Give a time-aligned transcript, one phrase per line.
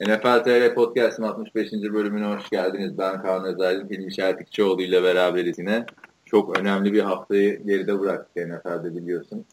[0.00, 1.72] NFL TR Podcast'ın 65.
[1.72, 2.98] bölümüne hoş geldiniz.
[2.98, 5.86] Ben Kaan Özaydın, Hilmi Şertikçioğlu ile beraberiz yine.
[6.26, 9.44] Çok önemli bir haftayı geride bıraktık NFL'de biliyorsun.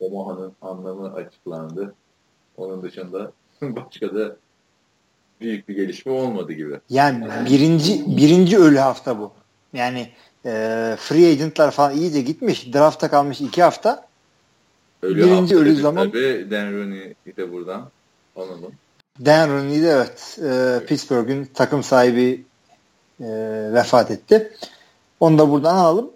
[0.00, 1.94] Omaha'nın anlamı açıklandı.
[2.56, 4.36] Onun dışında başka da
[5.40, 6.80] büyük bir gelişme olmadı gibi.
[6.90, 9.32] Yani birinci birinci ölü hafta bu.
[9.72, 10.08] Yani
[10.46, 10.50] e,
[10.98, 12.74] free agentlar falan iyice gitmiş.
[12.74, 14.06] Drafta kalmış iki hafta.
[15.02, 16.10] Ölü birinci ölü zaman.
[16.10, 17.90] Tabii Dan Rooney'i de buradan
[18.36, 18.72] analım.
[19.20, 22.44] Dan Rooney de evet e, Pittsburgh'ün takım sahibi
[23.20, 23.26] e,
[23.72, 24.52] vefat etti.
[25.20, 26.10] Onu da buradan alalım.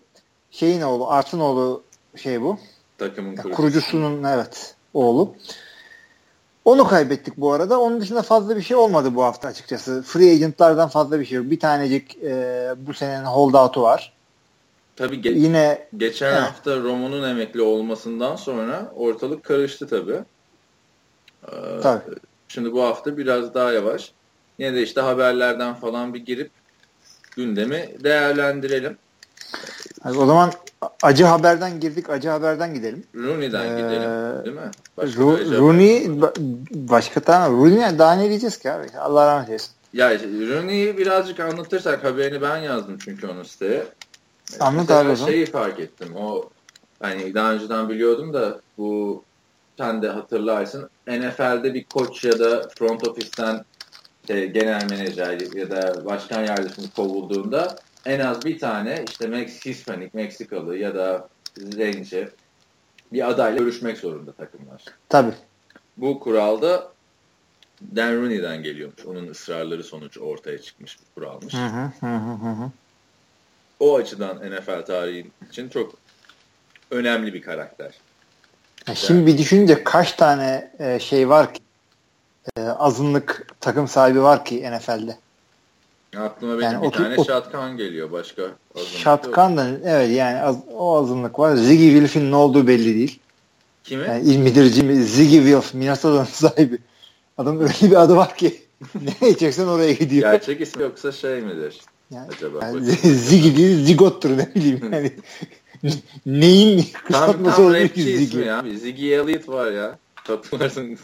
[0.50, 1.82] Şeyin oğlu, Art'ın oğlu
[2.16, 2.58] şey bu.
[2.98, 3.56] Takımın kurucusu.
[3.56, 5.34] kurucusunun evet oğlu.
[6.64, 7.80] Onu kaybettik bu arada.
[7.80, 10.02] Onun dışında fazla bir şey olmadı bu hafta açıkçası.
[10.02, 11.50] Free agentlardan fazla bir şey yok.
[11.50, 14.12] Bir tanecik e, bu senenin holdout'u var.
[14.96, 16.38] Tabii ge- yine geçen he.
[16.38, 20.20] hafta Romo'nun emekli olmasından sonra ortalık karıştı tabii.
[21.48, 22.02] Ee, tabii.
[22.48, 24.12] Şimdi bu hafta biraz daha yavaş.
[24.58, 26.50] Yine de işte haberlerden falan bir girip
[27.36, 28.98] gündemi değerlendirelim.
[30.04, 30.52] O zaman
[31.02, 33.04] acı haberden girdik, acı haberden gidelim.
[33.14, 34.10] Rooney'den ee, gidelim,
[34.44, 34.70] değil mi?
[34.96, 36.10] Başka Ru- Rooney
[36.70, 37.58] başka tamam.
[37.58, 38.86] Rooney daha ne diyeceğiz ki abi?
[38.98, 39.70] Allah rahmet eylesin.
[39.92, 40.10] Ya
[40.48, 43.84] Rooney'i birazcık anlatırsak haberini ben yazdım çünkü onun siteye.
[44.60, 45.30] Anlat abi o zaman.
[45.30, 46.16] Şeyi fark ettim.
[46.16, 46.50] O
[47.02, 49.24] hani daha önceden biliyordum da bu
[49.78, 50.90] sen de hatırlarsın.
[51.06, 53.64] NFL'de bir koç ya da front ofisten
[54.22, 60.14] işte genel menajer ya da başkan yardımcısı kovulduğunda en az bir tane işte Mex Hispanik,
[60.14, 62.28] Meksikalı ya da zenci
[63.12, 64.84] bir adayla görüşmek zorunda takımlar.
[65.08, 65.34] Tabii.
[65.96, 66.92] Bu kuralda
[67.96, 69.06] Dan Rooney'den geliyormuş.
[69.06, 71.54] Onun ısrarları sonucu ortaya çıkmış bir kuralmış.
[71.54, 71.66] Hı
[72.00, 72.70] hı hı hı.
[73.80, 75.94] O açıdan NFL tarihi için çok
[76.90, 77.94] önemli bir karakter.
[78.94, 81.60] Şimdi bir düşününce kaç tane e, şey var ki
[82.56, 85.16] e, azınlık takım sahibi var ki NFL'de.
[86.16, 88.42] Aklıma benim yani bir otur, tane Şatkan geliyor başka.
[88.86, 91.56] Şatkan da evet yani az, o azınlık var.
[91.56, 93.18] Ziggy Wilf'in ne olduğu belli değil.
[93.84, 94.04] Kimi?
[94.04, 94.94] Yani İlmidirci mi?
[94.94, 96.78] Ziggy Wilf Minnesota'nın sahibi.
[97.38, 98.62] Adam öyle bir adı var ki
[99.22, 100.32] ne çeksen oraya gidiyor.
[100.32, 101.80] Gerçek ismi yoksa şey midir?
[102.10, 105.12] Yani, Acaba yani Ziggy değil Zigot'tur ne bileyim yani.
[106.26, 108.44] Neyin kısaltması olabilir ki Ziggy?
[108.44, 108.64] Ya.
[108.74, 109.98] Ziggy Elliott var ya.
[110.14, 110.98] Hatırlarsın.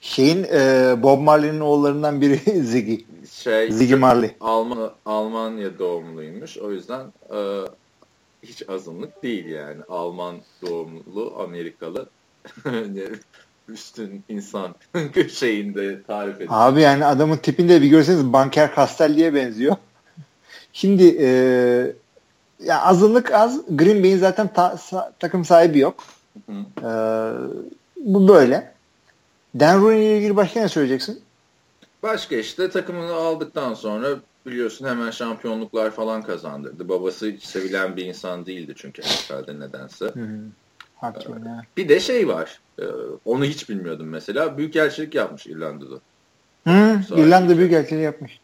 [0.00, 2.96] Şeyin e, Bob Marley'nin oğullarından biri Ziggy.
[3.30, 4.30] Şey, Ziggy Marley.
[4.40, 6.58] Alman, Almanya doğumluymuş.
[6.58, 7.38] O yüzden e,
[8.42, 9.82] hiç azınlık değil yani.
[9.88, 12.08] Alman doğumlu, Amerikalı
[13.68, 14.74] üstün insan
[15.32, 16.50] şeyinde tarif ediyor.
[16.52, 19.76] Abi yani adamın tipinde bir görseniz Banker Castelli'ye benziyor.
[20.72, 21.28] Şimdi e,
[22.64, 23.60] ya azınlık az.
[23.68, 26.04] Green Bay'in zaten ta, sa, takım sahibi yok.
[26.46, 26.52] Hı.
[26.52, 27.32] Ee,
[27.96, 28.72] bu böyle.
[29.60, 31.20] Dan Rooney ile ilgili başka ne söyleyeceksin?
[32.02, 34.08] Başka işte takımını aldıktan sonra
[34.46, 36.88] biliyorsun hemen şampiyonluklar falan kazandırdı.
[36.88, 40.04] Babası hiç sevilen bir insan değildi çünkü NFL'de nedense.
[40.04, 40.38] Hı hı.
[40.96, 42.60] Hakim, ee, bir de şey var.
[42.78, 42.84] E,
[43.24, 44.58] onu hiç bilmiyordum mesela.
[44.58, 46.00] Büyükelçilik yapmış İrlanda'da.
[46.66, 48.40] Hı, İrlanda Büyükelçiliği yapmış.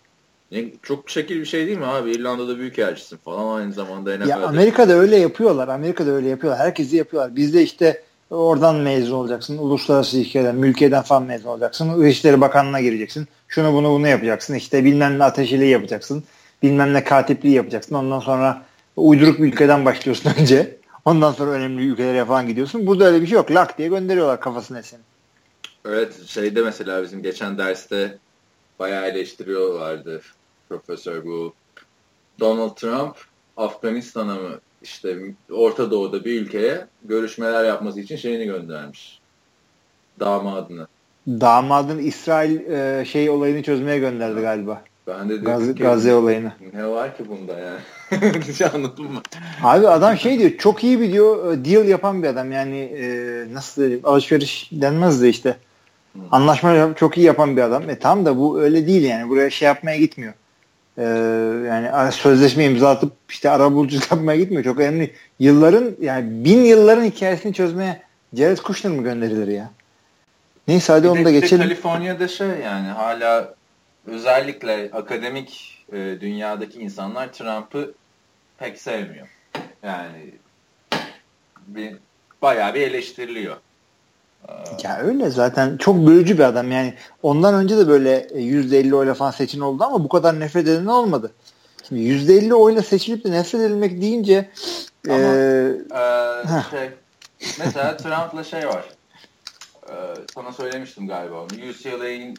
[0.82, 2.10] Çok şekil bir şey değil mi abi?
[2.10, 4.30] İrlanda'da büyük elçisin falan aynı zamanda NFL'de.
[4.30, 5.68] Ya Amerika'da öyle yapıyorlar.
[5.68, 6.66] Amerika'da öyle yapıyorlar.
[6.66, 7.36] Herkesi yapıyorlar.
[7.36, 9.58] Bizde işte oradan mezun olacaksın.
[9.58, 12.04] Uluslararası ilişkilerden, mülkiyeden falan mezun olacaksın.
[12.04, 13.28] İçişleri Bakanlığı'na gireceksin.
[13.48, 14.54] Şunu bunu bunu yapacaksın.
[14.54, 16.24] İşte bilmem ne ateşiliği yapacaksın.
[16.62, 17.94] Bilmem ne katipliği yapacaksın.
[17.94, 18.62] Ondan sonra
[18.96, 20.76] uyduruk bir ülkeden başlıyorsun önce.
[21.04, 22.86] Ondan sonra önemli ülkelere falan gidiyorsun.
[22.86, 23.50] Burada öyle bir şey yok.
[23.50, 25.00] Lak diye gönderiyorlar kafasına seni.
[25.86, 28.18] Evet şeyde mesela bizim geçen derste
[28.78, 30.20] bayağı eleştiriyorlardı
[30.72, 31.54] profesör bu
[32.40, 33.16] Donald Trump
[33.56, 35.18] Afganistan'a mı işte
[35.52, 39.20] Orta Doğu'da bir ülkeye görüşmeler yapması için şeyini göndermiş.
[40.20, 40.86] Damadını.
[41.28, 44.82] Damadın İsrail e, şey olayını çözmeye gönderdi galiba.
[45.06, 46.52] Ben de Gaz, ki, Gazze olayını.
[46.74, 47.80] Ne var ki bunda yani?
[48.74, 49.22] Anladın mı?
[49.62, 53.04] Abi adam şey diyor çok iyi bir diyor e, deal yapan bir adam yani e,
[53.52, 55.56] nasıl diyeyim alışveriş denmez de işte.
[56.30, 57.90] Anlaşma çok iyi yapan bir adam.
[57.90, 59.28] E tam da bu öyle değil yani.
[59.28, 60.32] Buraya şey yapmaya gitmiyor.
[60.98, 61.02] Ee,
[61.66, 64.64] yani sözleşme imzalatıp işte arabuluculuk yapmaya gitmiyor.
[64.64, 65.14] Çok önemli.
[65.38, 68.02] Yılların yani bin yılların hikayesini çözmeye
[68.34, 69.70] Jared Kushner mı gönderilir ya?
[70.68, 71.62] Neyse hadi bir onu da geçelim.
[71.62, 73.54] Kaliforniya'da şey yani hala
[74.06, 77.94] özellikle akademik e, dünyadaki insanlar Trump'ı
[78.58, 79.28] pek sevmiyor.
[79.82, 80.30] Yani
[81.66, 81.96] bir,
[82.42, 83.56] bayağı bir eleştiriliyor.
[84.82, 89.30] Ya öyle zaten çok bölücü bir adam yani ondan önce de böyle %50 oyla falan
[89.30, 91.32] seçin oldu ama bu kadar nefret eden olmadı.
[91.88, 94.50] Şimdi %50 oyla seçilip de nefret edilmek deyince
[95.08, 96.90] ama, e, e, şey,
[97.58, 98.84] mesela Trump'la şey var
[99.88, 99.94] e,
[100.34, 102.34] sana söylemiştim galiba onu UCLA'in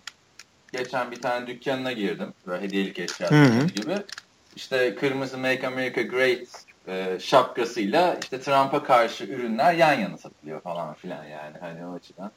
[0.74, 2.34] geçen bir tane dükkanına girdim.
[2.48, 3.30] Böyle hediyelik eşya
[3.76, 3.98] gibi.
[4.56, 10.94] İşte kırmızı Make America Great e, şapkasıyla işte Trump'a karşı ürünler yan yana satılıyor falan
[10.94, 11.58] filan yani.
[11.60, 12.32] Hani o açıdan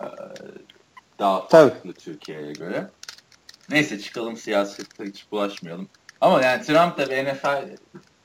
[0.00, 0.06] e,
[1.18, 1.70] daha Tabii.
[1.70, 2.86] farklı Türkiye'ye göre.
[3.70, 5.88] Neyse çıkalım siyasete hiç bulaşmayalım.
[6.20, 7.68] Ama yani Trump da NFL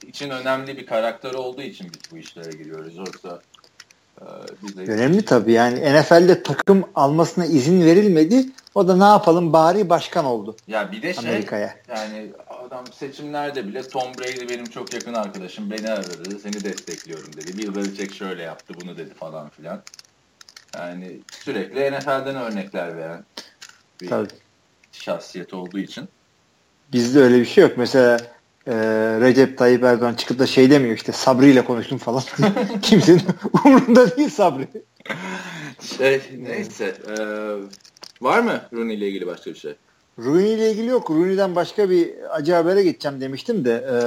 [0.08, 2.96] için önemli bir karakter olduğu için biz bu işlere giriyoruz.
[2.98, 3.42] Yoksa
[4.22, 4.26] e,
[4.64, 8.46] biz de Önemli tabii yani NFL'de takım almasına izin verilmedi.
[8.76, 11.76] O da ne yapalım bari başkan oldu Ya bir de şey Amerika'ya.
[11.90, 12.32] yani
[12.68, 17.58] adam seçimlerde bile Tom Brady benim çok yakın arkadaşım beni aradı seni destekliyorum dedi.
[17.58, 19.82] Bill Belichick şöyle yaptı bunu dedi falan filan.
[20.76, 23.26] Yani sürekli NFL'den örnekler veren
[24.02, 24.28] bir Tabii.
[24.92, 26.10] şahsiyet olduğu için.
[26.94, 27.78] Bizde öyle bir şey yok.
[27.78, 28.18] Mesela
[28.68, 28.76] e,
[29.22, 32.24] Recep Tayyip Erdoğan çıkıp da şey demiyor işte Sabri ile konuştum falan.
[32.82, 33.22] Kimsenin
[33.66, 34.68] umurunda değil Sabri.
[35.98, 36.98] Şey, neyse.
[37.10, 37.16] e,
[38.22, 39.76] var mı Rooney ile ilgili başka bir şey?
[40.20, 41.12] Rooney ile ilgili yok.
[41.12, 43.98] Rooney'den başka bir acı habere geçeceğim demiştim de e,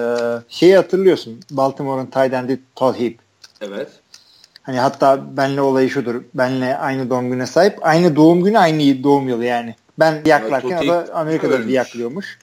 [0.49, 1.41] şeyi hatırlıyorsun.
[1.51, 3.15] Baltimore'un tight end'i Todd Heap.
[3.61, 3.89] Evet.
[4.63, 6.23] Hani hatta benle olayı şudur.
[6.35, 7.79] Benle aynı doğum güne sahip.
[7.83, 9.75] Aynı doğum günü aynı doğum yılı yani.
[9.99, 11.75] Ben yaklarken o da Amerika'da ölmüş.
[11.75, 12.39] yaklıyormuş.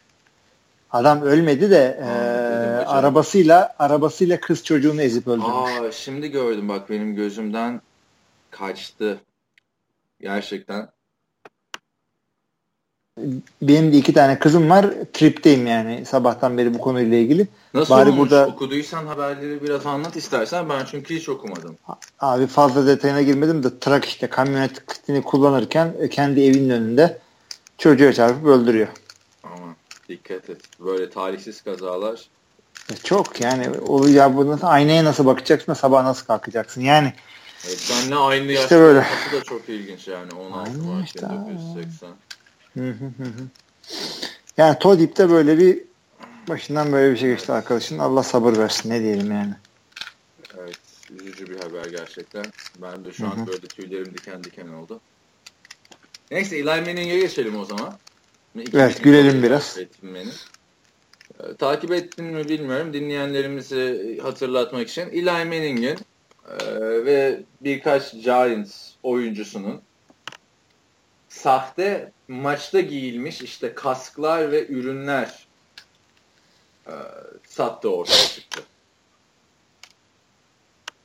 [0.91, 5.47] Adam ölmedi de Aa, e, arabasıyla arabasıyla kız çocuğunu ezip öldürmüş.
[5.49, 7.81] Aa şimdi gördüm bak benim gözümden
[8.51, 9.21] kaçtı.
[10.21, 10.89] Gerçekten.
[13.61, 14.85] Benim de iki tane kızım var.
[15.13, 17.47] Tripteyim yani sabahtan beri bu konuyla ilgili.
[17.73, 18.19] Nasıl Bari olmuş?
[18.31, 20.69] burada- Okuduysan haberleri biraz anlat istersen.
[20.69, 21.77] Ben çünkü hiç okumadım.
[22.19, 27.17] Abi fazla detayına girmedim de trak işte kamyonetini kullanırken kendi evinin önünde
[27.77, 28.87] çocuğa çarpıp öldürüyor.
[29.43, 29.75] Ama
[30.09, 30.61] dikkat et.
[30.79, 32.21] Böyle talihsiz kazalar.
[32.91, 37.13] E, Çok yani o ya bu nasıl aynaya nasıl bakacaksın sabah nasıl kalkacaksın yani
[37.67, 38.99] Evet, benle aynı yaşta İşte böyle.
[38.99, 40.31] olması da çok ilginç yani.
[40.33, 41.29] 16 Aynı Mart yaşta.
[41.49, 42.09] 1980.
[42.77, 43.47] Hı hı hı hı.
[44.57, 45.79] yani Todip'te böyle bir
[46.49, 49.53] başından böyle bir şey geçti arkadaşın Allah sabır versin ne diyelim yani.
[50.57, 50.77] Evet.
[51.11, 52.45] Üzücü bir haber gerçekten.
[52.81, 55.01] Ben de şu an böyle tüylerim diken diken oldu.
[56.31, 57.93] Neyse Eli Manning'e geçelim o zaman.
[58.55, 59.73] İkinci Evet, gülelim biraz.
[59.73, 60.29] takip ettim beni.
[61.39, 62.93] Ee, takip ettin mi bilmiyorum.
[62.93, 65.97] Dinleyenlerimizi hatırlatmak için Eli Manning'in
[66.59, 66.65] e,
[67.05, 69.81] ve birkaç Giants oyuncusunun
[71.29, 75.47] sahte maçta giyilmiş işte kasklar ve ürünler
[76.87, 76.93] e,
[77.47, 78.63] sattığı ortaya çıktı.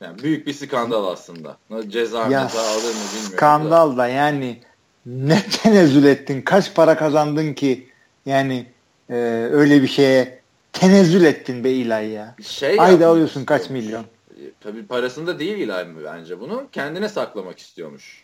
[0.01, 1.57] Yani büyük bir skandal aslında.
[1.89, 3.33] Ceza Ya alır mı bilmiyorum.
[3.33, 3.37] da.
[3.37, 4.61] skandal da yani
[5.07, 7.89] ne tenezzül ettin kaç para kazandın ki
[8.27, 8.67] yani
[9.11, 9.15] e,
[9.53, 10.41] öyle bir şeye
[10.73, 12.35] tenezzül ettin be ilahi ya.
[12.43, 14.03] Şey Ayda alıyorsun kaç milyon.
[14.03, 14.05] E,
[14.61, 16.67] Tabii parasında değil İlay mı bence bunu.
[16.73, 18.22] Kendine saklamak istiyormuş.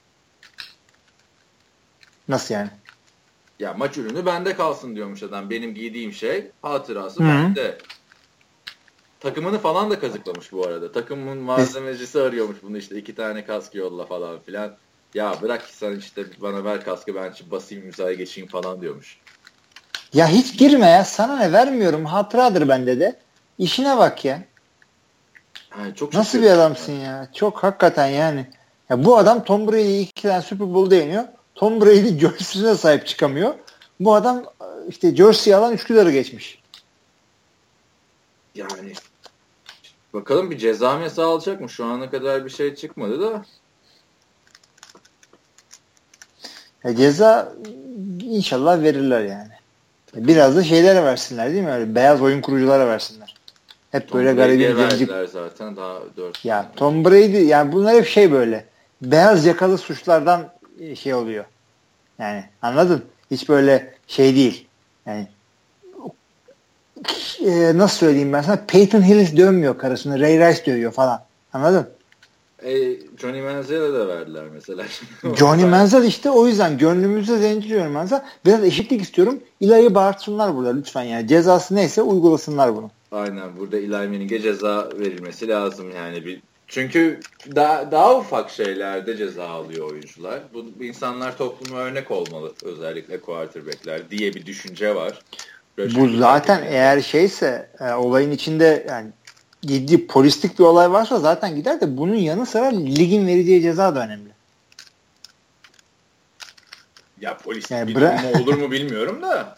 [2.28, 2.70] Nasıl yani?
[3.58, 5.50] Ya maç ürünü bende kalsın diyormuş adam.
[5.50, 7.28] Benim giydiğim şey hatırası Hı.
[7.28, 7.78] bende.
[9.20, 10.92] Takımını falan da kazıklamış bu arada.
[10.92, 14.76] Takımın malzemecisi arıyormuş bunu işte iki tane kask yolla falan filan.
[15.14, 19.18] Ya bırak sen işte bana ver kaskı ben basayım imzaya geçeyim falan diyormuş.
[20.12, 23.18] Ya hiç girme ya sana ne vermiyorum hatıradır bende de.
[23.58, 24.42] İşine bak ya.
[25.78, 27.28] Yani çok Nasıl bir adamsın ya?
[27.34, 28.46] Çok hakikaten yani.
[28.90, 31.24] Ya bu adam Tom Brady'yi iki tane Super Bowl yeniyor.
[31.58, 33.54] Tom Brady jersey'sine sahip çıkamıyor.
[34.00, 34.44] Bu adam
[34.88, 36.62] işte jersey alan Üsküdar'ı geçmiş.
[38.54, 38.92] Yani
[40.14, 41.68] bakalım bir ceza mesa alacak mı?
[41.68, 43.44] Şu ana kadar bir şey çıkmadı da.
[46.84, 47.52] Ya ceza
[48.22, 49.52] inşallah verirler yani.
[50.14, 51.70] Biraz da şeylere versinler değil mi?
[51.70, 53.34] Öyle beyaz oyun kuruculara versinler.
[53.90, 55.32] Hep böyle Tom Brady'ye garibin zenci.
[55.32, 58.64] zaten daha 4 Ya Tom Brady yani bunlar hep şey böyle.
[59.02, 60.57] Beyaz yakalı suçlardan
[60.96, 61.44] şey oluyor.
[62.18, 63.04] Yani anladın?
[63.30, 64.66] Hiç böyle şey değil.
[65.06, 65.28] Yani
[67.46, 68.64] e, nasıl söyleyeyim ben sana?
[68.68, 70.20] Peyton Hillis dövmüyor karısını.
[70.20, 71.22] Ray Rice dövüyor falan.
[71.52, 71.88] Anladın?
[72.62, 74.84] E, Johnny Manziel'e de verdiler mesela.
[75.36, 78.22] Johnny Manziel işte o yüzden gönlümüzde zenci Johnny Manziel.
[78.46, 79.40] Biraz eşitlik istiyorum.
[79.60, 81.28] İlayı bağırtsınlar burada lütfen yani.
[81.28, 82.90] Cezası neyse uygulasınlar bunu.
[83.12, 87.20] Aynen burada Eli Manning'e ceza verilmesi lazım yani bir çünkü
[87.54, 90.40] daha, daha ufak şeylerde ceza alıyor oyuncular.
[90.54, 95.22] Bu, insanlar topluma örnek olmalı özellikle quarterback'ler diye bir düşünce var.
[95.78, 99.10] Böyle Bu zaten eğer şeyse e, olayın içinde yani
[99.66, 104.04] ciddi polislik bir olay varsa zaten gider de bunun yanı sıra ligin vereceği ceza da
[104.04, 104.28] önemli.
[107.20, 109.54] ya polis Yani durumu olur mu bilmiyorum da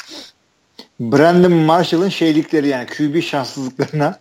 [1.00, 4.18] Brandon Marshall'ın şeylikleri yani QB şanssızlıklarına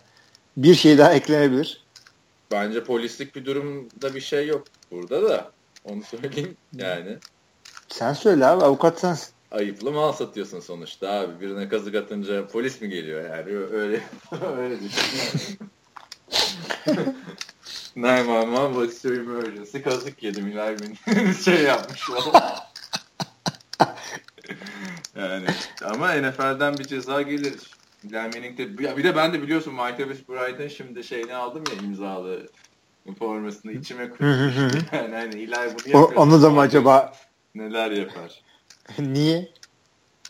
[0.56, 1.84] bir şey daha eklenebilir.
[2.50, 5.50] Bence polislik bir durumda bir şey yok burada da
[5.84, 7.18] onu söyleyeyim yani.
[7.88, 9.32] Sen söyle abi avukat sensin.
[9.50, 11.40] ayıplı mal satıyorsun sonuçta abi.
[11.40, 13.56] Birine kazık atınca polis mi geliyor yani?
[13.56, 14.00] Öyle
[14.58, 15.58] öyle düşün.
[17.96, 19.78] 911 what's your emergency?
[19.78, 20.76] Kazık yedim İlay
[21.44, 22.08] şey yapmış
[25.16, 25.46] yani
[25.84, 27.79] ama NFL'den bir ceza gelir.
[28.04, 32.46] Eli Manning'de bir de ben de biliyorsun Michael Bryant'ın şimdi şeyini aldım ya imzalı
[33.18, 34.80] formasını içime koymuştum.
[34.92, 36.12] yani hani Eli bunu yapıyor.
[36.16, 37.12] Onu da mı acaba
[37.54, 38.42] neler yapar?
[38.98, 39.48] Niye?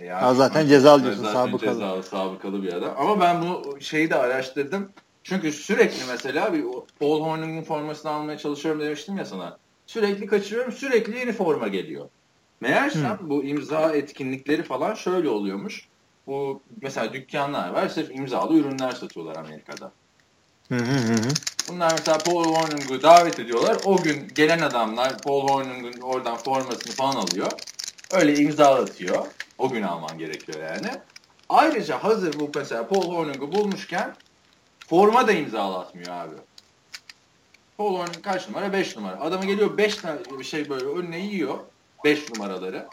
[0.00, 1.72] Ya, ya zaten ceza alıyorsun zaten sabıkalı.
[1.72, 2.94] Cezalı, sabıkalı bir adam.
[2.98, 4.92] Ama ben bu şeyi de araştırdım.
[5.22, 6.64] Çünkü sürekli mesela bir
[6.98, 9.58] Paul Hornung'un formasını almaya çalışıyorum demiştim ya sana.
[9.86, 10.72] Sürekli kaçırıyorum.
[10.72, 12.08] Sürekli yeni forma geliyor.
[12.60, 13.30] Meğersem hmm.
[13.30, 15.88] bu imza etkinlikleri falan şöyle oluyormuş.
[16.30, 17.88] Bu mesela dükkanlar var.
[17.88, 19.92] Sırf imzalı ürünler satıyorlar Amerika'da.
[20.68, 21.28] Hı hı hı.
[21.68, 23.76] Bunlar mesela Paul Hornung'u davet ediyorlar.
[23.84, 27.52] O gün gelen adamlar Paul Hornung'un oradan formasını falan alıyor.
[28.10, 29.26] Öyle imzalatıyor.
[29.58, 30.90] O gün alman gerekiyor yani.
[31.48, 34.14] Ayrıca hazır bu mesela Paul Hornung'u bulmuşken
[34.88, 36.36] forma da imzalatmıyor abi.
[37.76, 38.72] Paul Hornung kaç numara?
[38.72, 39.20] 5 numara.
[39.20, 41.58] Adama geliyor 5 tane bir şey böyle önüne yiyor.
[42.04, 42.86] 5 numaraları.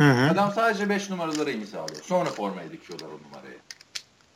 [0.00, 0.30] Hı hı.
[0.30, 2.02] Adam sadece 5 numaraları imzalıyor.
[2.02, 3.58] Sonra formaya dikiyorlar o numarayı.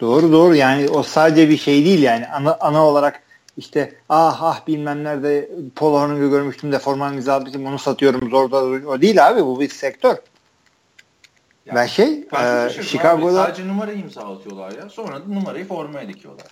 [0.00, 3.22] Doğru doğru yani o sadece bir şey değil yani ana, ana olarak
[3.56, 8.56] işte ah ah bilmem nerede Paul Hornung'u görmüştüm de formanı imzalamıştım onu satıyorum zor da
[8.88, 10.16] o değil abi bu bir sektör.
[11.66, 16.08] Yani, ben şey ben e, Chicago'da abi, sadece numarayı imzalatıyorlar ya sonra da numarayı formaya
[16.08, 16.46] dikiyorlar.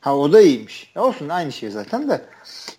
[0.00, 0.92] Ha o da iyiymiş.
[0.94, 2.24] Ya olsun aynı şey zaten de.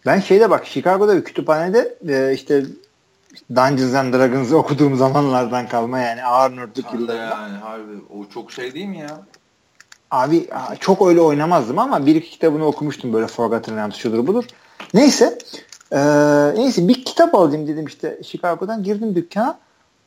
[0.06, 2.64] Ben şeyde bak Chicago'da bir kütüphanede e, işte
[3.56, 7.24] Dungeons and Dragons'ı okuduğum zamanlardan kalma yani ağır nörtlük yıllarında.
[7.24, 9.22] Yani harbi o çok şey değil mi ya?
[10.12, 10.48] Abi
[10.80, 14.44] çok öyle oynamazdım ama bir iki kitabını okumuştum böyle Forgotten Realms şudur budur.
[14.94, 15.38] Neyse
[15.92, 15.98] ee,
[16.56, 19.60] neyse bir kitap alayım dedim işte Chicago'dan girdim dükkana.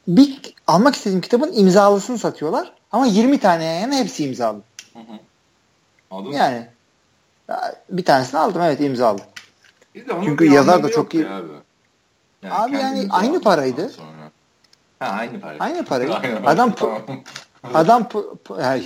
[0.09, 2.73] Bir almak istediğim kitabın imzalısını satıyorlar.
[2.93, 4.61] Ama 20 tane yani hepsi imzalı.
[4.93, 5.19] Hı hı.
[6.11, 6.67] Aldın yani
[7.91, 9.19] bir tanesini aldım evet imzalı.
[10.25, 11.29] Çünkü yazar da çok iyi.
[11.29, 11.49] Abi,
[12.43, 13.89] yani, abi yani aynı paraydı.
[13.89, 14.31] Sonra.
[14.99, 15.65] Ha aynı paraydı.
[15.65, 16.11] Aynı parayı.
[16.47, 16.75] Adam
[17.75, 18.09] adam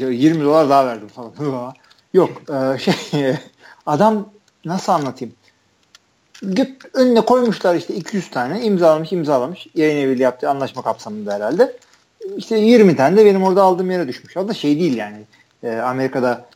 [0.01, 1.75] 20 dolar daha verdim falan.
[2.15, 3.37] Yok e, şey
[3.87, 4.29] adam
[4.65, 5.35] nasıl anlatayım?
[6.95, 11.77] önüne koymuşlar işte 200 tane imzalamış imzalamış yayın eviyle yaptığı anlaşma kapsamında herhalde.
[12.37, 14.37] İşte 20 tane de benim orada aldığım yere düşmüş.
[14.37, 15.25] O da şey değil yani.
[15.63, 16.47] E, Amerika'da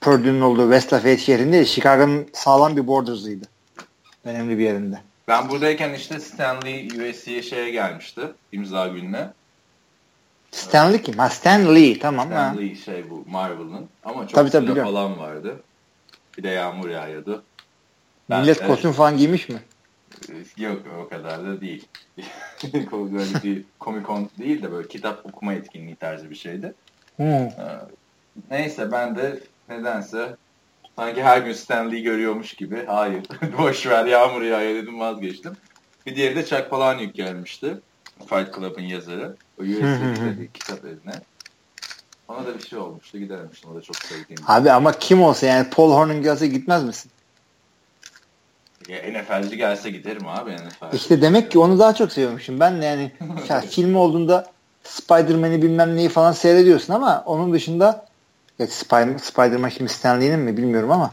[0.00, 1.64] Purdue'nun olduğu West Lafayette şehrinde.
[1.64, 3.46] Chicago'nın sağlam bir borders'ıydı.
[4.24, 5.00] Önemli bir yerinde.
[5.28, 8.20] Ben buradayken işte Stanley USC'ye şeye gelmişti
[8.52, 9.30] imza gününe.
[10.50, 11.18] Stanley kim?
[11.18, 12.26] Ha Stanley tamam.
[12.26, 12.82] Stanley ha.
[12.84, 15.62] şey bu Marvel'ın ama çok tabii, tabii, falan vardı.
[16.38, 17.42] Bir de yağmur yağıyordu.
[18.30, 19.58] Ben Millet de, kostüm falan giymiş mi?
[20.56, 21.88] Yok o kadar da değil.
[22.92, 26.74] böyle bir Comic Con değil de böyle kitap okuma etkinliği tarzı bir şeydi.
[27.16, 27.48] Hmm.
[28.50, 30.36] Neyse ben de nedense
[30.98, 33.22] sanki her gün Stanley'i görüyormuş gibi hayır
[33.58, 35.52] boş ver yağmur yağıyor dedim vazgeçtim.
[36.06, 37.78] Bir diğeri de Chuck Palahniuk gelmişti.
[38.18, 39.36] Fight Club'ın yazarı.
[39.60, 41.20] O USA'deki kitap eline.
[42.28, 43.70] Ona da bir şey olmuştu gidermiştim.
[43.70, 44.42] O da çok sevdiğim.
[44.46, 47.10] Abi ama kim olsa yani Paul Horn'un gelse gitmez misin?
[48.88, 50.94] Ya NFL'ci gelse giderim abi NFL.
[50.96, 52.60] İşte demek ki onu daha çok seviyormuşum.
[52.60, 53.12] Ben de yani
[53.48, 54.46] ya, film olduğunda
[54.84, 58.07] Spider-Man'i bilmem neyi falan seyrediyorsun ama onun dışında
[58.58, 61.10] ya Spider- Spider-Man şimdi Stanley'nin mi bilmiyorum ama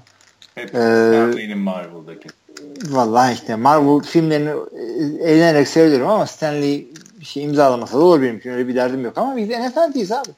[0.55, 2.27] Hep e, Stanley'nin Marvel'daki.
[2.89, 6.87] Vallahi işte Marvel filmlerini e, eğlenerek seyrediyorum ama Stanley
[7.19, 8.49] bir şey imzalamasa da olur benim için.
[8.49, 10.29] Öyle bir derdim yok ama biz NFL'deyiz abi.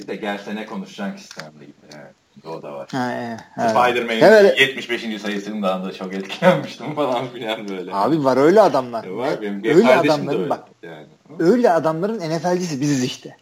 [0.00, 1.72] Bir de gelse ne konuşacaksın ki Stanley gibi.
[1.96, 2.46] Evet.
[2.46, 2.88] O da var.
[2.92, 3.12] Ha,
[3.58, 3.70] evet.
[3.70, 4.60] Spider-Man'in evet.
[4.60, 5.20] 75.
[5.22, 7.94] sayısından da çok etkilenmiştim falan filan böyle.
[7.94, 9.04] Abi var öyle adamlar.
[9.04, 10.50] Ya var benim öyle adamların öyle.
[10.50, 10.64] bak.
[10.82, 11.06] Yani.
[11.38, 13.36] Öyle adamların NFL'cisi biziz işte.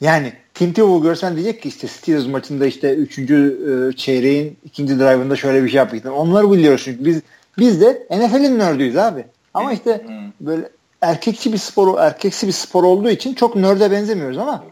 [0.00, 3.18] Yani Tim Tebow görsen diyecek ki işte Steelers maçında işte 3.
[3.18, 6.06] E, çeyreğin ikinci drive'ında şöyle bir şey yaptık.
[6.06, 7.20] Onları biliyoruz çünkü biz
[7.58, 9.24] biz de NFL'in nördüyüz abi.
[9.54, 10.06] Ama işte
[10.40, 10.68] böyle
[11.02, 14.64] erkekçi bir spor, erkeksi bir spor olduğu için çok nörde benzemiyoruz ama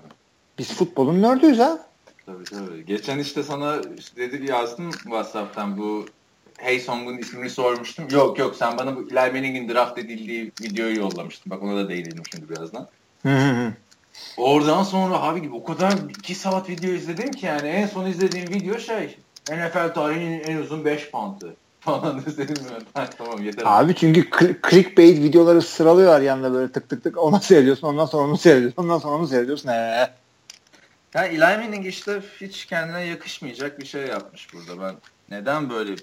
[0.59, 1.80] biz futbolun nördüyüz abi.
[2.26, 2.87] Tabii tabii.
[2.87, 6.06] Geçen işte sana işte dedi yazdım WhatsApp'tan bu
[6.59, 8.09] Hey Song'un ismini sormuştum.
[8.11, 11.50] Yok yok sen bana bu Eli Manning'in draft edildiği videoyu yollamıştın.
[11.50, 12.88] Bak ona da değinelim şimdi birazdan.
[13.23, 13.73] Hı hı.
[14.37, 18.49] Oradan sonra abi gibi o kadar 2 saat video izledim ki yani en son izlediğim
[18.49, 19.18] video şey
[19.50, 22.56] NFL tarihinin en uzun 5 pantı falan dedim
[22.96, 23.06] ben.
[23.18, 23.62] tamam yeter.
[23.66, 24.30] Abi çünkü
[24.70, 28.99] clickbait videoları sıralıyorlar yanında böyle tık tık tık ona seyrediyorsun ondan sonra onu seyrediyorsun ondan
[28.99, 29.68] sonra onu seyrediyorsun.
[29.68, 30.11] Ee.
[31.14, 34.82] Yani Eli Manning işte hiç kendine yakışmayacak bir şey yapmış burada.
[34.82, 34.94] Ben
[35.30, 35.94] neden böyle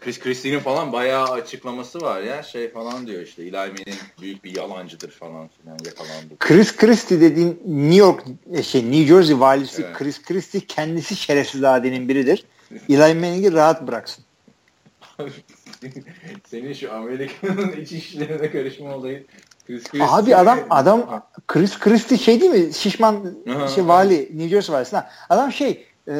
[0.00, 2.42] Chris Christie'nin falan bayağı açıklaması var ya.
[2.42, 6.38] Şey falan diyor işte Eli Manning büyük bir yalancıdır falan filan yakalandı.
[6.38, 9.96] Chris Christie dediğin New York e, şey New Jersey valisi evet.
[9.96, 12.44] Chris Christie kendisi şerefsiz adenin biridir.
[12.88, 14.24] Eli Manning'i rahat bıraksın.
[16.50, 19.26] Senin şu Amerika'nın iç işlerine karışma olayı
[19.66, 20.06] Chris Christie.
[20.08, 22.74] Abi adam adam Chris Christie şey değil mi?
[22.74, 23.36] Şişman
[23.74, 24.96] şey vali New Jersey valisi.
[25.28, 26.14] Adam şey e,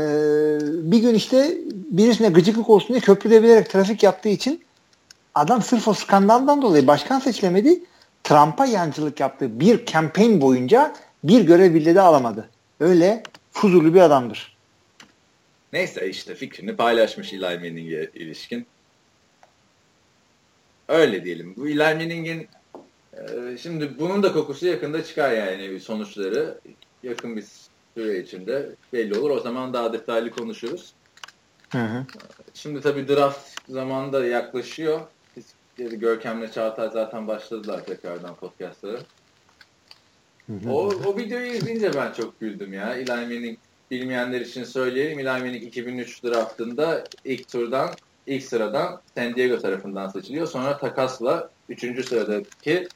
[0.62, 4.64] bir gün işte birisine gıcıklık olsun diye köprüde bilerek trafik yaptığı için
[5.34, 7.80] adam sırf o skandaldan dolayı başkan seçilemedi.
[8.24, 10.94] Trump'a yancılık yaptığı bir kampanya boyunca
[11.24, 12.48] bir görev bile de alamadı.
[12.80, 13.22] Öyle
[13.52, 14.56] fuzurlu bir adamdır.
[15.72, 18.66] Neyse işte fikrini paylaşmış Eli Manning'e ilişkin.
[20.88, 21.54] Öyle diyelim.
[21.56, 22.48] Bu Eli Manning'in
[23.12, 26.60] e, şimdi bunun da kokusu yakında çıkar yani sonuçları.
[27.02, 27.44] Yakın bir
[27.94, 29.30] süre içinde belli olur.
[29.30, 30.92] O zaman daha detaylı konuşuruz.
[31.70, 32.06] Hı hı.
[32.54, 35.00] Şimdi tabii draft zamanı da yaklaşıyor.
[35.76, 38.98] Görkem'le Çağatay zaten başladılar tekrardan podcastlara.
[40.68, 42.94] O, o videoyu izleyince ben çok güldüm ya.
[42.94, 43.58] Eli Manning
[43.90, 45.18] bilmeyenler için söyleyelim.
[45.18, 47.90] Eli Manning 2003 draftında ilk turdan
[48.26, 50.46] ilk sıradan San Diego tarafından seçiliyor.
[50.46, 52.08] Sonra takasla 3.
[52.08, 52.88] sıradaki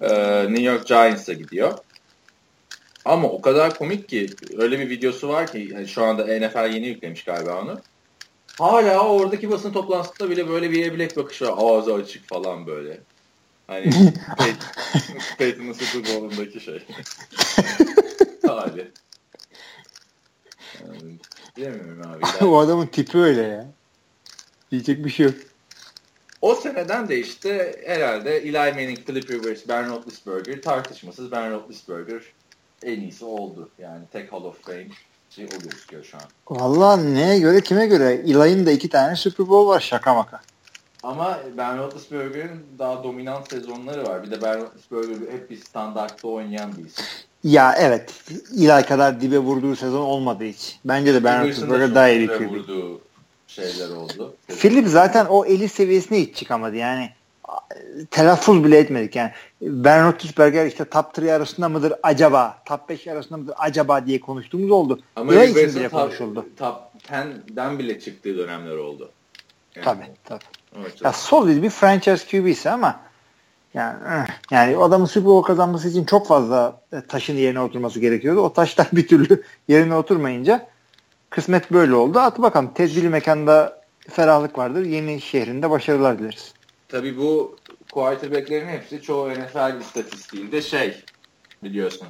[0.00, 1.78] e, New York Giants'a gidiyor.
[3.06, 4.26] Ama o kadar komik ki
[4.58, 7.80] öyle bir videosu var ki yani şu anda NFL yeni yüklemiş galiba onu.
[8.58, 11.54] Hala oradaki basın toplantısında bile böyle bir bilek bakışı var.
[11.56, 13.00] Ağzı açık falan böyle.
[13.66, 13.90] Hani
[15.38, 16.82] Peyton'ın Super Bowl'undaki şey.
[18.46, 18.90] Hali.
[20.84, 21.18] Yani,
[21.56, 22.44] bilemiyorum abi.
[22.44, 23.66] o adamın tipi öyle ya.
[24.70, 25.34] Diyecek bir şey yok.
[26.40, 32.22] O seneden de işte herhalde Eli Manning, Philip Rivers, Ben Roethlisberger tartışmasız Ben Roethlisberger
[32.82, 33.68] en iyisi oldu.
[33.78, 34.86] Yani tek Hall of Fame
[35.30, 36.22] şey o gözüküyor şu an.
[36.50, 38.12] Valla neye göre kime göre?
[38.12, 40.40] Eli'nin de iki tane Super Bowl var şaka maka.
[41.02, 44.22] Ama Ben Roethlisberger'in daha dominant sezonları var.
[44.22, 47.04] Bir de Ben Roethlisberger hep bir standartta oynayan bir isim.
[47.44, 48.14] Ya evet.
[48.52, 50.78] Eli kadar dibe vurduğu sezon olmadı hiç.
[50.84, 53.00] Bence de Ben Roethlisberger daha iyi bir vurduğu
[53.46, 54.34] şeyler oldu.
[54.48, 56.76] Philip zaten o eli seviyesine hiç çıkamadı.
[56.76, 57.10] Yani
[58.10, 59.30] telaffuz bile etmedik yani.
[59.62, 62.58] Ben Roethlisberger işte top 3 arasında mıdır acaba?
[62.64, 65.00] Top 5 arasında mıdır acaba diye konuştuğumuz oldu.
[65.16, 66.46] Ama Rivers'ın top, konuşuldu.
[66.56, 66.76] top
[67.08, 69.10] 10'den bile çıktığı dönemler oldu.
[69.74, 69.84] Yani.
[69.84, 70.44] Tabii tabii.
[70.80, 73.00] Evet, ya solid bir franchise QB'si ama
[73.74, 78.40] yani eh, yani adamın Super Bowl kazanması için çok fazla e, taşın yerine oturması gerekiyordu.
[78.40, 80.66] O taşlar bir türlü yerine oturmayınca
[81.30, 82.18] kısmet böyle oldu.
[82.18, 84.84] At bakalım tedbirli mekanda ferahlık vardır.
[84.84, 86.55] Yeni şehrinde başarılar dileriz.
[86.88, 87.56] Tabii bu
[87.92, 91.04] quarterback'lerin hepsi çoğu NFL istatistiğinde şey
[91.62, 92.08] biliyorsun.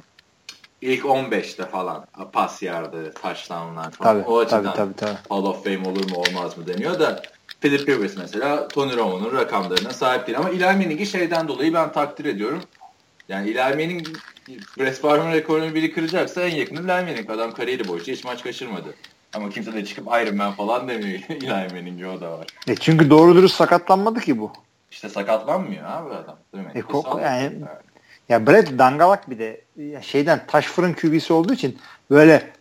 [0.81, 4.13] İlk 15'te falan pas yardı, touchdownlar falan.
[4.13, 5.17] Tabii, o açıdan tabii, tabii, tabii.
[5.29, 7.21] Hall of Fame olur mu olmaz mı deniyor da
[7.61, 10.37] Philip Rivers mesela Tony Romo'nun rakamlarına sahip değil.
[10.37, 12.61] Ama Eli Manning'i şeyden dolayı ben takdir ediyorum.
[13.29, 14.07] Yani Eli Manning
[14.79, 17.29] Brett Favre'ın rekorunu biri kıracaksa en yakını Eli Manning.
[17.29, 18.93] Adam kariyeri boyunca hiç maç kaçırmadı.
[19.33, 22.47] Ama kimse de çıkıp Iron Man falan demiyor Eli Manning'e o da var.
[22.67, 24.51] E çünkü doğru dürüst sakatlanmadı ki bu.
[24.97, 26.37] İşte sakatlanmıyor abi adam.
[26.53, 26.71] Değil mi?
[26.75, 27.67] E, kok, yani, evet.
[28.29, 29.61] Ya Brett dangalak bir de
[30.01, 31.77] şeyden taş fırın QB'si olduğu için
[32.11, 32.51] böyle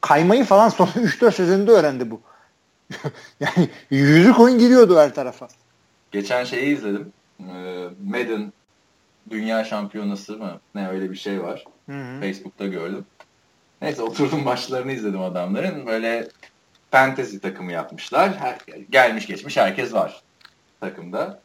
[0.00, 2.20] kaymayı falan son 3-4 sezonunda öğrendi bu.
[3.40, 5.48] yani yüzü koyun giriyordu her tarafa.
[6.12, 7.12] Geçen şeyi izledim.
[7.40, 8.52] Ee, Madden
[9.30, 10.60] Dünya Şampiyonası mı?
[10.74, 11.64] Ne öyle bir şey var.
[11.86, 12.20] Hı-hı.
[12.20, 13.04] Facebook'ta gördüm.
[13.82, 15.86] Neyse oturdum maçlarını izledim adamların.
[15.86, 16.28] Böyle
[16.90, 18.36] fantasy takımı yapmışlar.
[18.36, 18.58] Her,
[18.90, 20.22] gelmiş geçmiş herkes var
[20.82, 21.40] takımda.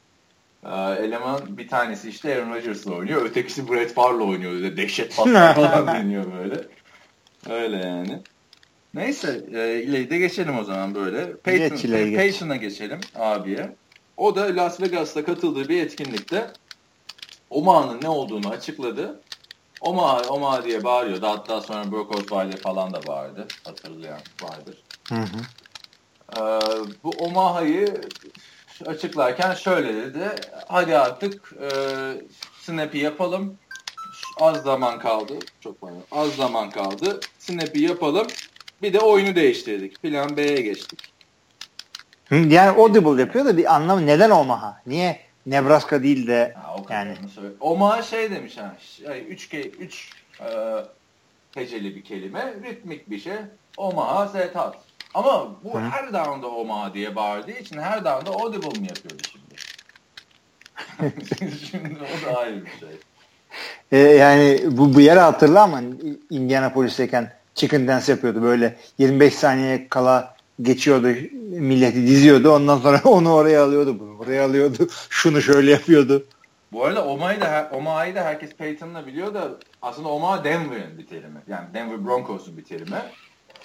[0.65, 0.69] Ee,
[1.05, 3.25] eleman bir tanesi işte Aaron Rodgers'la oynuyor.
[3.25, 4.51] Ötekisi Brett Favre'la oynuyor.
[4.51, 6.55] Öyle dehşet paslar falan deniyor böyle.
[7.49, 8.19] Öyle yani.
[8.93, 11.37] Neyse e, ileri geçelim o zaman böyle.
[11.37, 13.75] Peyton, geç, Peyton'a geçelim abiye.
[14.17, 16.51] O da Las Vegas'ta katıldığı bir etkinlikte
[17.49, 19.19] Omaha'nın ne olduğunu açıkladı.
[19.81, 21.27] Omaha, Omaha diye bağırıyordu.
[21.27, 23.47] Hatta sonra Brock Osweiler falan da bağırdı.
[23.63, 24.77] Hatırlayan vardır.
[25.09, 25.37] Hı hı.
[26.37, 26.59] Ee,
[27.03, 28.01] bu Omaha'yı
[28.85, 30.29] açıklarken şöyle dedi.
[30.67, 31.69] Hadi artık e,
[32.61, 33.57] snap'i yapalım.
[34.39, 35.33] Az zaman kaldı.
[35.61, 36.03] Çok pardon.
[36.11, 37.19] Az zaman kaldı.
[37.39, 38.27] Snap'i yapalım.
[38.81, 40.01] Bir de oyunu değiştirdik.
[40.01, 40.99] Plan B'ye geçtik.
[42.31, 44.81] Yani audible yapıyor da bir anlamı neden Omaha?
[44.85, 47.13] Niye Nebraska değil de ha, o yani.
[47.59, 48.75] Omaha şey demiş ha.
[48.79, 50.47] Şey, üç, ke, üç e,
[51.53, 52.53] heceli bir kelime.
[52.63, 53.33] Ritmik bir şey.
[53.77, 54.86] Omaha Zetat.
[55.17, 55.79] Ama bu Hı.
[55.79, 59.55] her down'da Omaha diye bağırdığı için her down'da audible mi yapıyordu şimdi?
[61.71, 62.89] şimdi o da ayrı bir şey.
[63.91, 65.81] Ee, yani bu, bu yere hatırla ama
[66.29, 71.07] Indianapolis'teyken chicken dance yapıyordu böyle 25 saniye kala geçiyordu
[71.49, 76.25] milleti diziyordu ondan sonra onu oraya alıyordu bunu buraya alıyordu şunu şöyle yapıyordu.
[76.71, 79.47] Bu arada Oma'yı da, Oma'yı da herkes Peyton'la biliyor da
[79.81, 81.39] aslında Oma Denver'ın bir terimi.
[81.47, 83.01] Yani Denver Broncos'un bir terimi.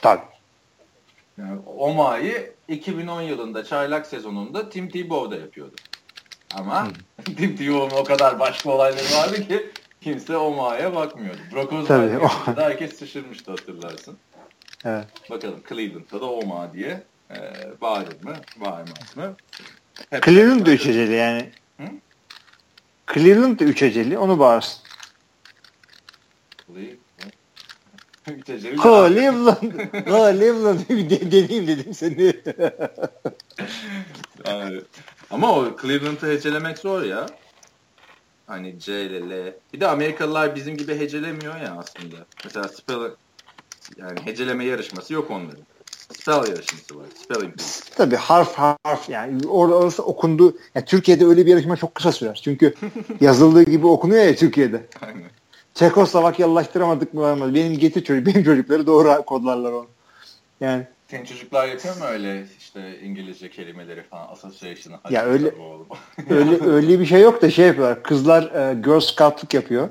[0.03, 0.32] Tabii.
[1.38, 5.75] Yani Oma'yı 2010 yılında çaylak sezonunda Tim Tebow'da yapıyordu.
[6.55, 6.88] Ama
[7.25, 11.38] Tim Tebow'un o kadar başka olayları vardı ki kimse Oma'ya bakmıyordu.
[11.53, 14.16] Broncos da herkes şaşırmıştı hatırlarsın.
[14.85, 15.07] Evet.
[15.31, 17.37] Bakalım Cleveland'da da Oma diye e,
[17.81, 19.37] bağırır mı, bağırmaz mı?
[20.11, 21.51] Hep Cleveland da üç eceli yani.
[21.81, 21.85] Hı?
[23.14, 24.82] Cleveland da üç eceli, onu bağırsın.
[28.83, 29.73] Cleveland.
[30.07, 30.79] Cleveland
[31.33, 32.37] deneyim dedim seni.
[34.45, 34.85] evet.
[35.31, 37.27] Ama o Cleveland'ı hecelemek zor ya.
[38.47, 39.55] Hani C ile L.
[39.73, 42.17] Bir de Amerikalılar bizim gibi hecelemiyor ya aslında.
[42.45, 43.11] Mesela spell
[43.97, 45.65] yani heceleme yarışması yok onların.
[46.13, 47.07] Spell yarışması var.
[47.25, 47.65] Spelling bee.
[47.97, 50.57] Tabii harf harf yani orada orası okundu.
[50.75, 52.41] Yani Türkiye'de öyle bir yarışma çok kısa sürer.
[52.45, 52.75] Çünkü
[53.21, 54.87] yazıldığı gibi okunuyor ya Türkiye'de.
[55.01, 55.31] Aynen.
[55.75, 57.55] Çekoslovakyalılaştıramadık mı?
[57.55, 59.87] Benim getir çocuk, benim çocukları doğru kodlarlar onu.
[60.61, 64.97] Yani senin çocuklar yapıyor mu öyle işte İngilizce kelimeleri falan association'ı?
[65.11, 65.51] Ya öyle
[66.31, 68.03] öyle öyle bir şey yok da şey yapıyorlar.
[68.03, 69.89] Kızlar e, Girl Scout'luk yapıyor.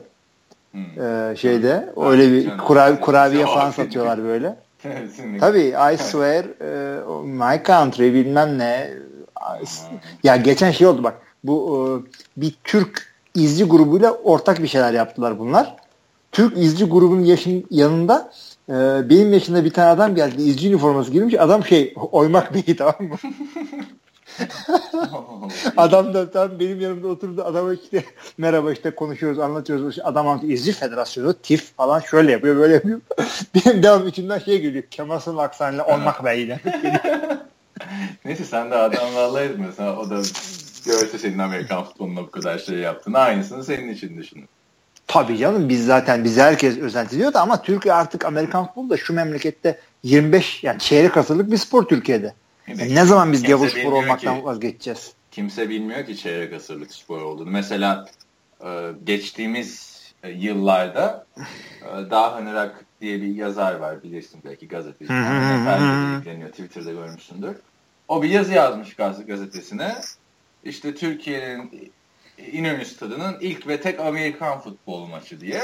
[0.72, 1.04] Hmm.
[1.04, 2.06] E, şeyde hmm.
[2.06, 4.56] öyle bir kurabiye, kurabiye falan satıyorlar böyle.
[5.40, 8.92] Tabii I swear e, my country bilmem ne.
[10.24, 11.14] Ya geçen şey oldu bak.
[11.44, 15.76] Bu e, bir Türk izci grubuyla ortak bir şeyler yaptılar bunlar.
[16.32, 18.32] Türk izci grubunun yaşın yanında
[18.70, 18.74] e,
[19.10, 20.42] benim yaşında bir tane adam geldi.
[20.42, 21.34] izci üniforması giymiş.
[21.34, 23.18] Adam şey oymak beyi tamam mı?
[25.78, 27.44] adam da tam benim yanımda oturdu.
[27.44, 28.04] Adama işte
[28.38, 30.00] merhaba işte konuşuyoruz, anlatıyoruz.
[30.04, 30.54] Adam anlatıyor.
[30.54, 33.02] İzci Federasyonu, TIF falan şöyle yapıyor, böyle yapıyor.
[33.56, 34.84] benim devam içinden şey geliyor.
[34.92, 36.60] Kemal Sunal aksanıyla olmak beyiyle.
[38.26, 39.84] Neyse sen de adamla alay etmiyorsun.
[39.84, 40.22] O da
[40.86, 43.14] görse senin Amerikan futboluna bu kadar şey yaptın.
[43.14, 44.46] Aynısını senin için düşünün.
[45.08, 49.80] Tabii canım biz zaten bizi herkes özentiliyordu ama Türkiye artık Amerikan futbolu da şu memlekette
[50.04, 52.34] 25 yani çeyrek asırlık bir spor Türkiye'de.
[52.68, 55.14] Yani ne zaman biz gavur spor olmaktan ki, vazgeçeceğiz?
[55.32, 57.50] Kimse bilmiyor ki çeyrek asırlık spor olduğunu.
[57.50, 58.06] Mesela
[58.64, 61.26] e, geçtiğimiz e, yıllarda
[61.82, 65.14] e, Dahan Irak diye bir yazar var bilirsin belki gazeteci.
[65.14, 67.56] ilgileniyor Twitter'da görmüşsündür.
[68.08, 68.96] O bir yazı yazmış
[69.28, 69.96] gazetesine.
[70.64, 71.92] İşte Türkiye'nin
[72.52, 75.62] İnönü Stadı'nın ilk ve tek Amerikan futbol maçı diye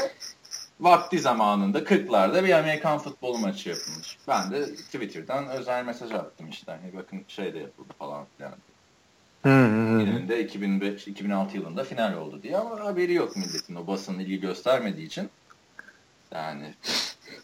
[0.79, 4.17] vakti zamanında 40'larda bir Amerikan futbol maçı yapılmış.
[4.27, 6.71] Ben de Twitter'dan özel mesaj attım işte.
[6.71, 8.53] Hani bakın şey de yapıldı falan filan.
[9.45, 13.75] İnönü'nde 2005, 2006 yılında final oldu diye ama haberi yok milletin.
[13.75, 15.29] O basın ilgi göstermediği için.
[16.31, 16.73] Yani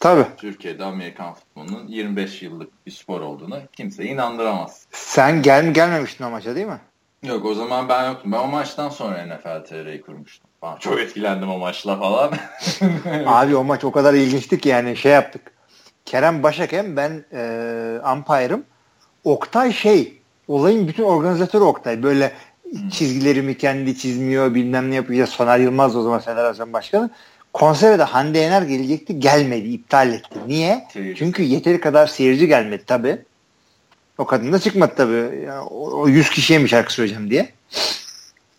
[0.00, 0.26] Tabii.
[0.36, 4.86] Türkiye'de Amerikan futbolunun 25 yıllık bir spor olduğunu kimse inandıramaz.
[4.90, 6.80] Sen gel gelmemiştin o maça değil mi?
[7.24, 8.32] Yok o zaman ben yoktum.
[8.32, 10.50] Ben o maçtan sonra NFL TR'yi kurmuştum.
[10.62, 12.32] Ben çok etkilendim o maçla falan.
[13.26, 15.42] Abi o maç o kadar ilginçti ki yani şey yaptık.
[16.04, 17.40] Kerem Başakem ben e,
[18.12, 18.64] umpire'ım.
[19.24, 22.02] Oktay şey olayın bütün organizatörü Oktay.
[22.02, 22.32] Böyle
[22.70, 22.88] hmm.
[22.88, 25.30] çizgilerimi kendi çizmiyor bilmem ne yapacağız.
[25.30, 27.10] Soner Yılmaz o zaman federasyon başkanı.
[27.52, 29.20] Konsere de Hande Yener gelecekti.
[29.20, 29.68] Gelmedi.
[29.68, 30.38] iptal etti.
[30.46, 30.86] Niye?
[30.92, 31.18] Seyirci.
[31.18, 33.18] Çünkü yeteri kadar seyirci gelmedi tabii.
[34.18, 35.44] O kadın da çıkmadı tabii.
[35.46, 37.52] Yani o, o 100 kişiye mi şarkı söyleyeceğim diye.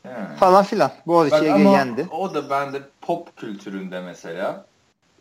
[0.03, 0.09] He.
[0.39, 0.91] Falan filan.
[1.07, 2.07] Boğaziçi'ye yendi.
[2.11, 4.65] O da bende pop kültüründe mesela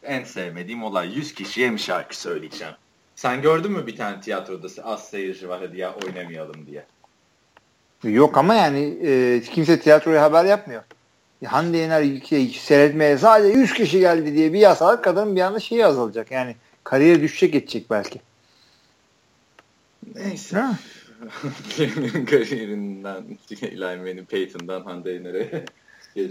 [0.03, 2.75] en sevmediğim olay 100 kişiye mi şarkı söyleyeceğim?
[3.17, 6.85] Sen gördün mü bir tane tiyatroda az seyirci var hadi ya oynamayalım diye?
[8.03, 10.83] Yok ama yani e, kimse tiyatroya haber yapmıyor.
[11.45, 15.87] Hande Yener şey, seyretmeye sadece 100 kişi geldi diye bir yasalar kadının bir anda şeyi
[15.87, 16.31] azalacak.
[16.31, 18.21] Yani kariyer düşecek geçecek belki.
[20.15, 20.65] Neyse.
[21.79, 25.65] Benim kariyerinden Eli Manning, Peyton'dan Hande Yener'e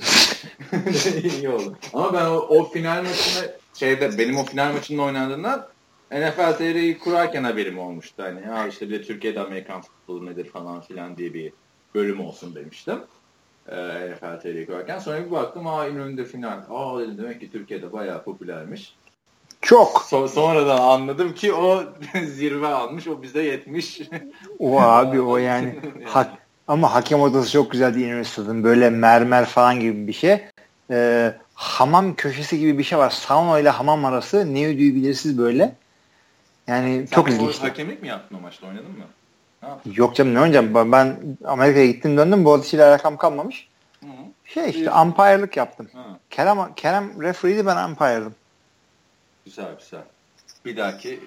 [1.40, 1.78] iyi oldu.
[1.94, 5.68] Ama ben o, o final maçını şeyde benim o final maçının oynandığından
[6.12, 8.24] NFL TR'yi kurarken haberim olmuştu.
[8.24, 11.54] Hani ya işte bir de Türkiye'de Amerikan futbolu nedir falan filan diye bir
[11.96, 13.00] bölüm olsun demiştim.
[13.68, 15.00] Ee, NFL TR'yi kurarken.
[15.00, 16.64] Sonra bir baktım aa önünde final.
[16.70, 18.96] Aa dedim demek ki Türkiye'de bayağı popülermiş.
[19.64, 20.06] Çok.
[20.08, 21.84] So sonradan anladım ki o
[22.26, 24.02] zirve almış, o bize yetmiş.
[24.60, 25.76] o abi o yani.
[26.06, 26.30] ha
[26.68, 30.46] ama hakem odası çok güzeldi İnönü Böyle mermer falan gibi bir şey.
[30.92, 33.10] Ee, hamam köşesi gibi bir şey var.
[33.10, 34.54] Sauna ile hamam arası.
[34.54, 35.76] Ne ödüğü belirsiz böyle.
[36.68, 37.60] Yani Sen çok ilginç.
[37.60, 39.06] hakemlik mi yaptın o maçta oynadın mı?
[39.96, 40.92] Yok canım ne oynayacağım?
[40.92, 42.46] Ben Amerika'ya gittim döndüm.
[42.46, 43.68] Boğaziçi ile alakam kalmamış.
[44.00, 44.54] Hı -hı.
[44.54, 45.90] Şey işte umpire'lık yaptım.
[45.94, 46.00] Hı.
[46.30, 48.36] Kerem, Kerem referee'di ben umpire'dım.
[49.46, 50.04] Güzel güzel.
[50.66, 51.20] Bir dahaki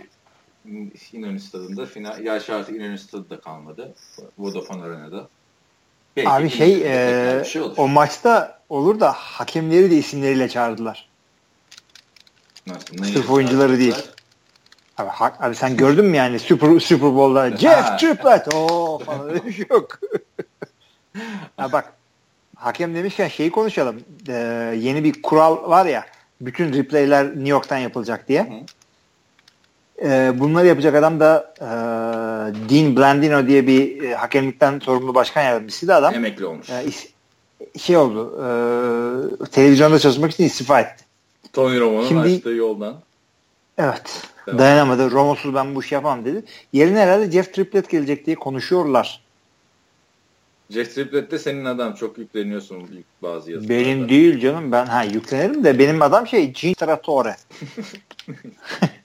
[1.13, 2.21] İnönü Stadı'nda final.
[2.21, 3.95] Gerçi artık İnönü Stadı da kalmadı.
[4.39, 5.29] Vodafone Arena'da.
[6.17, 6.83] Belki Abi şey,
[7.41, 7.75] e, şey olur.
[7.77, 11.09] o maçta olur da hakemleri de isimleriyle çağırdılar.
[12.67, 13.13] Nasıl?
[13.13, 13.93] sırf oyuncuları değil.
[13.93, 14.17] çağırdılar?
[14.99, 19.45] Abi, ha- abi sen gördün mü yani Super, Super Bowl'da Jeff Triplett o falan öyle
[19.45, 19.99] bir şey yok.
[21.57, 21.93] ha bak
[22.57, 24.01] hakem demişken şeyi konuşalım.
[24.29, 24.33] Ee,
[24.79, 26.07] yeni bir kural var ya
[26.41, 28.43] bütün replayler New York'tan yapılacak diye.
[28.43, 28.55] Hı.
[30.03, 31.65] Ee, bunları yapacak adam da e,
[32.71, 36.15] Dean Blandino diye bir e, hakemlikten sorumlu başkan yardımcısıydı adam.
[36.15, 36.71] Emekli olmuş.
[36.71, 36.85] E,
[37.79, 38.33] şey oldu.
[39.43, 41.05] e, televizyonda çalışmak için istifa etti.
[41.53, 42.95] Tony Romo'nun Şimdi- açtığı yoldan.
[43.79, 44.23] Evet.
[44.47, 44.59] Devam.
[44.59, 45.11] Dayanamadı.
[45.11, 46.45] Romosuz ben bu işi yapamam dedi.
[46.73, 49.26] Yerine herhalde Jeff Triplett gelecek diye konuşuyorlar.
[50.71, 51.95] Jeff Triplett de senin adam.
[51.95, 53.75] Çok yükleniyorsun bazı yazılarda.
[53.75, 54.73] Benim değil canım.
[54.73, 57.37] Ben ha yüklenirim de benim adam şey Gene Trattore.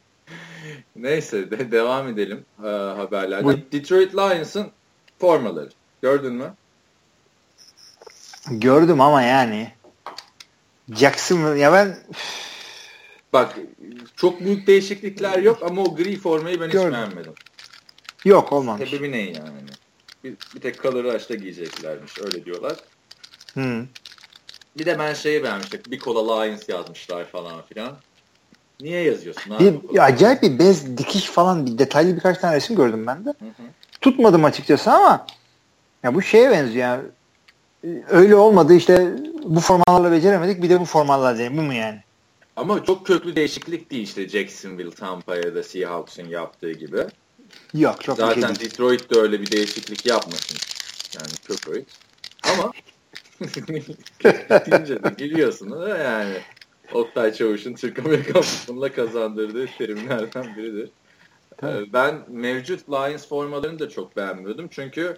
[0.95, 3.62] Neyse de devam edelim e, haberlerden.
[3.71, 4.67] Detroit Lions'ın
[5.19, 5.69] formaları.
[6.02, 6.54] Gördün mü?
[8.52, 9.71] Gördüm ama yani
[10.95, 11.97] Jackson ya ben
[13.34, 13.56] Bak
[14.15, 16.93] çok büyük değişiklikler yok ama o gri formayı ben hiç Gördüm.
[16.93, 17.34] beğenmedim.
[18.26, 18.89] yok olmamış.
[18.89, 19.52] Sebebi ne yani?
[20.23, 22.75] Bir, bir tek color rush'ta giyeceklermiş öyle diyorlar.
[23.53, 23.86] Hı.
[24.77, 25.81] Bir de ben şeyi beğenmiştim.
[25.88, 27.97] Bir kola Lions yazmışlar falan filan.
[28.81, 29.65] Niye yazıyorsun abi?
[29.65, 30.03] Bir, kola?
[30.03, 33.29] acayip bir bez dikiş falan bir detaylı birkaç tane resim gördüm ben de.
[33.29, 33.63] Hı hı.
[34.01, 35.25] Tutmadım açıkçası ama
[36.03, 37.03] ya bu şeye benziyor yani.
[38.10, 41.57] Öyle olmadı işte bu formalarla beceremedik bir de bu formalarla deneyelim.
[41.57, 41.99] Bu mu yani?
[42.55, 47.05] Ama çok köklü değişiklik değil işte Jacksonville, Tampa ya da Seahawks'ın yaptığı gibi.
[47.73, 48.55] Yok çok şey Zaten.
[48.55, 50.57] Detroit de öyle bir değişiklik yapmasın.
[51.15, 51.88] Yani Detroit.
[52.43, 52.71] Ama
[54.65, 56.38] deyince de gülüyorsun ha yani.
[56.93, 60.89] Oktay Çavuş'un Türk Amerikan futboluna kazandırdığı terimlerden biridir.
[61.63, 64.67] Ee, Ben mevcut Lions formalarını da çok beğenmiyordum.
[64.71, 65.17] Çünkü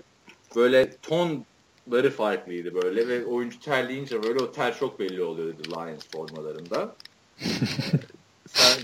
[0.56, 6.96] böyle tonları farklıydı böyle ve oyuncu terleyince böyle o ter çok belli oluyordu Lions formalarında.
[8.54, 8.82] Sen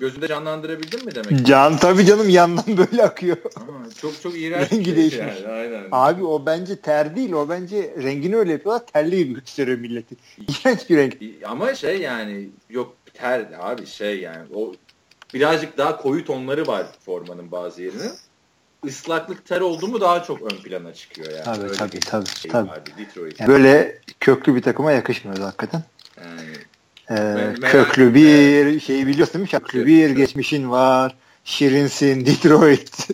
[0.00, 1.46] gözünde canlandırabildin mi demek?
[1.46, 3.36] Can tabii canım yandan böyle akıyor.
[3.36, 5.18] Aa, çok çok iğrenç Rengi bir şey.
[5.20, 5.88] Yani, aynen.
[5.92, 10.16] Abi o bence ter değil o bence rengini öyle yapıyorlar terli gibi gösteriyor milleti.
[10.38, 11.16] İğrenç bir renk.
[11.44, 14.72] Ama şey yani yok ter abi şey yani o
[15.34, 18.12] birazcık daha koyu tonları var formanın bazı yerinin.
[18.84, 21.44] Islaklık ter oldu mu daha çok ön plana çıkıyor yani.
[21.44, 22.28] Tabii Öyle tabii tabii.
[22.28, 22.68] şey tabii.
[22.68, 23.40] vardı Detroit.
[23.40, 25.82] Yani böyle köklü bir takıma yakışmıyor hakikaten.
[26.20, 26.40] Yani,
[27.10, 29.46] Ee, köklü bir şeyi biliyorsun?
[29.46, 31.16] Köklü bir geçmişin var.
[31.44, 33.08] Şirinsin Detroit.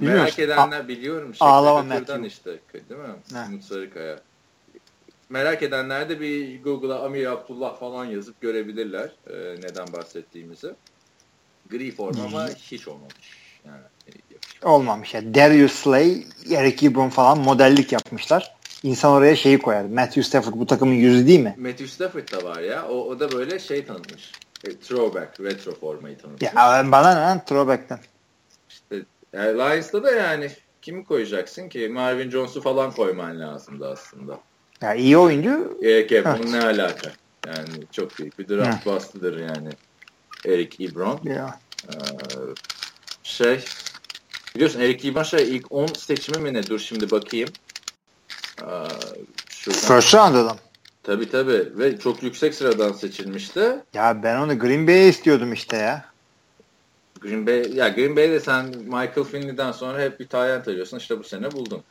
[0.00, 1.32] merak edenler biliyorum.
[1.40, 2.26] Ağlama Matthew.
[2.26, 3.38] işte değil mi?
[3.48, 4.20] Umut Sarıkaya.
[5.28, 10.74] Merak edenler de bir Google'a Amir Abdullah falan yazıp görebilirler e, neden bahsettiğimizi.
[11.70, 13.14] Gri forma ama hiç olmamış.
[13.66, 15.34] Yani, e, Olmamış ya.
[15.34, 18.54] Darius Slay, Eric Ebron falan modellik yapmışlar.
[18.82, 19.84] İnsan oraya şeyi koyar.
[19.84, 21.54] Matthew Stafford bu takımın yüzü değil mi?
[21.58, 22.88] Matthew Stafford da var ya.
[22.88, 24.32] O, o da böyle şey tanıtmış.
[24.64, 26.52] E, throwback, retro formayı tanıtmış.
[26.52, 27.98] Ya bana ne lan throwback'ten.
[28.68, 28.96] İşte
[29.32, 30.50] yani Lions'ta da yani
[30.82, 31.88] kimi koyacaksın ki?
[31.88, 34.40] Marvin Jones'u falan koyman lazımdı aslında.
[34.82, 36.26] Ya iyi oyuncu Gerek yok.
[36.26, 36.38] Evet.
[36.38, 37.12] Bunun ne alaka?
[37.46, 39.68] Yani çok büyük bir draft bastıdır yani.
[40.46, 41.20] Eric Ebron.
[41.24, 41.58] ya.
[41.88, 41.96] Ee,
[43.22, 43.64] şey
[44.54, 46.66] biliyorsun Eric Ebron şey ilk 10 seçimi mi ne?
[46.66, 47.48] Dur şimdi bakayım.
[49.48, 49.80] Şuradan.
[49.80, 50.56] First round adam.
[51.02, 53.76] Tabii tabii ve çok yüksek sıradan seçilmişti.
[53.94, 56.04] Ya ben onu Green Bay'e istiyordum işte ya.
[57.20, 60.98] Green Bay ya Green Bay'de sen Michael Finley'den sonra hep bir tayyant arıyorsun.
[60.98, 61.82] İşte bu sene buldun.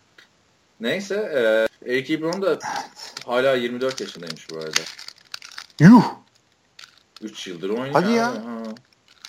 [0.79, 1.15] Neyse
[1.85, 2.59] e, Eric Ebron da
[3.25, 4.81] hala 24 yaşındaymış bu arada.
[5.79, 6.03] Yuh.
[7.21, 7.93] 3 yıldır oynuyor.
[7.93, 8.27] Hadi ya.
[8.27, 8.63] Ha.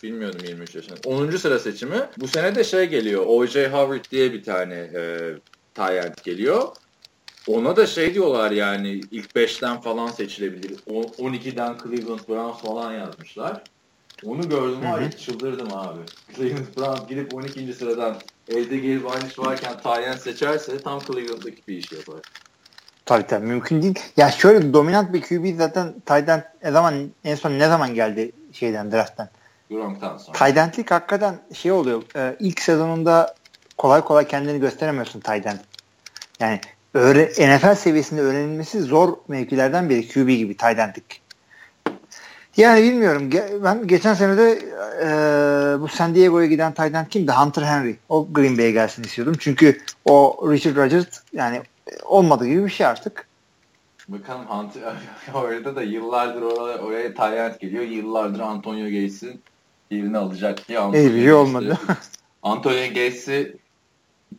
[0.03, 0.94] Bilmiyordum 23 yaşında.
[1.05, 1.31] 10.
[1.31, 2.00] sıra seçimi.
[2.18, 3.24] Bu sene de şey geliyor.
[3.26, 3.68] O.J.
[3.68, 5.33] Howard diye bir tane e,
[5.74, 6.68] tayyant geliyor.
[7.54, 10.72] Ona da şey diyorlar yani ilk 5'ten falan seçilebilir.
[10.90, 13.62] O- 12'den Cleveland Browns falan yazmışlar.
[14.26, 15.98] Onu gördüm ya çıldırdım abi.
[16.36, 17.72] Cleveland Browns gidip 12.
[17.74, 18.14] sıradan
[18.48, 22.16] elde gelip aynı varken tayyant seçerse tam Cleveland'daki bir iş yapar.
[23.04, 23.98] Tabii tabii mümkün değil.
[24.16, 28.92] Ya şöyle dominant bir QB zaten Tayden ne zaman en son ne zaman geldi şeyden
[28.92, 29.28] drafttan.
[29.70, 30.38] Gronk'tan sonra.
[30.38, 32.02] Taydentlik hakikaten şey oluyor.
[32.16, 33.36] E, ilk sezonunda
[33.78, 35.58] kolay kolay kendini gösteremiyorsun Tayden.
[36.40, 36.60] Yani
[36.94, 41.22] öğre, NFL seviyesinde öğrenilmesi zor mevkilerden biri QB gibi Taydentlik.
[42.57, 43.31] Yani bilmiyorum.
[43.64, 44.50] Ben geçen sene de
[45.03, 47.33] e, bu San Diego'ya giden Tayden kimdi?
[47.33, 47.96] Hunter Henry.
[48.09, 49.35] O Green Bay'e gelsin istiyordum.
[49.38, 51.62] Çünkü o Richard Rodgers yani
[52.05, 53.26] olmadığı gibi bir şey artık.
[54.09, 54.83] Bakalım Hunter
[55.35, 57.85] orada da yıllardır oraya, oraya Tayyant geliyor.
[57.85, 59.40] Yıllardır Antonio Gates'in
[59.90, 61.79] yerini alacak diye İyi bir şey olmadı.
[62.42, 63.57] Antonio Gates'i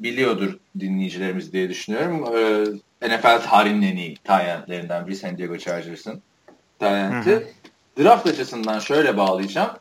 [0.03, 2.35] biliyordur dinleyicilerimiz diye düşünüyorum.
[3.01, 6.21] Ee, NFL tarihinin en iyi tayentlerinden biri San Diego Chargers'ın
[6.79, 7.53] tayenti.
[7.99, 9.71] Draft açısından şöyle bağlayacağım.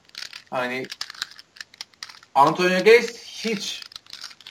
[0.50, 0.86] Hani
[2.34, 3.82] Antonio Gates hiç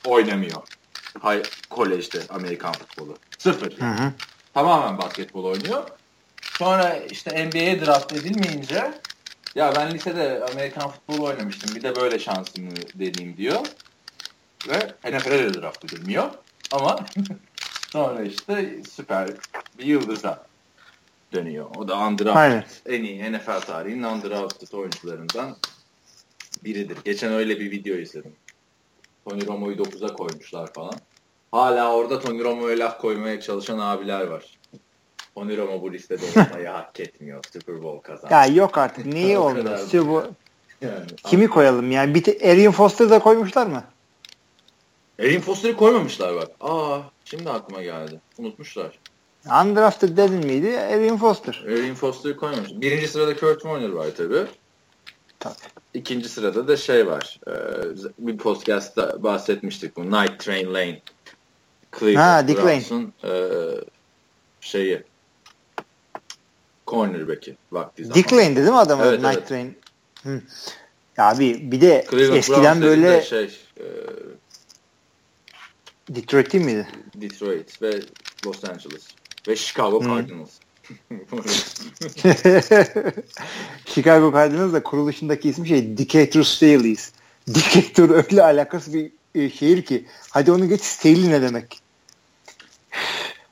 [0.05, 0.61] oynamıyor.
[1.21, 3.17] Hay kolejde Amerikan futbolu.
[3.37, 3.79] Sıfır.
[3.79, 4.13] Hı hı.
[4.53, 5.89] Tamamen basketbol oynuyor.
[6.41, 8.91] Sonra işte NBA'ye draft edilmeyince
[9.55, 11.75] ya ben lisede Amerikan futbolu oynamıştım.
[11.75, 13.65] Bir de böyle şansımı deneyeyim diyor.
[14.67, 16.29] Ve NFL'e de draft edilmiyor.
[16.71, 16.99] Ama
[17.89, 19.29] sonra işte süper
[19.79, 20.45] bir yıldıza
[21.33, 21.65] dönüyor.
[21.75, 22.41] O da undrafted.
[22.41, 22.63] Aynen.
[22.85, 25.55] En iyi NFL tarihinin undrafted oyuncularından
[26.63, 26.97] biridir.
[27.05, 28.33] Geçen öyle bir video izledim.
[29.29, 30.93] Tony Romo'yu 9'a koymuşlar falan.
[31.51, 34.57] Hala orada Tony Romo'ya laf koymaya çalışan abiler var.
[35.35, 37.43] Tony Romo bu listede olmayı hak etmiyor.
[37.53, 38.33] Super Bowl kazandı.
[38.33, 39.05] Ya yok artık.
[39.05, 39.77] Niye olmuyor?
[39.77, 40.23] Super
[40.81, 42.15] Yani, Kimi koyalım yani?
[42.15, 43.83] Bir te- Arian Foster'ı da koymuşlar mı?
[45.19, 46.47] Erin Foster'ı koymamışlar bak.
[46.61, 48.21] Aa şimdi aklıma geldi.
[48.37, 48.99] Unutmuşlar.
[49.45, 50.79] Undrafted dedin miydi?
[50.79, 51.63] Arian Foster.
[51.67, 52.69] Erin Foster'ı koymamış.
[52.71, 54.45] Birinci sırada Kurt Warner var tabii.
[55.39, 55.53] Tabii.
[55.93, 57.39] İkinci sırada da şey var.
[57.47, 57.51] Ee,
[58.19, 60.11] bir podcast'ta bahsetmiştik bu.
[60.11, 61.01] Night Train Lane.
[61.99, 62.63] Cleveland Ha, Dick.
[62.63, 63.31] Browns'un e,
[64.61, 65.03] şeyi
[66.87, 68.15] cornerback'i vakti zaman.
[68.15, 68.99] Dick Lane'di değil mi adam?
[69.03, 69.47] Evet, Night evet.
[69.47, 69.77] Train.
[70.23, 70.41] Hı.
[71.17, 73.85] Ya abi bir de Cleveland eskiden Browns böyle şey e,
[76.09, 76.87] Detroit değil miydi?
[77.15, 78.01] Detroit ve
[78.45, 79.07] Los Angeles
[79.47, 80.07] ve Chicago Hı.
[80.07, 80.49] Cardinals.
[83.85, 87.11] Chicago Cardinals da kuruluşundaki ismi şey Decatur Staleys.
[87.47, 90.05] Decatur öyle alakası bir e, şehir ki.
[90.29, 91.79] Hadi onu geç Staley ne demek?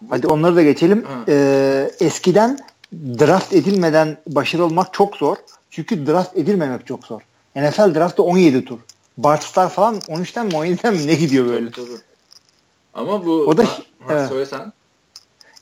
[0.10, 1.04] Hadi onları da geçelim.
[1.04, 1.26] Ha.
[1.28, 2.60] Ee, eskiden
[2.94, 5.38] draft edilmeden başarılı olmak çok zor.
[5.70, 7.22] Çünkü draft edilmemek çok zor.
[7.56, 8.80] NFL draftı 17 tur.
[9.18, 11.72] Bart Starr falan 13'ten mi 17'den mi ne gidiyor böyle?
[11.72, 12.07] Tabii, tabii.
[12.98, 14.74] Ama bu O da- ha, ha, söylesen.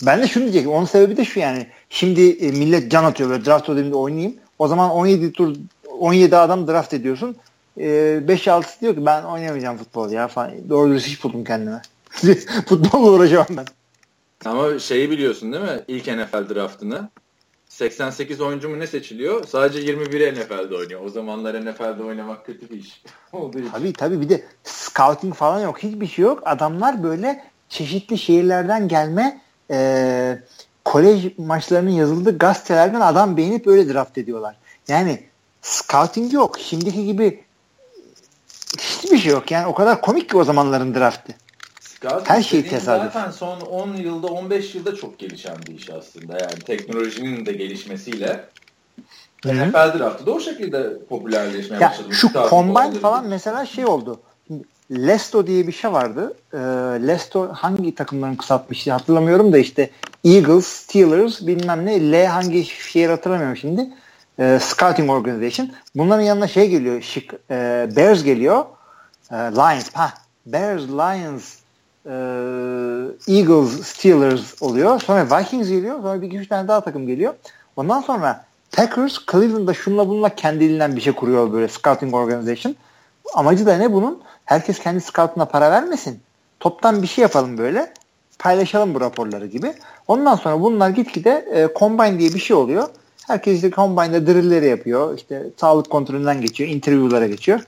[0.05, 0.71] Ben de şunu diyecektim.
[0.71, 1.67] Onun sebebi de şu yani.
[1.89, 4.35] Şimdi e, millet can atıyor böyle draft ödeminde oynayayım.
[4.59, 5.55] O zaman 17 tur
[5.99, 7.35] 17 adam draft ediyorsun.
[7.77, 7.83] E,
[8.27, 10.51] 5-6'sı diyor ki ben oynayamayacağım futbol ya falan.
[10.69, 11.81] Doğru dürüst iş buldum kendime.
[12.67, 13.65] Futbolla uğraşamam ben.
[14.45, 15.81] Ama şeyi biliyorsun değil mi?
[15.87, 17.09] İlk NFL draftını.
[17.75, 19.47] 88 oyuncu mu ne seçiliyor?
[19.47, 21.01] Sadece 21'i NFL'de oynuyor.
[21.05, 23.03] O zamanlar NFL'de oynamak kötü bir iş.
[23.33, 23.69] Olduğu için.
[23.69, 25.79] Tabii tabii bir de scouting falan yok.
[25.79, 26.43] Hiçbir şey yok.
[26.45, 30.39] Adamlar böyle çeşitli şehirlerden gelme e,
[30.85, 34.55] kolej maçlarının yazıldığı gazetelerden adam beğenip öyle draft ediyorlar.
[34.87, 35.23] Yani
[35.61, 36.59] scouting yok.
[36.59, 37.43] Şimdiki gibi
[38.79, 39.51] hiçbir şey yok.
[39.51, 41.33] Yani o kadar komik ki o zamanların draftı.
[42.09, 43.13] Scouting Her şey tesadüf.
[43.13, 46.33] Zaten son 10 yılda 15 yılda çok gelişen bir iş aslında.
[46.33, 48.45] Yani teknolojinin de gelişmesiyle.
[49.45, 52.13] NFL draftı da o şekilde popülerleşmeye Ya başladı.
[52.13, 53.29] şu olayları falan gibi.
[53.29, 54.19] mesela şey oldu.
[54.91, 56.33] Lesto diye bir şey vardı.
[56.53, 56.57] Ee,
[57.07, 59.89] Lesto hangi takımların kısaltmıştı hatırlamıyorum da işte
[60.25, 63.89] Eagles, Steelers bilmem ne L hangi şehir hatırlamıyorum şimdi.
[64.39, 65.71] Ee, Scouting Organization.
[65.95, 67.01] Bunların yanına şey geliyor.
[67.01, 68.65] Şık, e, Bears geliyor.
[69.31, 69.93] E, Lions.
[69.93, 70.13] Ha,
[70.45, 71.55] Bears, Lions,
[72.05, 72.13] e,
[73.27, 75.01] Eagles, Steelers oluyor.
[75.01, 76.01] Sonra Vikings geliyor.
[76.01, 77.33] Sonra bir iki tane daha takım geliyor.
[77.75, 82.75] Ondan sonra Packers, Cleveland'da şunla bununla kendiliğinden bir şey kuruyor böyle Scouting Organization.
[83.33, 84.21] Amacı da ne bunun?
[84.45, 86.19] Herkes kendi scout'una para vermesin.
[86.59, 87.93] Toptan bir şey yapalım böyle.
[88.39, 89.73] Paylaşalım bu raporları gibi.
[90.07, 92.87] Ondan sonra bunlar gitgide e, combine diye bir şey oluyor.
[93.27, 95.17] Herkes işte combine'da drillleri yapıyor.
[95.17, 96.69] İşte sağlık kontrolünden geçiyor.
[96.69, 97.59] Interview'lara geçiyor.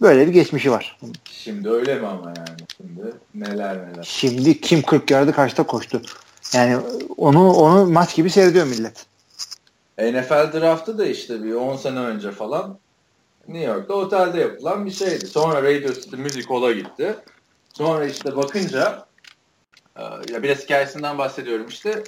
[0.00, 0.98] Böyle bir geçmişi var.
[1.24, 2.58] Şimdi öyle mi ama yani?
[2.76, 4.02] Şimdi neler neler.
[4.02, 6.02] Şimdi kim 40 yardı kaçta koştu?
[6.54, 6.78] Yani
[7.16, 9.06] onu onu maç gibi seyrediyor millet.
[9.98, 12.78] NFL draftı da işte bir 10 sene önce falan
[13.48, 15.26] New York'ta otelde yapılan bir şeydi.
[15.26, 17.14] Sonra Radio City Music Hall'a gitti.
[17.74, 19.06] Sonra işte bakınca
[19.96, 20.02] e,
[20.32, 22.04] ya biraz hikayesinden bahsediyorum işte.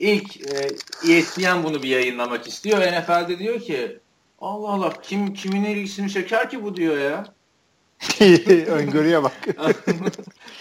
[0.00, 0.68] İlk e,
[1.12, 2.78] ESPN bunu bir yayınlamak istiyor.
[2.78, 3.98] NFL'de diyor ki
[4.40, 7.24] Allah Allah kim kimin ilgisini çeker ki bu diyor ya.
[8.66, 9.32] Öngörüye bak.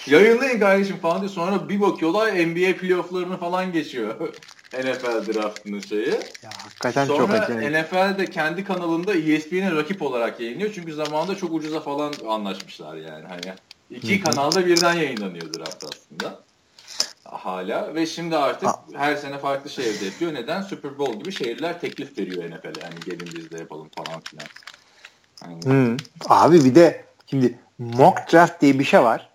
[0.07, 1.31] Yayınlayın kardeşim falan diyor.
[1.31, 4.15] Sonra bir bakıyorlar NBA playofflarını falan geçiyor.
[4.73, 6.11] NFL draftının şeyi.
[6.43, 7.71] Ya, hakikaten çok Sonra acayip.
[7.71, 10.71] NFL de kendi kanalında ESPN'e rakip olarak yayınlıyor.
[10.75, 13.25] Çünkü zamanında çok ucuza falan anlaşmışlar yani.
[13.27, 13.55] Hani
[13.89, 16.39] iki kanalda birden yayınlanıyor draft aslında.
[17.31, 18.83] Hala ve şimdi artık Ha.
[18.93, 20.33] her sene farklı şehirde yapıyor.
[20.33, 20.61] Neden?
[20.61, 22.83] Super Bowl gibi şehirler teklif veriyor NFL'e.
[22.83, 24.47] Hani gelin biz de yapalım falan filan.
[25.63, 25.97] Hı.
[26.29, 29.29] Abi bir de şimdi mock draft diye bir şey var.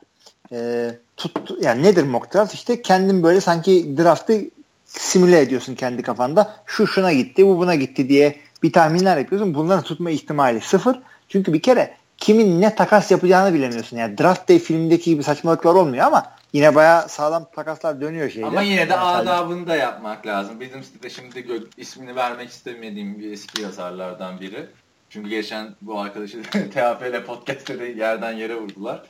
[0.53, 2.55] Ee, tut, yani nedir mock draft?
[2.55, 4.41] İşte kendin böyle sanki draftı
[4.87, 6.57] simüle ediyorsun kendi kafanda.
[6.67, 9.55] Şu şuna gitti, bu buna gitti diye bir tahminler yapıyorsun.
[9.55, 10.99] Bunların tutma ihtimali sıfır.
[11.29, 13.97] Çünkü bir kere kimin ne takas yapacağını bilemiyorsun.
[13.97, 18.47] Yani Draft Day filmindeki gibi saçmalıklar olmuyor ama yine bayağı sağlam takaslar dönüyor şeyde.
[18.47, 20.61] Ama yine de yani adabını da yapmak lazım.
[20.61, 24.67] Bizim sitede şimdi gö- ismini vermek istemediğim bir eski yazarlardan biri.
[25.11, 26.43] Çünkü geçen bu arkadaşı
[26.75, 29.03] TAFL podcast'te de yerden yere vurdular.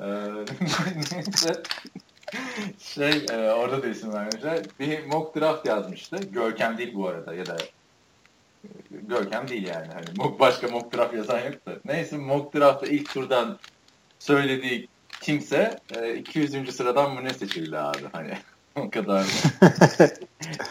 [0.00, 0.04] Ee,
[1.12, 1.62] neyse.
[2.78, 4.60] şey e, orada da isim vermişler.
[4.80, 6.16] Bir mock draft yazmıştı.
[6.16, 7.56] Görkem değil bu arada ya da
[8.64, 9.86] e, Görkem değil yani.
[9.94, 11.72] Hani mock, başka mock draft yazan yok da.
[11.84, 13.58] Neyse mock draft'ta ilk turdan
[14.18, 14.88] söylediği
[15.22, 16.76] kimse e, 200.
[16.76, 18.32] sıradan mı ne seçildi abi hani
[18.76, 19.26] o kadar.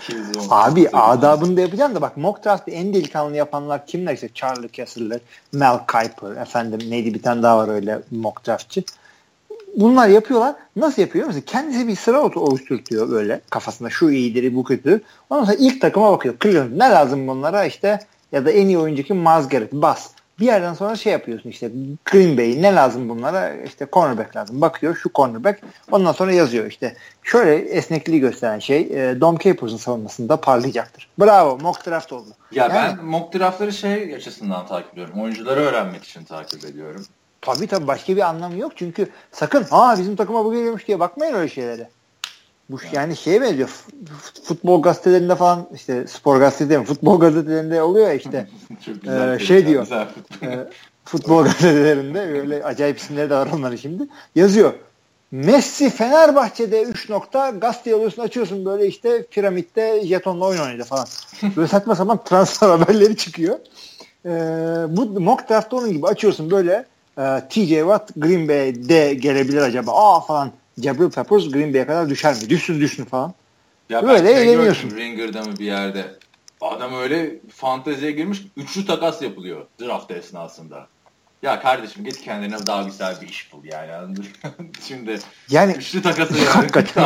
[0.04, 0.47] 210.
[0.49, 5.20] Abi adabını da yapacaksın da bak mock draft'ı en delikanlı yapanlar kimler işte Charlie Kessler,
[5.54, 8.84] Mel Kiper, efendim neydi bir tane daha var öyle mock draftçı.
[9.76, 10.56] Bunlar yapıyorlar.
[10.76, 11.43] Nasıl yapıyor musun?
[11.45, 15.02] Kendisi bir sıra oluşturuyor böyle kafasında şu iyidir bu kötü.
[15.30, 16.36] Ondan sonra ilk takıma bakıyor.
[16.43, 17.99] Cleveland ne lazım bunlara işte
[18.32, 19.18] ya da en iyi oyuncu kim?
[19.18, 20.10] Mazgaret, bas.
[20.42, 21.72] Bir yerden sonra şey yapıyorsun işte
[22.06, 23.54] Green Bay ne lazım bunlara?
[23.54, 24.62] İşte cornerback lazım.
[24.62, 25.62] Bakıyor şu cornerback.
[25.92, 26.96] Ondan sonra yazıyor işte.
[27.24, 31.10] Şöyle esnekliği gösteren şey e, Dom Capers'ın savunmasında parlayacaktır.
[31.20, 32.30] Bravo mock draft oldu.
[32.52, 35.22] Ya Yani- ben mock draftları şey açısından takip ediyorum.
[35.22, 37.06] Oyuncuları öğrenmek için takip ediyorum.
[37.42, 38.72] Tabii tabii başka bir anlamı yok.
[38.76, 41.89] Çünkü sakın ha bizim takıma bu geliyormuş diye bakmayın öyle şeylere.
[42.72, 43.69] Bu yani şeye benziyor.
[44.43, 46.86] Futbol gazetelerinde falan işte spor gazetelerinde mi?
[46.86, 48.47] Futbol gazetelerinde oluyor ya işte.
[48.86, 49.39] Çok Ee, güzel.
[49.39, 49.84] şey diyor.
[49.84, 50.07] Güzel.
[50.43, 50.67] e,
[51.05, 54.03] futbol gazetelerinde öyle acayip isimleri de var onların şimdi.
[54.36, 54.74] Yazıyor.
[55.32, 61.05] Messi Fenerbahçe'de 3 nokta gazete alıyorsun açıyorsun böyle işte piramitte jetonla oyun oynadı falan.
[61.55, 63.59] Böyle saçma sapan transfer haberleri çıkıyor.
[64.26, 64.30] Ee,
[64.88, 66.86] bu mock draft'ta onun gibi açıyorsun böyle
[67.17, 72.34] e, TJ Watt Green Bay'de gelebilir acaba aa falan Jabril Peppers Green Bay'e kadar düşer
[72.34, 72.49] mi?
[72.49, 73.34] Düşsün düşsün falan.
[73.89, 74.91] Ya Böyle eğleniyorsun.
[74.91, 76.05] Ringer'da mı bir yerde.
[76.61, 78.41] Adam öyle fanteziye girmiş.
[78.57, 80.88] Üçlü takas yapılıyor draft esnasında.
[81.41, 84.15] Ya kardeşim git kendine daha güzel bir iş bul yani.
[84.88, 85.19] Şimdi
[85.49, 86.47] Yani üçlü takası yani.
[86.47, 87.03] Hakikaten.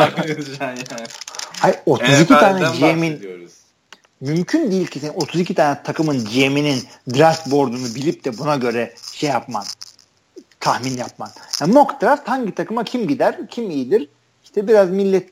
[0.62, 0.80] Yani.
[1.60, 3.36] hay, 32 tane NFL'den GM'in
[4.22, 6.84] mümkün değil ki senin 32 tane takımın GM'inin
[7.16, 9.66] draft board'unu bilip de buna göre şey yapman.
[10.66, 11.30] Tahmin yapman.
[11.62, 14.10] Yani mock draft hangi takıma kim gider, kim iyidir?
[14.44, 15.30] İşte biraz millet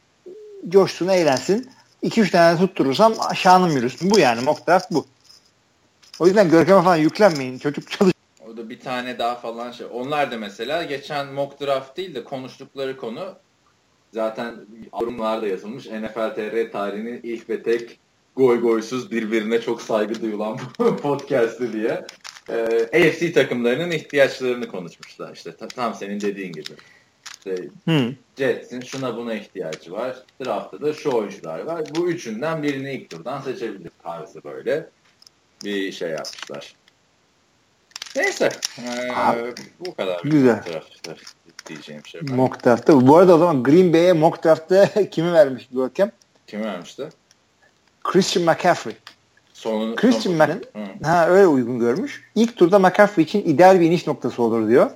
[0.69, 1.69] coşsun, eğlensin.
[2.03, 4.11] 2-3 tane tutturursam şanım yürüsün.
[4.11, 5.05] Bu yani mock draft bu.
[6.19, 7.59] O yüzden Görkem'e falan yüklenmeyin.
[7.59, 8.13] Çocuk çalış.
[8.47, 9.87] O da bir tane daha falan şey.
[9.93, 13.35] Onlar da mesela geçen mock draft değil de konuştukları konu
[14.13, 14.55] zaten
[14.93, 15.85] yorumlarda yazılmış.
[15.85, 17.99] NFL TR tarihinin ilk ve tek
[18.35, 20.57] goy goysuz birbirine çok saygı duyulan
[21.01, 22.05] podcast'ı diye.
[22.49, 25.33] Ee, AFC takımlarının ihtiyaçlarını konuşmuşlar.
[25.35, 26.71] İşte ta- tam senin dediğin gibi.
[27.37, 28.13] İşte Hmm.
[28.37, 30.15] Jets'in şuna buna ihtiyacı var.
[30.45, 31.81] Draft'ta da şu oyuncular var.
[31.95, 34.89] Bu üçünden birini ilk turdan seçebilir tarzı böyle
[35.63, 36.73] bir şey yapmışlar.
[38.15, 38.49] Neyse.
[38.79, 40.21] Ee, Abi, bu kadar.
[40.23, 40.63] güzel.
[40.73, 41.15] Draft'ta
[41.67, 42.21] diyeceğim şey.
[42.21, 43.07] Mock draft'ta.
[43.07, 46.11] Bu arada o zaman Green Bay'e mock draft'ta kimi vermiş Görkem?
[46.47, 47.09] Kim vermişti?
[48.03, 48.95] Christian McCaffrey.
[49.63, 52.23] Sonunu, Christian son- ha öyle uygun görmüş.
[52.35, 54.89] İlk turda McCaffrey için ideal bir iniş noktası olur diyor.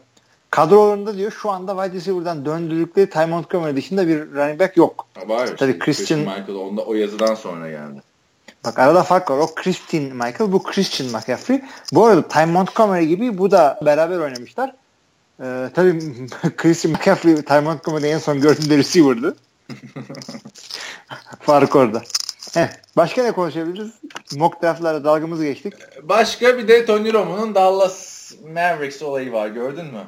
[0.50, 5.08] Kadrolarında diyor şu anda wide receiver'dan döndürdükleri Ty Montgomery dışında bir running back yok.
[5.28, 5.48] Var.
[5.58, 8.02] Tabii işte Christian- Michael onda o yazıdan sonra geldi.
[8.66, 9.38] Bak arada fark var.
[9.38, 11.62] O Christian Michael, bu Christian McCaffrey.
[11.94, 14.72] Bu arada Ty Montgomery gibi bu da beraber oynamışlar.
[15.42, 16.00] Ee, tabii
[16.58, 19.36] Christian McCaffrey, Ty Montgomery en son gördüğümde receiver'dı.
[21.40, 22.02] fark orada.
[22.58, 23.92] Heh, başka ne konuşabiliriz?
[24.36, 25.74] Mock draft'lara dalgamızı geçtik.
[26.04, 30.08] Başka bir de Tony Romo'nun Dallas Mavericks olayı var gördün mü?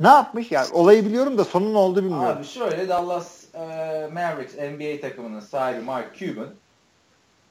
[0.00, 0.52] Ne yapmış?
[0.52, 2.38] Yani olayı biliyorum da sonun ne oldu bilmiyorum.
[2.38, 3.58] Abi şöyle Dallas e,
[4.12, 6.48] Mavericks NBA takımının sahibi Mark Cuban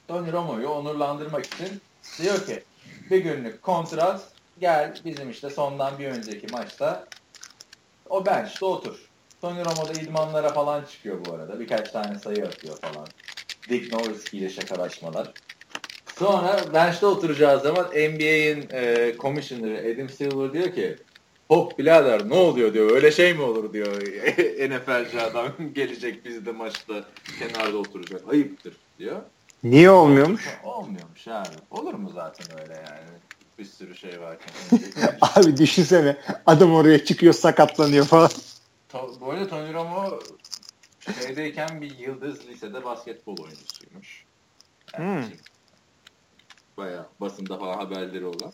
[0.08, 1.80] Tony Romo'yu onurlandırmak için
[2.22, 2.64] diyor ki
[3.10, 4.20] bir günlük kontrat
[4.58, 7.04] gel bizim işte sondan bir önceki maçta
[8.08, 9.10] o bench'te otur.
[9.40, 11.60] Tony Romo da idmanlara falan çıkıyor bu arada.
[11.60, 13.06] Birkaç tane sayı atıyor falan.
[13.68, 15.32] Dick Nowitzki ile şakalaşmalar.
[16.18, 20.96] Sonra bench'te oturacağı zaman NBA'in e, commissioner'ı Adam Silver diyor ki
[21.50, 22.90] Hop birader ne oluyor diyor.
[22.90, 23.86] Öyle şey mi olur diyor.
[24.70, 27.04] NFL'ci adam gelecek bizde maçta
[27.38, 28.22] kenarda oturacak.
[28.32, 29.16] Ayıptır diyor.
[29.64, 30.48] Niye olmuyormuş?
[30.64, 31.48] Olmuyormuş abi.
[31.70, 33.10] Olur mu zaten öyle yani?
[33.58, 34.52] Bir sürü şey varken.
[35.20, 38.30] Abi düşünsene adam oraya çıkıyor sakatlanıyor falan.
[39.20, 40.18] Bu arada Tony Romo
[41.12, 44.24] şeydeyken bir yıldız lisede basketbol oyuncusuymuş.
[44.94, 45.32] Yani Hmm.
[46.76, 48.52] Bayağı basında falan haberleri olan.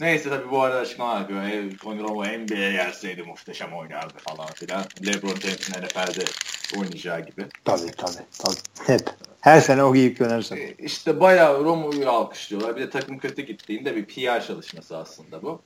[0.00, 1.42] Neyse tabii bu arada açıklama yapıyor.
[1.42, 4.84] E, Tony Romo NBA'ye gelseydi muhteşem oynardı falan filan.
[5.06, 6.24] LeBron James'in NFL'de
[6.78, 7.46] oynayacağı gibi.
[7.64, 8.26] Tabii tabii.
[8.38, 8.86] tabii.
[8.86, 9.10] Hep.
[9.40, 10.56] Her sene o giyip dönersen.
[10.56, 12.76] E, işte bayağı Romo'yu alkışlıyorlar.
[12.76, 15.62] Bir de takım kötü gittiğinde bir PR çalışması aslında bu.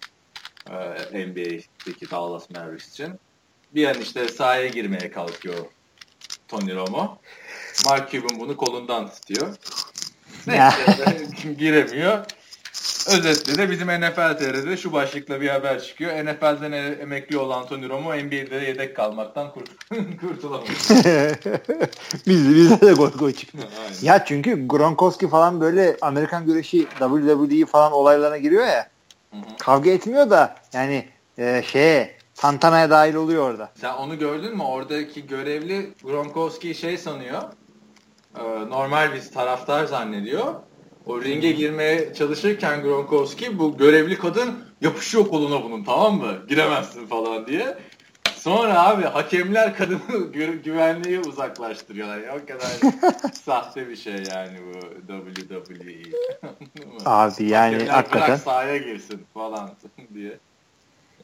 [0.70, 3.12] Ee, NBA'deki Dallas Mavericks için.
[3.74, 5.57] Bir an işte sahaya girmeye kalkıyor
[6.49, 7.18] Tony Romo.
[7.86, 9.49] Mark Cuban bunu kolundan tutuyor.
[10.46, 11.28] Neyse
[11.59, 12.24] giremiyor.
[13.09, 16.24] Özetle de bizim NFL TR'de şu başlıkla bir haber çıkıyor.
[16.24, 19.70] NFL'den emekli olan Tony Romo NBA'de yedek kalmaktan kurt
[20.20, 20.68] kurtulamadı.
[22.26, 23.59] biz, bizde de gol gol çıktı.
[24.03, 28.88] ya çünkü Gronkowski falan böyle Amerikan güreşi WWE falan olaylarına giriyor ya.
[29.30, 29.57] Hı hı.
[29.59, 33.72] Kavga etmiyor da yani e, şeye Tantana'ya dahil oluyor orada.
[33.74, 34.62] Sen onu gördün mü?
[34.62, 37.43] Oradaki görevli Gronkowski şey sanıyor.
[38.39, 40.55] E, normal bir taraftar zannediyor.
[41.07, 46.36] O ringe girmeye çalışırken Gronkowski bu görevli kadın yapışıyor koluna bunun tamam mı?
[46.49, 47.78] Giremezsin falan diye.
[48.34, 52.18] Sonra abi hakemler kadını gü güvenliği uzaklaştırıyorlar.
[52.18, 52.93] Ya, o kadar
[53.45, 55.93] sahte bir şey yani bu WWE.
[57.05, 58.28] abi yani hakemler hakikaten.
[58.28, 59.70] Bırak sahaya girsin falan
[60.14, 60.39] diye.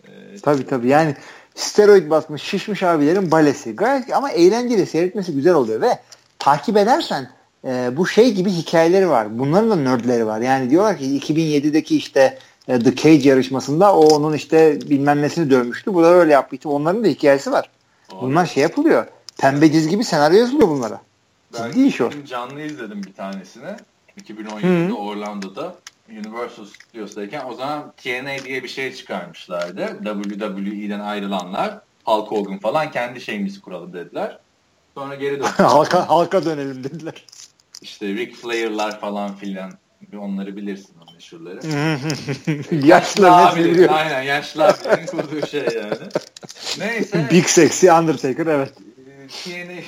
[0.09, 1.16] Ee, tabii tabii yani
[1.55, 3.76] steroid basmış şişmiş abilerin balesi.
[3.76, 5.98] Gayet ama eğlenceli seyretmesi güzel oluyor ve
[6.38, 7.30] takip edersen
[7.64, 9.38] e, bu şey gibi hikayeleri var.
[9.38, 10.40] Bunların da nerdleri var.
[10.40, 12.38] Yani diyorlar ki 2007'deki işte
[12.68, 15.94] e, The Cage yarışmasında o onun işte bilmem nesini dövmüştü.
[15.94, 16.68] Bu da öyle yapmıştı.
[16.68, 17.70] Onların da hikayesi var.
[18.12, 18.20] Abi.
[18.20, 19.07] Bunlar şey yapılıyor.
[19.38, 21.00] Pembe diz gibi senaryo yazılıyor bunlara.
[21.55, 22.11] Ben Ciddi iş o.
[22.26, 23.76] Canlı izledim bir tanesini.
[24.20, 24.94] 2017'de Hı.
[24.94, 25.74] Orlando'da.
[26.09, 29.86] Universal Studios'dayken o zaman TNA diye bir şey çıkarmışlardı.
[30.05, 34.38] WWE'den ayrılanlar Hulk Hogan falan kendi şeyimizi kuralım dediler.
[34.94, 35.50] Sonra geri döndüler.
[35.57, 37.24] halka, halka dönelim dediler.
[37.82, 39.72] İşte Ric Flair'lar falan filan.
[40.18, 41.61] Onları bilirsin o meşhurları.
[42.86, 46.09] yaşlı abilerin, aynen yaşlı abilerin kurduğu şey yani.
[46.78, 47.28] Neyse.
[47.30, 48.72] Big Sexy Undertaker evet.
[49.28, 49.80] TNA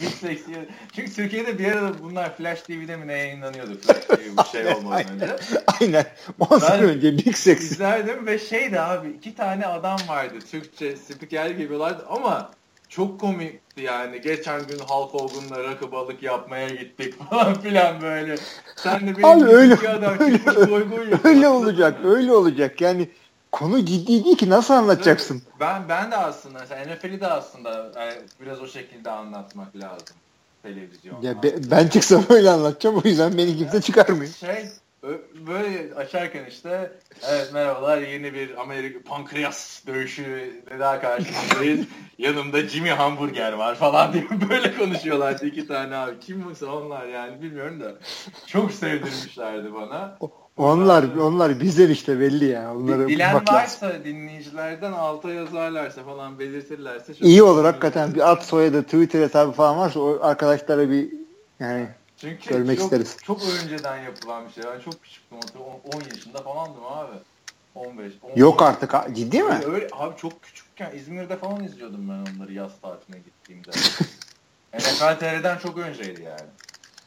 [0.00, 0.52] Big Sexy.
[0.96, 5.04] Çünkü Türkiye'de bir arada bunlar Flash TV'de mi ne yayınlanıyordu Flash TV bu şey olmadan
[5.14, 5.36] önce.
[5.80, 6.06] Aynen.
[6.50, 7.66] 10 sene önce Big Sexy.
[7.66, 12.50] İzlerdim ve şeydi abi iki tane adam vardı Türkçe spiker gibilerdi ama
[12.90, 14.20] çok komikti yani.
[14.20, 18.36] Geçen gün Hulk Hogan'la rakı balık yapmaya gittik falan filan böyle.
[18.76, 20.84] Sen de benim Abi öyle, adam öyle, boy
[21.24, 21.98] öyle olacak.
[22.04, 22.80] Öyle olacak.
[22.80, 23.08] Yani
[23.52, 25.42] konu ciddi değil ki nasıl anlatacaksın?
[25.60, 30.16] Ben ben de aslında NFL'i de aslında yani biraz o şekilde anlatmak lazım
[30.62, 31.26] televizyonda.
[31.26, 34.32] Ya be, ben çıksam öyle anlatacağım o yüzden beni kimse çıkarmıyor.
[34.32, 34.68] Şey
[35.46, 36.92] böyle açarken işte
[37.28, 41.86] evet merhabalar yeni bir Amerika pankreas dövüşü daha karşınızdayız.
[42.18, 46.20] Yanımda Jimmy Hamburger var falan diye böyle konuşuyorlardı iki tane abi.
[46.20, 47.94] Kim bu onlar yani bilmiyorum da.
[48.46, 50.16] Çok sevdirmişlerdi bana.
[50.60, 52.74] Onlar onlar bizden işte belli ya.
[52.76, 54.04] Onları Bilen varsa lazım.
[54.04, 57.14] dinleyicilerden alta yazarlarsa falan belirtirlerse.
[57.14, 61.08] Çok İyi olur hakikaten bir at soyadı Twitter hesabı falan varsa o arkadaşlara bir
[61.60, 61.86] yani
[62.16, 63.16] çünkü Görmek çok, isteriz.
[63.22, 64.64] çok önceden yapılan bir şey.
[64.74, 65.38] Ben çok küçüktüm.
[65.94, 67.16] 10 yaşında falandım abi.
[67.74, 68.12] 15.
[68.22, 68.94] 10, Yok 10, artık.
[69.16, 69.54] Ciddi mi?
[69.66, 73.70] Öyle, abi çok küçükken İzmir'de falan izliyordum ben onları yaz tatiline gittiğimde.
[74.74, 76.50] NFL TR'den çok önceydi yani.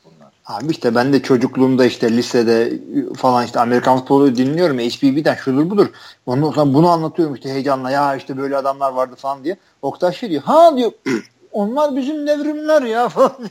[0.05, 0.33] Bunlar.
[0.45, 2.79] Abi işte ben de çocukluğumda işte lisede
[3.17, 4.79] falan işte Amerikan futbolu dinliyorum.
[4.79, 5.87] HBB'den şudur budur.
[6.25, 7.91] Ondan sonra bunu anlatıyorum işte heyecanla.
[7.91, 9.57] Ya işte böyle adamlar vardı falan diye.
[9.81, 10.43] Oktay şey diyor.
[10.43, 10.91] Ha diyor.
[11.51, 13.49] Onlar bizim devrimler ya falan.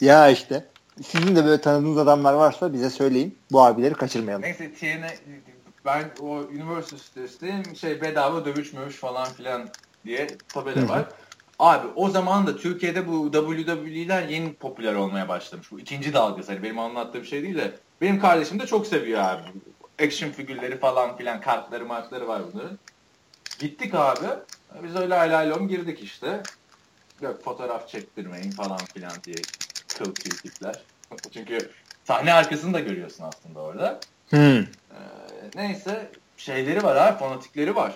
[0.00, 0.64] ya işte.
[1.02, 3.38] Sizin de böyle tanıdığınız adamlar varsa bize söyleyin.
[3.52, 4.42] Bu abileri kaçırmayalım.
[4.42, 5.04] Neyse TN
[5.84, 9.68] ben o Universal sitesinde şey bedava dövüş mövüş falan filan
[10.04, 11.08] diye tabela var.
[11.60, 15.72] Abi o zaman da Türkiye'de bu WWE'ler yeni popüler olmaya başlamış.
[15.72, 16.52] Bu ikinci dalgası.
[16.52, 19.42] Hani benim anlattığım şey değil de benim kardeşim de çok seviyor abi.
[20.06, 22.78] Action figürleri falan filan kartları martları var bunların.
[23.58, 24.26] Gittik abi.
[24.82, 26.42] Biz öyle alaylom girdik işte
[27.20, 29.36] yok fotoğraf çektirmeyin falan filan diye
[29.98, 30.82] kıl tipler.
[31.32, 31.70] Çünkü
[32.04, 34.00] sahne arkasını da görüyorsun aslında orada.
[34.30, 34.58] Hmm.
[34.58, 34.66] Ee,
[35.54, 37.94] neyse şeyleri var abi fanatikleri var.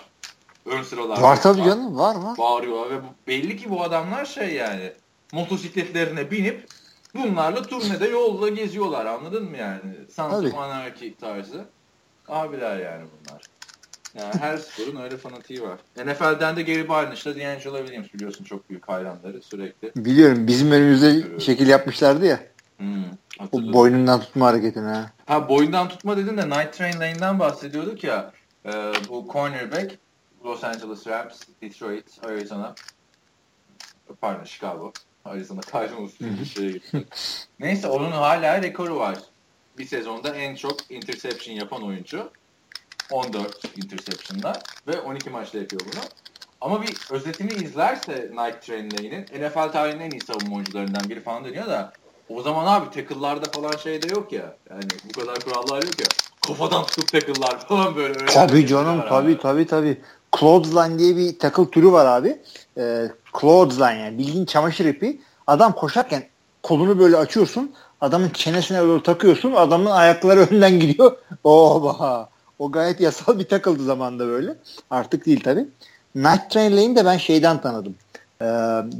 [0.66, 1.22] Ön sıralarda.
[1.22, 1.66] Var tabii var.
[1.66, 2.34] canım var mı?
[2.38, 4.92] Bağırıyorlar ve belli ki bu adamlar şey yani
[5.32, 6.66] motosikletlerine binip
[7.14, 9.80] bunlarla turnede yolda geziyorlar anladın mı yani?
[10.16, 11.64] Sons of Anarchy tarzı.
[12.28, 13.42] Abiler yani bunlar.
[14.18, 15.78] Yani her sporun öyle fanatiği var.
[16.04, 19.92] NFL'den de Gary Barnage'la D'Angelo Williams biliyorsun çok büyük hayranları sürekli.
[19.96, 20.46] Biliyorum.
[20.46, 21.40] Bizim önümüzde Görüyorum.
[21.40, 22.40] şekil yapmışlardı ya.
[22.78, 23.04] Hmm,
[23.52, 25.10] o boynundan tutma hareketini ha.
[25.26, 28.32] Ha boynundan tutma dedin de Night Train Lane'den bahsediyorduk ya.
[28.66, 28.72] E,
[29.08, 29.98] bu cornerback
[30.45, 32.74] Los Angeles Rams, Detroit, Arizona
[34.20, 34.92] pardon Chicago.
[35.24, 37.07] Arizona Cardinals bir şeye gitti.
[37.61, 39.18] Neyse onun hala rekoru var.
[39.78, 42.30] Bir sezonda en çok interception yapan oyuncu.
[43.11, 46.03] 14 interception'la ve 12 maçta yapıyor bunu.
[46.61, 51.45] Ama bir özetini izlerse Night Train Lane'in NFL tarihinin en iyi savunma oyuncularından biri falan
[51.45, 51.92] deniyor da
[52.28, 54.57] o zaman abi tackle'larda falan şey de yok ya.
[54.70, 56.07] Yani bu kadar kurallar yok ya.
[56.47, 58.14] Kafadan tutup tackle'lar falan böyle.
[58.14, 59.38] öyle Tabii canım tabii abi.
[59.38, 60.01] tabii tabii.
[60.41, 62.39] Clothesline diye bir tackle türü var abi.
[62.78, 63.09] Ee,
[63.41, 65.20] clothesline yani bildiğin çamaşır ipi.
[65.47, 66.22] Adam koşarken
[66.62, 67.72] kolunu böyle açıyorsun.
[68.01, 69.53] Adamın çenesine doğru takıyorsun.
[69.53, 71.16] Adamın ayakları önden gidiyor.
[71.45, 72.28] Oha.
[72.59, 74.55] O gayet yasal bir takıldı zamanda böyle.
[74.91, 75.66] Artık değil tabii.
[76.14, 77.95] Night Train Lane'i de ben şeyden tanıdım.
[78.43, 78.47] Ee,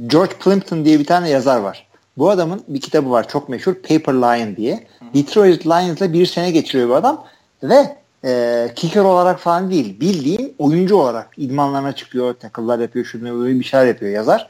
[0.07, 1.87] George Plimpton diye bir tane yazar var.
[2.17, 4.87] Bu adamın bir kitabı var çok meşhur Paper Lion diye.
[5.13, 7.23] Detroit Lions'la bir sene geçiriyor bu adam
[7.63, 7.95] ve
[8.25, 13.65] e, kicker olarak falan değil bildiğin oyuncu olarak idmanlarına çıkıyor, tackle'lar yapıyor, şunu böyle bir
[13.65, 14.49] şeyler yapıyor yazar.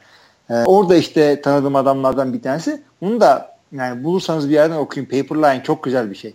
[0.49, 2.83] E, orada işte tanıdığım adamlardan bir tanesi.
[3.01, 5.05] Bunu da yani bulursanız bir yerden okuyun.
[5.05, 6.33] Paper Lion çok güzel bir şey.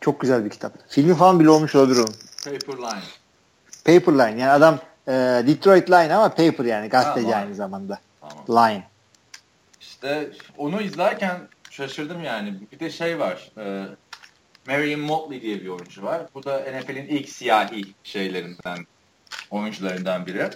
[0.00, 0.72] Çok güzel bir kitap.
[0.88, 2.14] Filmi falan bile olmuş olabilir onun.
[2.44, 3.02] Paper Line.
[3.84, 4.78] Paper Line yani adam
[5.08, 5.12] e,
[5.46, 7.98] Detroit Line ama Paper yani gazeteci ha, aynı zamanda.
[8.20, 8.70] Tamam.
[8.70, 8.82] Line.
[9.80, 11.36] İşte onu izlerken
[11.70, 12.54] şaşırdım yani.
[12.72, 13.52] Bir de şey var.
[13.58, 13.84] E,
[14.66, 16.22] Marion Motley diye bir oyuncu var.
[16.34, 18.86] Bu da NFL'in ilk siyahi şeylerinden,
[19.50, 20.50] oyuncularından biri.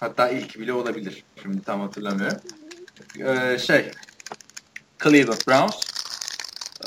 [0.00, 1.24] Hatta ilk bile olabilir.
[1.42, 2.40] Şimdi tam hatırlamıyorum.
[3.18, 3.90] Ee, şey,
[5.02, 5.90] Cleveland Browns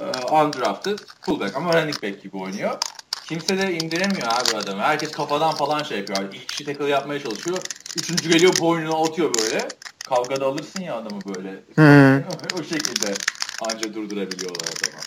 [0.02, 2.78] uh, undrafted fullback ama running back gibi oynuyor.
[3.26, 4.82] Kimse de indiremiyor abi adamı.
[4.82, 6.34] Herkes kafadan falan şey yapıyor.
[6.34, 7.58] İlk kişi tackle yapmaya çalışıyor.
[7.98, 9.68] Üçüncü geliyor boynuna atıyor böyle.
[10.10, 11.52] Kavgada alırsın ya adamı böyle.
[11.76, 12.24] Hmm.
[12.60, 13.14] o şekilde
[13.62, 15.04] anca durdurabiliyorlar adamı.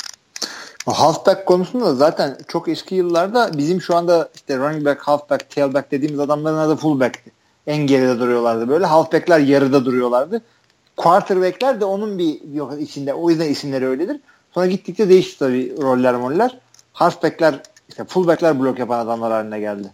[0.87, 6.21] Halfback konusunda zaten çok eski yıllarda bizim şu anda işte running back, halfback, tailback dediğimiz
[6.21, 7.31] adamların adı fullback'ti.
[7.67, 8.87] En geride duruyorlardı böyle.
[8.87, 10.43] Halfback'ler yarıda duruyorlardı.
[10.97, 13.15] Quarterback'ler de onun bir yok içinde.
[13.15, 14.21] O yüzden isimleri öyledir.
[14.53, 16.59] Sonra gittikçe değişti tabii roller moller.
[16.93, 17.55] Halfback'ler
[17.89, 19.91] işte fullback'ler blok yapan adamlar haline geldi.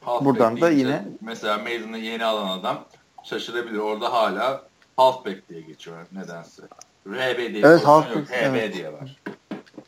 [0.00, 2.84] Halfback Buradan da yine mesela Maiden'ı yeni alan adam
[3.24, 3.78] şaşırabilir.
[3.78, 4.62] Orada hala
[4.96, 6.62] halfback diye geçiyor nedense.
[7.08, 8.26] RB diye evet, halfback, yok.
[8.30, 8.74] Evet.
[8.74, 9.16] diye var.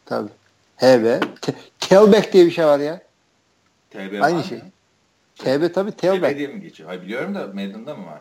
[0.07, 0.31] Tabii.
[0.77, 1.23] HB.
[1.81, 3.01] tailback diye bir şey var ya.
[3.91, 4.59] TB Aynı şey.
[5.39, 6.35] TB tabii tailback.
[6.35, 6.89] TB diye mi geçiyor?
[6.89, 8.21] Hayır biliyorum da Maiden'da mı var?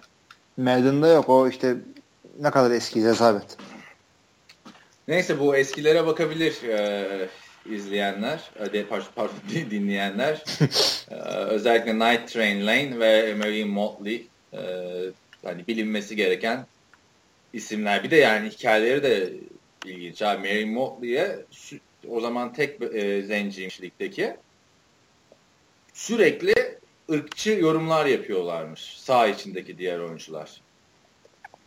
[0.58, 1.30] Maiden'da yok.
[1.30, 1.76] O işte
[2.40, 3.58] ne kadar eski hesap et.
[5.08, 7.30] Neyse bu eskilere bakabilir e,
[7.70, 9.36] izleyenler, e, pardon, pardon
[9.72, 10.44] dinleyenler.
[11.12, 14.60] e, özellikle Night Train Lane ve Marion Motley e,
[15.44, 16.66] hani bilinmesi gereken
[17.54, 18.04] isimler.
[18.04, 19.34] Bir de yani hikayeleri de
[19.88, 20.22] ilginç.
[20.22, 21.46] Abi Mary Motley'e
[22.10, 24.36] o zaman tek e, zenciymiş ligdeki
[25.94, 26.80] sürekli
[27.12, 30.62] ırkçı yorumlar yapıyorlarmış sağ içindeki diğer oyuncular.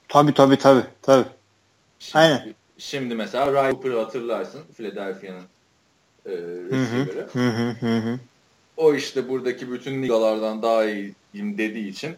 [0.09, 1.25] Tabi tabi tabi tabi.
[1.99, 2.55] Şimdi, Aynen.
[2.79, 5.45] Şimdi mesela Ray Cooper'ı hatırlarsın Philadelphia'nın
[6.27, 6.33] e,
[6.71, 8.19] receiver'ı.
[8.77, 12.17] O işte buradaki bütün ligalardan daha iyiyim dediği için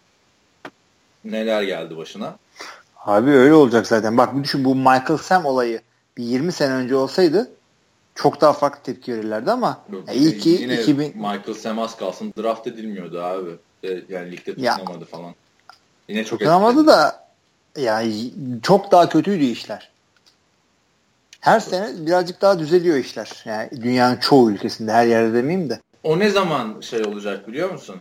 [1.25, 2.39] neler geldi başına.
[2.97, 4.17] Abi öyle olacak zaten.
[4.17, 5.81] Bak bir düşün bu Michael Sam olayı
[6.21, 7.51] bir 20 sene önce olsaydı
[8.15, 12.35] çok daha farklı tepki verirlerdi ama Yok, ya iyi ki 2000 Michael Sam az kalsın
[12.39, 13.51] draft edilmiyordu abi.
[13.85, 15.35] E, yani ligde tutunamadı ya, falan.
[16.09, 17.27] Yine çok tutunamadı da
[17.77, 18.31] yani
[18.63, 19.91] çok daha kötüydü işler.
[21.41, 23.43] Her sene birazcık daha düzeliyor işler.
[23.45, 25.81] Yani dünyanın çoğu ülkesinde her yerde demeyeyim de.
[26.03, 27.97] O ne zaman şey olacak biliyor musun?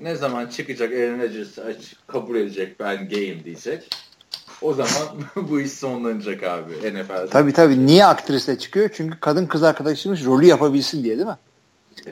[0.00, 1.58] Ne zaman çıkacak Aaron Rodgers
[2.06, 3.88] kabul edecek ben game diyecek.
[4.62, 7.26] O zaman bu iş sonlanacak abi NFL'de.
[7.26, 7.86] Tabii tabii.
[7.86, 8.90] Niye aktrisle çıkıyor?
[8.94, 11.38] Çünkü kadın kız arkadaşımız rolü yapabilsin diye değil mi?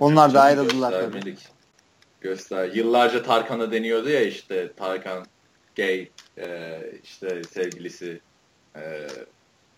[0.00, 1.36] Onlar da ayrıldılar tabii.
[2.20, 2.68] Göster.
[2.72, 5.26] Yıllarca Tarkan'a deniyordu ya işte Tarkan
[5.76, 8.20] gay e, işte sevgilisi
[8.76, 9.08] e,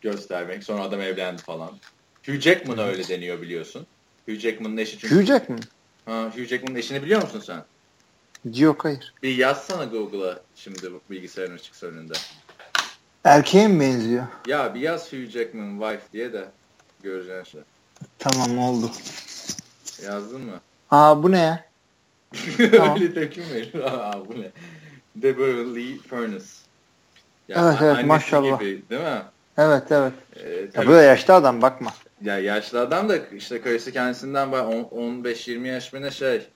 [0.01, 0.65] göstermek.
[0.65, 1.71] Sonra adam evlendi falan.
[2.27, 3.87] Hugh Jackman öyle deniyor biliyorsun.
[4.27, 5.17] Hugh Jackman'ın eşi çünkü.
[5.17, 5.61] Hugh Jackman?
[6.05, 7.65] Ha, Hugh Jackman'ın eşini biliyor musun sen?
[8.55, 9.15] Yok hayır.
[9.23, 10.79] Bir yazsana Google'a şimdi
[11.11, 12.13] bilgisayarın açık önünde.
[13.25, 14.27] Erkeğe mi benziyor?
[14.47, 16.45] Ya bir yaz Hugh Jackman wife diye de
[17.03, 17.59] göreceksin işte.
[18.19, 18.91] Tamam oldu.
[20.05, 20.61] Yazdın mı?
[20.91, 21.65] Aa bu ne ya?
[22.73, 22.95] tamam.
[23.01, 24.51] Öyle tepki mi Aa bu ne?
[25.17, 26.61] Deborah Lee Furness.
[27.49, 28.61] Yani evet evet maşallah.
[28.61, 29.23] Gibi, değil mi?
[29.59, 30.13] Evet evet.
[30.37, 31.95] Ee, tabii, ya bu da yaşlı adam bakma.
[32.23, 36.49] Ya yaşlı adam da işte karısı kendisinden 15-20 yaş mı ne şey.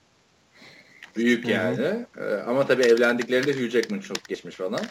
[1.15, 1.77] Büyük yani.
[1.77, 2.23] Hı hı.
[2.25, 4.81] Ee, ama tabii evlendiklerinde Hugh Jackman çok geçmiş falan.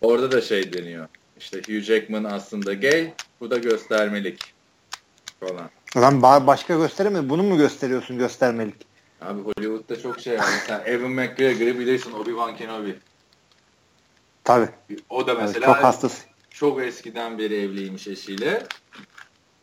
[0.00, 1.08] Orada da şey deniyor.
[1.38, 4.54] İşte Hugh Jackman aslında gay, bu da göstermelik
[5.40, 5.70] falan.
[5.96, 7.28] Lan başka gösteremiyor.
[7.28, 8.74] Bunu mu gösteriyorsun göstermelik?
[9.20, 10.44] Abi Hollywood'da çok şey var.
[10.66, 12.96] Sen Evan McGregor'ı bilirsin Obi-Wan Kenobi.
[14.44, 14.68] Tabii.
[15.10, 16.22] O da mesela Tabii, çok hastası.
[16.50, 18.66] Çok eskiden beri evliymiş eşiyle.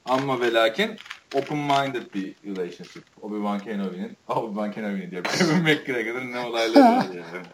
[0.05, 0.97] Ama ve lakin
[1.33, 3.03] open-minded bir relationship.
[3.21, 5.31] Obi-Wan Kenobi'nin, Obi-Wan Kenobi'nin diyorum.
[5.41, 7.45] Evan McGregor'ın ne olayları var yani.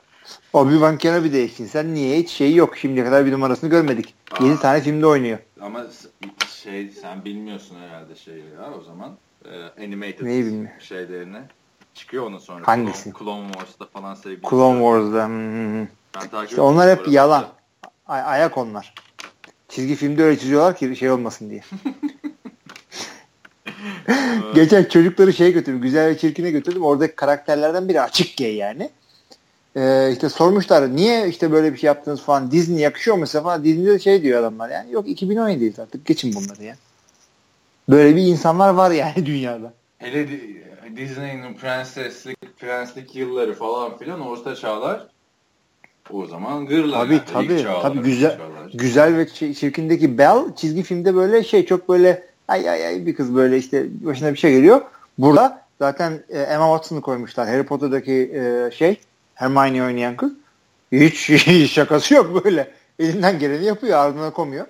[0.53, 1.65] Obi-Wan Kenobi değiştin.
[1.65, 2.19] Sen niye?
[2.19, 2.77] Hiç şeyi yok.
[2.77, 4.13] Şimdiye kadar bir numarasını görmedik.
[4.31, 4.43] Aa.
[4.43, 5.39] 7 tane filmde oynuyor.
[5.61, 5.85] Ama
[6.63, 9.17] şey sen bilmiyorsun herhalde şeyi ya o zaman.
[9.45, 10.79] Ee, animated Neyi bilmiyorum?
[10.79, 11.37] şeylerini.
[11.93, 12.67] Çıkıyor onun sonra.
[12.67, 13.13] Hangisi?
[13.19, 14.49] Clone, Wars'ta falan sevgili.
[14.49, 15.27] Clone Wars'da.
[15.27, 15.87] hmm.
[16.15, 17.45] Ben takip İşte onlar hep ediyorum yalan.
[18.07, 18.93] Ay- ayak onlar.
[19.69, 21.61] Çizgi filmde öyle çiziyorlar ki şey olmasın diye.
[24.55, 25.81] Geçen çocukları şeye götürdüm.
[25.81, 26.83] Güzel ve çirkine götürdüm.
[26.83, 28.89] Oradaki karakterlerden biri açık gay yani.
[29.75, 32.51] Ee, işte sormuşlar niye işte böyle bir şey yaptınız falan.
[32.51, 33.63] Disney yakışıyor mu falan.
[33.63, 34.91] Disney'de şey diyor adamlar yani.
[34.91, 36.05] Yok 2017'deyiz artık.
[36.05, 36.75] Geçin bunları ya.
[37.89, 39.73] Böyle bir insanlar var yani dünyada.
[39.97, 40.63] Hele Di-
[40.97, 45.07] Disney'nin prenseslik, prenslik yılları falan filan orta çağlar
[46.11, 46.97] o zaman gırla.
[46.97, 47.21] Tabii yani.
[47.23, 47.61] İlk tabii.
[47.63, 48.69] çağlar, tabii güzel çağlar.
[48.73, 53.15] güzel ve çi- çirkindeki Belle çizgi filmde böyle şey çok böyle ay ay ay bir
[53.15, 54.81] kız böyle işte başına bir şey geliyor.
[55.17, 57.47] Burada zaten e, Emma Watson'ı koymuşlar.
[57.47, 58.99] Harry Potter'daki e, şey
[59.35, 60.31] Hermione oynayan kız.
[60.91, 61.31] Hiç
[61.71, 62.71] şakası yok böyle.
[62.99, 63.97] Elinden geleni yapıyor.
[63.99, 64.67] Ardına komuyor.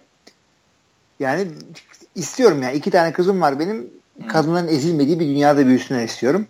[1.19, 1.47] Yani
[2.15, 2.77] istiyorum yani.
[2.77, 3.89] iki tane kızım var benim.
[4.27, 6.47] Kadınların ezilmediği bir dünyada büyüsünler istiyorum.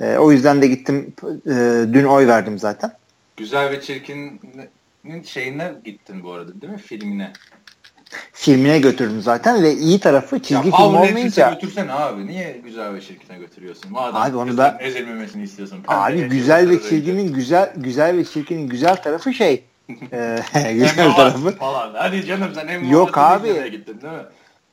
[0.00, 1.12] E, o yüzden de gittim
[1.46, 2.92] e, dün oy verdim zaten.
[3.36, 4.40] Güzel ve çirkinin
[5.24, 6.78] şeyine gittin bu arada değil mi?
[6.78, 7.32] Filmine.
[8.32, 12.26] Filmine götürdüm zaten ve iyi tarafı çizgi ya film olmayınca götürsene abi.
[12.26, 13.92] Niye güzel ve çirkine götürüyorsun?
[13.92, 15.78] Madem Abi onu ben- ezilmemesini istiyorsun.
[15.88, 19.64] abi güzel ve çirkinin güzel güzel ve çirkinin güzel tarafı şey
[20.12, 20.38] e,
[20.72, 21.94] güzel tarafı falan.
[21.94, 23.70] Hadi canım sen Emma Yok abi.
[23.70, 24.18] gittin değil mi?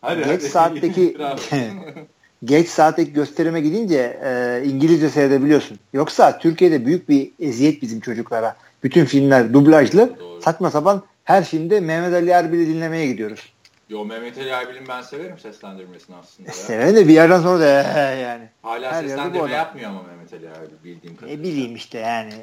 [0.02, 0.46] Hadi Geç hadi.
[0.46, 1.18] saatteki-
[2.46, 5.80] geç saatteki gösterime gidince e, İngilizce seyredebiliyorsun.
[5.94, 8.56] Yoksa Türkiye'de büyük bir eziyet bizim çocuklara.
[8.84, 10.10] Bütün filmler dublajlı.
[10.20, 10.42] Doğru.
[10.42, 13.54] Saçma sapan her filmde Mehmet Ali Erbil'i dinlemeye gidiyoruz.
[13.90, 16.50] Yo Mehmet Ali Erbil'in ben severim seslendirmesini aslında.
[16.50, 16.54] ya.
[16.54, 18.50] Seven de bir yerden sonra da "Ee," yani.
[18.62, 21.38] Hala Her seslendirme yapmıyor ama Mehmet Ali Erbil bildiğim kadarıyla.
[21.38, 22.34] Ne bileyim işte yani.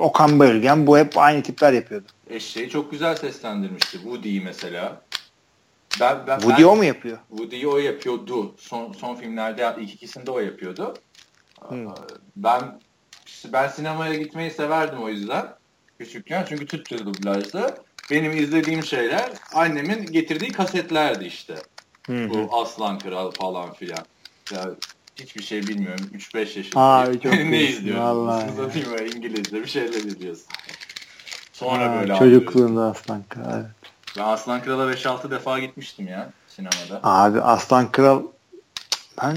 [0.00, 2.06] Okan Bölgen bu hep aynı tipler yapıyordu.
[2.30, 3.98] Eşeği çok güzel seslendirmişti.
[3.98, 5.02] Woody'yi mesela.
[6.00, 7.18] Ben, ben, Woody ben, o mu yapıyor?
[7.28, 8.54] Woody'yi o yapıyordu.
[8.58, 10.94] Son, son filmlerde ilk ikisinde o yapıyordu.
[11.68, 11.88] Hmm.
[12.36, 12.60] Ben
[13.52, 15.46] ben sinemaya gitmeyi severdim o yüzden.
[15.98, 17.74] Küçükken çünkü Türkçe dublajdı.
[18.10, 21.54] Benim izlediğim şeyler annemin getirdiği kasetlerdi işte.
[22.06, 22.30] Hı hı.
[22.30, 24.04] Bu Aslan Kral falan filan.
[24.52, 24.70] Ya
[25.16, 26.10] hiçbir şey bilmiyorum.
[26.14, 27.50] 3-5 yaşındayım.
[27.50, 28.48] Ne izliyorsun?
[28.48, 28.64] Siz ya.
[28.64, 30.46] atayım böyle İngilizce bir şeyler izliyorsun.
[31.52, 32.24] Sonra Ha, böyle anlıyorsun.
[32.40, 33.44] Çocukluğunda Aslan Kral.
[33.54, 33.66] evet.
[34.16, 37.00] Ben Aslan Kral'a 5-6 defa gitmiştim ya sinemada.
[37.02, 38.22] Abi Aslan Kral
[39.22, 39.36] ben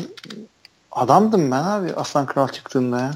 [0.91, 3.11] adamdım ben abi Aslan Kral çıktığında ya.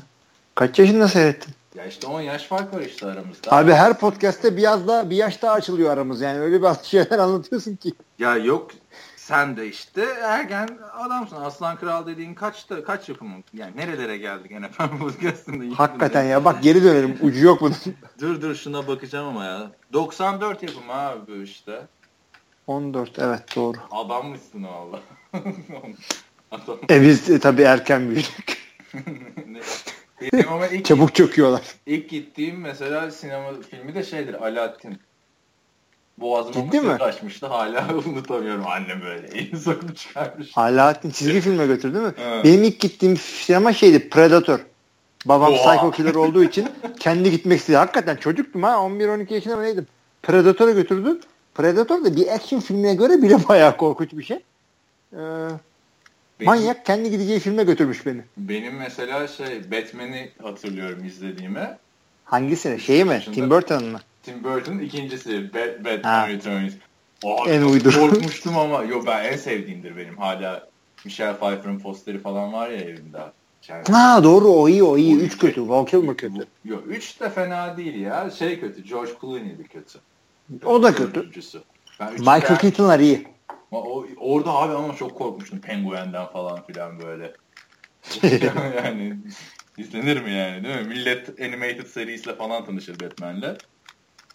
[0.56, 1.54] Kaç yaşında seyrettin?
[1.76, 3.52] Ya işte 10 yaş fark var işte aramızda.
[3.52, 7.20] Abi her podcast'te bir yaz daha bir yaş daha açılıyor aramız yani öyle bir şeyler
[7.20, 7.94] anlatıyorsun ki.
[8.20, 8.72] Ya yok
[9.16, 11.36] sen de işte ergen adamsın.
[11.36, 13.36] Aslan Kral dediğin kaçta kaç yapımı?
[13.54, 15.80] Yani nerelere geldik efendim podcastında.
[15.80, 17.76] Hakikaten ya bak geri dönelim ucu yok bunun.
[18.22, 19.72] Dur dur şuna bakacağım ama ya.
[19.94, 21.82] 94 yapımı abi bu işte.
[22.68, 23.78] 14 evet doğru.
[23.92, 25.00] Adammışsın valla.
[26.52, 26.78] Adam.
[26.90, 28.58] E biz e, tabii erken büyüdük.
[30.22, 31.62] Benim ama ilk, Çabuk çöküyorlar.
[31.86, 35.00] ilk gittiğim mesela sinema filmi de şeydir Alaaddin.
[36.18, 36.76] Boğazıma mi?
[36.82, 40.52] mısır açmıştı hala unutamıyorum annem böyle elini sokup çıkarmış.
[40.58, 42.14] Alaaddin çizgi filme götürdü mü?
[42.18, 42.46] Evet.
[42.46, 44.60] Benim ilk gittiğim sinema şeydi Predator.
[45.26, 45.72] Babam Oha.
[45.72, 46.68] psycho killer olduğu için
[47.00, 47.78] kendi gitmek istedi.
[47.78, 49.88] Hakikaten çocuktum ha 11-12 yaşında mı neydim?
[50.24, 51.20] Predator'a götürdü.
[51.56, 54.40] Predator da bir action filmine göre bile bayağı korkunç bir şey.
[55.14, 55.18] Ee,
[56.42, 58.22] Benim- manyak kendi gideceği filme götürmüş beni.
[58.38, 61.78] Benim mesela şey Batman'i hatırlıyorum izlediğimi.
[62.26, 62.80] Hangisini?
[62.80, 63.22] Şeyi mi?
[63.34, 63.98] Tim Burton'un mu?
[64.24, 66.28] Tim Burton'ın ikincisi Bat- Batman Ha.
[66.28, 66.74] Returns.
[67.24, 67.94] Abi En uydur.
[68.00, 70.68] Korkmuştum ama yo ben en sevdiğimdir benim hala
[71.06, 73.18] Michelle Pfeiffer'ın posteri falan var ya evimde.
[73.68, 75.16] Yani, Ha doğru o iyi o iyi.
[75.18, 75.70] O Üç kötü.
[75.70, 76.46] Val Kilmer kötü.
[76.66, 78.30] Yo 3 de fena değil ya.
[78.30, 78.84] Şey kötü.
[78.84, 80.00] George Clooney de kötü.
[80.66, 81.30] O da kötü.
[82.00, 83.28] Ben Michael Keaton'lar iyi.
[83.72, 87.34] O, orada abi ama çok korkmuştum Penguen'den falan filan böyle.
[88.84, 89.18] yani
[89.78, 90.88] izlenir mi yani değil mi?
[90.88, 93.58] Millet animated serisiyle falan tanışır Batman'le.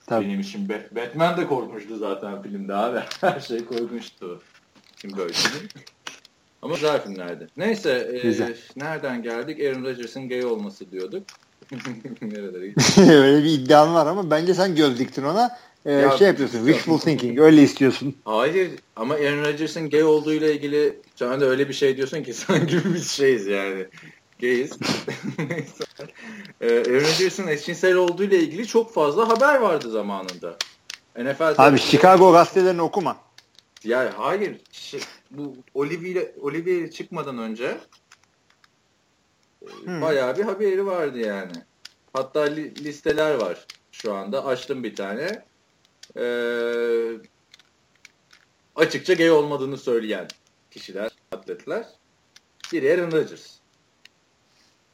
[0.06, 0.24] Tabii.
[0.24, 3.00] Benim için Bat- Batman de korkmuştu zaten filmde abi.
[3.20, 4.42] Her şey korkmuştu.
[4.96, 5.32] Kim böyle
[6.62, 7.48] Ama güzel filmlerdi.
[7.56, 8.56] Neyse e, Güzel.
[8.76, 9.60] nereden geldik?
[9.60, 11.26] Aaron Rodgers'ın gay olması diyorduk.
[12.22, 12.98] Nerelere gittik?
[12.98, 15.58] Öyle bir iddian var ama bence sen göz diktin ona.
[15.86, 16.66] Ee, Ya- şey yapıyorsun.
[16.66, 17.38] Wishful thinking.
[17.40, 18.16] Öyle istiyorsun.
[18.24, 22.80] Hayır ama Aaron Rodgers'ın gay olduğuyla ilgili sen de öyle bir şey diyorsun ki sanki
[22.94, 23.86] biz şeyiz yani.
[24.40, 24.70] Gayiz.
[26.60, 30.56] Ee, Aaron Rodgers'ın eşcinsel olduğuyla ilgili çok fazla haber vardı zamanında.
[31.18, 33.16] NFL Abi Chicago gazetelerini okuma.
[33.84, 34.56] Ya hayır.
[34.72, 37.64] Şey, bu Olivier Olivier çıkmadan önce
[39.62, 40.02] e, Hmm.
[40.02, 41.52] bayağı bir haberi vardı yani.
[42.12, 43.66] Hatta li- listeler var.
[43.92, 44.44] şu anda.
[44.46, 45.42] Açtım bir tane.
[46.18, 47.18] Ee,
[48.76, 50.28] açıkça gay olmadığını söyleyen
[50.70, 51.86] kişiler, atletler.
[52.72, 53.56] Biri Aaron Rodgers.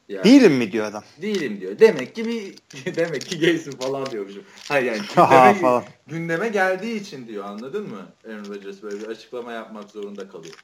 [0.08, 1.04] Yani, Değilim mi diyor adam?
[1.22, 1.78] Değilim diyor.
[1.78, 2.54] Demek ki bir
[2.96, 4.42] demek ki gaysin falan diyormuşum.
[4.68, 5.84] Hayır yani gündeme, falan.
[6.06, 8.06] gündeme geldiği için diyor anladın mı?
[8.28, 10.54] Aaron Rodgers böyle bir açıklama yapmak zorunda kalıyor.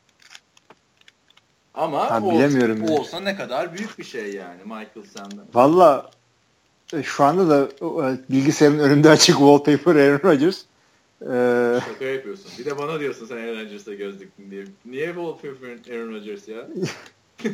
[1.75, 5.47] Ama ha, bilemiyorum olsa, olsa ne kadar büyük bir şey yani Michael Sam'dan.
[5.55, 6.18] Valla e,
[7.03, 7.69] şu anda da
[8.11, 10.63] e, bilgisayarın önünde açık wallpaper Aaron Rodgers.
[11.23, 11.81] Ee...
[11.93, 12.51] Şaka yapıyorsun.
[12.59, 14.65] Bir de bana diyorsun sen Aaron Rodgers'a göz diktin diye.
[14.85, 16.69] Niye wallpaper Aaron Rodgers ya?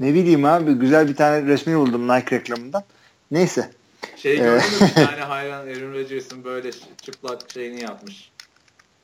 [0.00, 2.84] ne bileyim abi güzel bir tane resmi buldum Nike reklamından.
[3.30, 3.70] Neyse.
[4.16, 6.70] Şey gördün mü bir tane hayran Aaron Rodgers'ın böyle
[7.02, 8.32] çıplak şeyini yapmış.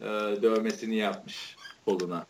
[0.00, 0.04] Ee,
[0.42, 2.26] dövmesini yapmış koluna.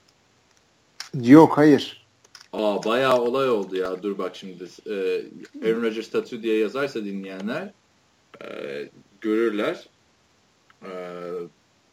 [1.22, 2.06] Yok hayır.
[2.52, 4.02] Aa bayağı olay oldu ya.
[4.02, 4.64] Dur bak şimdi.
[4.86, 5.22] Ee,
[5.68, 7.70] Aaron Rodgers tattoo diye yazarsa dinleyenler
[8.44, 8.48] e,
[9.20, 9.88] görürler.
[10.82, 10.88] Ee,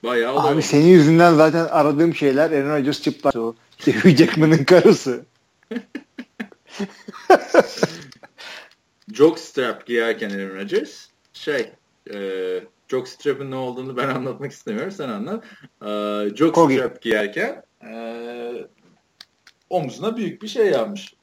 [0.03, 0.62] bayağı olay Abi oldu.
[0.62, 3.36] senin yüzünden zaten aradığım şeyler Aaron Rodgers çıplak.
[3.36, 3.56] O.
[3.86, 5.26] Hugh Jackman'ın karısı.
[9.14, 11.72] Jockstrap giyerken Aaron Rodgers şey
[12.14, 12.20] e,
[12.88, 14.91] jockstrap'ın ne olduğunu ben anlatmak istemiyorum.
[14.91, 15.43] Sen anlat.
[15.86, 15.89] E,
[16.36, 17.95] jockstrap giyerken e,
[19.70, 21.13] omzuna büyük bir şey yapmış.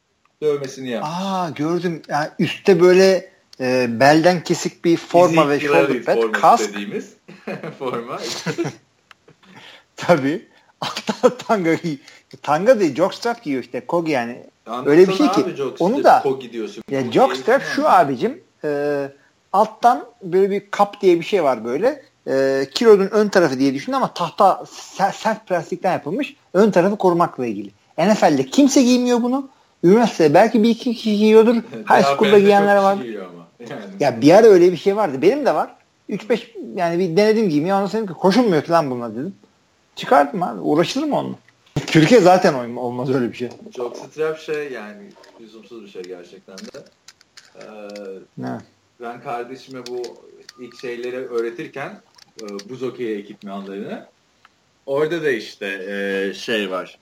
[0.43, 1.13] Dövmesini yapmış.
[1.15, 2.03] Aa gördüm.
[2.09, 3.31] Yani üstte böyle
[3.61, 6.33] e, belden kesik bir forma ve shoulder pad.
[6.33, 6.69] Kask.
[6.69, 7.13] dediğimiz
[7.79, 8.19] forma.
[9.97, 10.49] Tabii.
[10.81, 11.97] Altta tanga giy.
[12.43, 13.87] Tanga değil, jockstrap giyiyor işte.
[13.87, 14.43] Kogi yani.
[14.67, 15.45] Anlatsana Öyle bir şey ki.
[15.79, 16.85] Onu da Kogi diyorsun.
[16.91, 18.41] Ya jockstrap şu abicim.
[18.65, 19.09] E,
[19.53, 22.03] alttan böyle bir kap diye bir şey var böyle.
[22.29, 24.65] E, kilodun ön tarafı diye düşün ama tahta
[25.13, 26.37] sert plastikten yapılmış.
[26.55, 27.71] Ön tarafı korumakla ilgili.
[27.99, 29.49] NFL'de kimse giymiyor bunu.
[29.85, 31.55] Üniversite belki bir iki kişi giyiyordur.
[31.91, 32.99] High school'da giyenler var.
[33.59, 33.81] Yani.
[34.01, 35.23] Ya bir ara öyle bir şey vardı.
[35.23, 35.75] Benim de var.
[36.11, 36.41] 3-5
[36.77, 37.75] yani bir denedim giymeyi.
[37.75, 39.35] Ondan sonra koşulmuyor falan bununla dedim.
[39.97, 40.61] Çıkardım abi.
[40.61, 41.37] Uğraşılır mı onunla?
[41.87, 43.49] Türkiye zaten olmaz öyle bir şey.
[43.77, 45.03] Çok strap şey yani
[45.41, 46.85] lüzumsuz bir şey gerçekten de.
[47.57, 47.63] Ee,
[48.39, 48.59] ne?
[49.01, 50.03] Ben kardeşime bu
[50.61, 52.01] ilk şeyleri öğretirken
[52.43, 54.07] e, buz okeyi ekipmanlarını
[54.87, 56.99] orada da işte e, şey var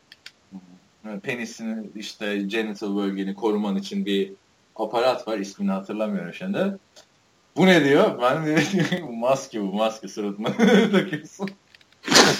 [1.23, 4.33] penisini işte genital bölgeni koruman için bir
[4.77, 5.39] aparat var.
[5.39, 6.79] ismini hatırlamıyorum şimdi.
[7.57, 8.23] Bu ne diyor?
[8.23, 8.63] Ben de
[9.11, 10.53] maske bu maske suratına
[10.93, 11.51] takıyorsun.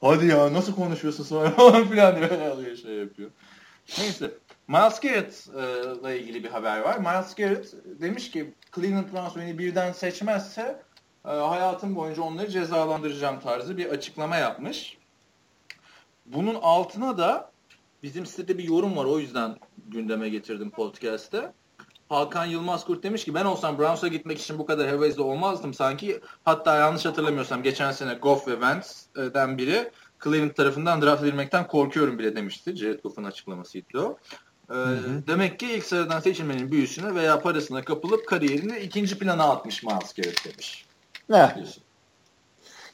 [0.00, 3.30] Hadi ya nasıl konuşuyorsun sonra falan filan diye alıyor şey yapıyor.
[3.98, 4.30] Neyse.
[4.68, 6.98] Miles Garrett'la ilgili bir haber var.
[6.98, 10.82] Miles Garrett demiş ki Cleveland Browns beni birden seçmezse
[11.24, 14.99] hayatım boyunca onları cezalandıracağım tarzı bir açıklama yapmış.
[16.32, 17.50] Bunun altına da
[18.02, 19.56] bizim sitede bir yorum var o yüzden
[19.88, 21.52] gündeme getirdim podcast'te.
[22.08, 26.20] Hakan Yılmaz Kurt demiş ki ben olsam Browns'a gitmek için bu kadar hevesli olmazdım sanki.
[26.44, 29.90] Hatta yanlış hatırlamıyorsam geçen sene Goff ve Vance'den biri
[30.24, 32.76] Cleveland tarafından draft edilmekten korkuyorum bile demişti.
[32.76, 34.18] Jared Goff'un açıklamasıydı o.
[34.70, 35.26] Ee, hı hı.
[35.26, 40.44] Demek ki ilk sıradan seçilmenin büyüsüne veya parasına kapılıp kariyerini ikinci plana atmış Miles Garrett
[40.44, 40.86] demiş.
[41.28, 41.64] Ne?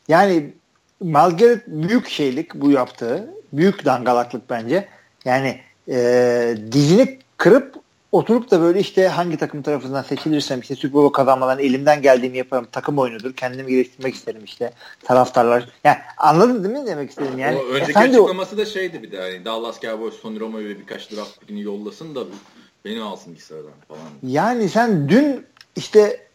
[0.09, 0.55] Yani
[1.01, 3.31] Malgaret büyük şeylik bu yaptığı.
[3.53, 4.89] Büyük dangalaklık bence.
[5.25, 7.75] Yani e, dizini kırıp
[8.13, 12.67] oturup da böyle işte hangi takım tarafından seçilirsem işte Super Bowl kazanmadan elimden geldiğimi yaparım.
[12.73, 13.33] Takım oyunudur.
[13.33, 14.73] Kendimi geliştirmek isterim işte.
[15.05, 15.69] Taraftarlar.
[15.85, 17.57] Yani anladın değil mi demek istedim yani.
[17.57, 18.59] O önceki Efendi açıklaması o...
[18.59, 22.21] da şeydi bir de hani Dallas Cowboys Tony Romo'yu birkaç draft pickini yollasın da
[22.85, 24.01] beni alsın bir sıradan falan.
[24.23, 26.26] Yani sen dün işte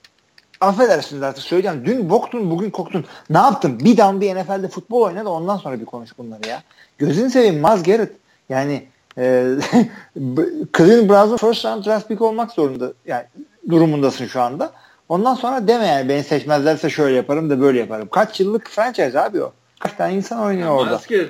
[0.62, 1.86] affedersiniz artık söyleyeceğim.
[1.86, 3.06] Dün boktun bugün koktun.
[3.30, 3.80] Ne yaptın?
[3.80, 6.64] Bir down bir NFL'de futbol oyna da ondan sonra bir konuş bunları ya.
[6.98, 8.12] Gözünü seveyim Maz Garrett.
[8.50, 8.88] Yani
[9.18, 9.22] e,
[10.78, 12.94] Cleveland Browns'un first round draft pick olmak zorunda.
[13.06, 13.24] Yani
[13.70, 14.72] durumundasın şu anda.
[15.10, 18.08] Ondan sonra deme yani beni seçmezlerse şöyle yaparım da böyle yaparım.
[18.12, 19.52] Kaç yıllık franchise abi o.
[19.80, 20.98] Kaç tane insan oynuyor yani orada.
[20.98, 21.30] İşte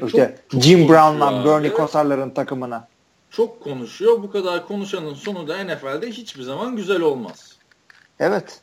[0.52, 1.78] çok Jim Brown'la Bernie evet.
[1.78, 2.88] Kosar'ların takımına.
[3.30, 4.24] Çok konuşuyor.
[4.24, 7.56] Bu kadar konuşanın sonu da NFL'de hiçbir zaman güzel olmaz.
[8.20, 8.62] Evet.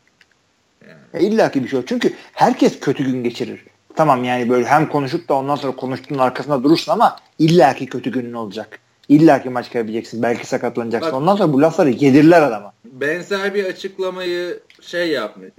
[1.14, 1.88] E, İlla ki bir şey yok.
[1.88, 3.64] Çünkü herkes kötü gün geçirir.
[3.96, 8.12] Tamam yani böyle hem konuşup da ondan sonra konuştuğun arkasında durursun ama illa ki kötü
[8.12, 8.78] günün olacak.
[9.08, 10.22] İlla ki maç kaybedeceksin.
[10.22, 11.12] Belki sakatlanacaksın.
[11.12, 12.72] Bak, ondan sonra bu lafları yedirler adama.
[12.84, 15.52] Benzer bir açıklamayı şey yaptı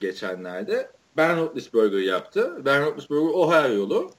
[0.00, 0.88] geçenlerde.
[1.16, 2.52] Ben Roethlisberger yaptı.
[2.64, 4.10] Ben Roethlisberger Ohio yolu.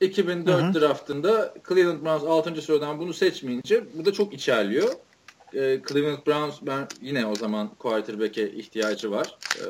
[0.00, 0.80] 2004 Hı-hı.
[0.80, 2.62] draftında Cleveland Browns 6.
[2.62, 4.88] sıradan bunu seçmeyince bu da çok içerliyor
[5.54, 9.38] e, Cleveland Browns ben yine o zaman quarterback'e ihtiyacı var.
[9.58, 9.64] E,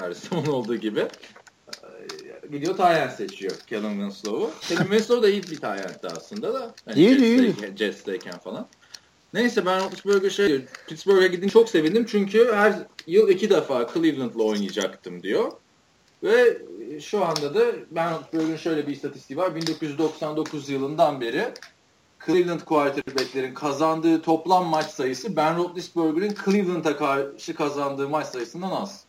[0.00, 1.00] her zaman olduğu gibi.
[1.00, 4.50] E, gidiyor Tyen seçiyor Kellen Winslow'u.
[4.60, 6.74] Kellen Winslow da iyi bir Tyen'di aslında da.
[6.86, 7.54] Yani iyi iyi.
[7.76, 8.68] Jets'teyken falan.
[9.34, 12.74] Neyse ben Pittsburgh'a şey Pittsburgh'a gidin çok sevindim çünkü her
[13.06, 15.52] yıl iki defa Cleveland'la oynayacaktım diyor.
[16.22, 16.58] Ve
[17.00, 19.54] şu anda da Ben Roethlisberger'in şöyle bir istatistiği var.
[19.54, 21.52] 1999 yılından beri
[22.26, 29.00] Cleveland quarterback'lerin kazandığı toplam maç sayısı Ben Roethlisberger'in Cleveland'a karşı kazandığı maç sayısından az.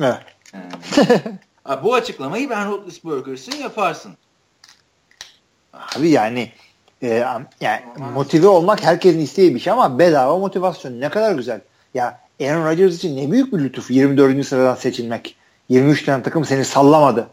[0.00, 0.18] Evet.
[0.54, 1.82] Yani.
[1.82, 4.12] bu açıklamayı Ben Roethlisberger'sin yaparsın.
[5.72, 6.52] Abi yani
[7.02, 7.24] e,
[7.60, 7.80] yani
[8.14, 11.60] motive olmak herkesin istediği bir şey ama bedava motivasyon ne kadar güzel.
[11.94, 14.46] Ya Aaron Rodgers için ne büyük bir lütuf 24.
[14.46, 15.36] sıradan seçilmek.
[15.68, 17.28] 23 tane takım seni sallamadı.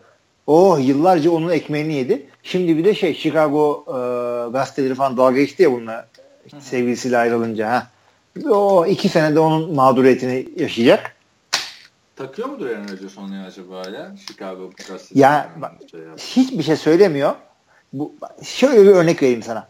[0.54, 2.26] Oh yıllarca onun ekmeğini yedi.
[2.44, 3.94] Şimdi bir de şey Chicago e,
[4.52, 6.08] gazeteleri falan dalga geçti ya bununla
[6.46, 7.70] işte sevgilisiyle ayrılınca.
[7.70, 7.88] Ha.
[8.50, 11.16] O iki senede onun mağduriyetini yaşayacak.
[12.16, 14.16] Takıyor mudur Aaron Rodgers onu acaba ya?
[14.28, 15.20] Chicago gazeteleri.
[15.20, 15.50] Ya
[16.18, 17.36] şey hiçbir şey söylemiyor.
[17.94, 19.70] Bu, şöyle bir örnek vereyim sana.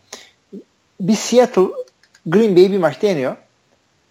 [1.00, 1.68] Bir Seattle
[2.26, 3.36] Green Bay bir maçta yeniyor.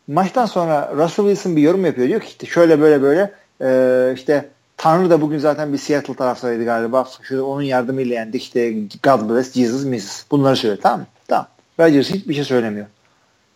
[0.08, 2.08] Maçtan sonra Russell Wilson bir yorum yapıyor.
[2.08, 4.48] Diyor ki işte şöyle böyle böyle ee, işte
[4.81, 7.09] Tanrı da bugün zaten bir Seattle taraftarıydı galiba.
[7.22, 8.43] Şu onun yardımıyla yendik.
[8.43, 8.72] İşte
[9.03, 10.24] God bless Jesus Mrs.
[10.31, 11.07] Bunları söyle tamam mı?
[11.28, 11.47] Tamam.
[11.81, 12.87] Rodgers hiçbir şey söylemiyor.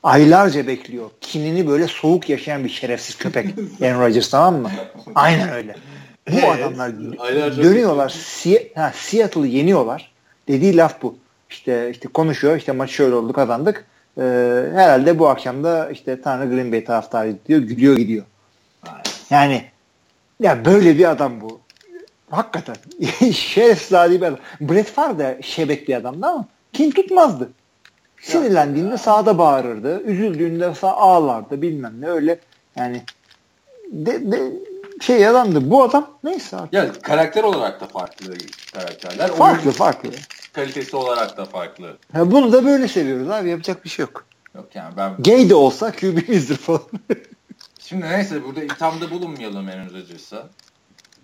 [0.02, 1.10] Aylarca bekliyor.
[1.20, 3.46] Kinini böyle soğuk yaşayan bir şerefsiz köpek.
[3.82, 4.70] Aaron Rodgers tamam mı?
[5.14, 5.76] Aynen öyle.
[6.30, 6.60] Bu evet.
[6.60, 6.92] adamlar
[7.56, 8.08] dönüyorlar.
[8.08, 10.12] Si ha, Seattle'ı yeniyorlar.
[10.48, 11.16] Dediği laf bu.
[11.50, 12.56] İşte işte konuşuyor.
[12.56, 13.84] İşte maç şöyle oldu kazandık.
[14.18, 14.22] Ee,
[14.74, 17.60] herhalde bu akşam da işte Tanrı Green Bay taraftarı diyor.
[17.60, 18.24] Gülüyor gidiyor.
[19.30, 19.73] Yani
[20.40, 21.60] ya böyle bir adam bu.
[22.30, 22.76] Hakikaten.
[23.32, 24.38] Şerefsiz bir adam.
[24.60, 27.50] Brett Favre de şebek bir adamdı ama kim tutmazdı.
[28.20, 30.02] Sinirlendiğinde sağda bağırırdı.
[30.02, 32.38] Üzüldüğünde sağ ağlardı bilmem ne öyle.
[32.76, 33.02] Yani
[33.92, 34.52] de, de,
[35.00, 35.70] şey adamdı.
[35.70, 36.72] Bu adam neyse artık.
[36.74, 38.34] Ya karakter olarak da farklı
[38.74, 39.28] karakterler.
[39.28, 40.10] Farklı Oyun farklı.
[40.52, 41.96] Kalitesi olarak da farklı.
[42.12, 43.50] Ha, bunu da böyle seviyoruz abi.
[43.50, 44.24] Yapacak bir şey yok.
[44.54, 45.16] Yok yani ben...
[45.18, 46.80] Gay de olsa QB'mizdir falan.
[47.88, 50.48] Şimdi neyse burada ithamda bulunmayalım Aaron Rodgers'a.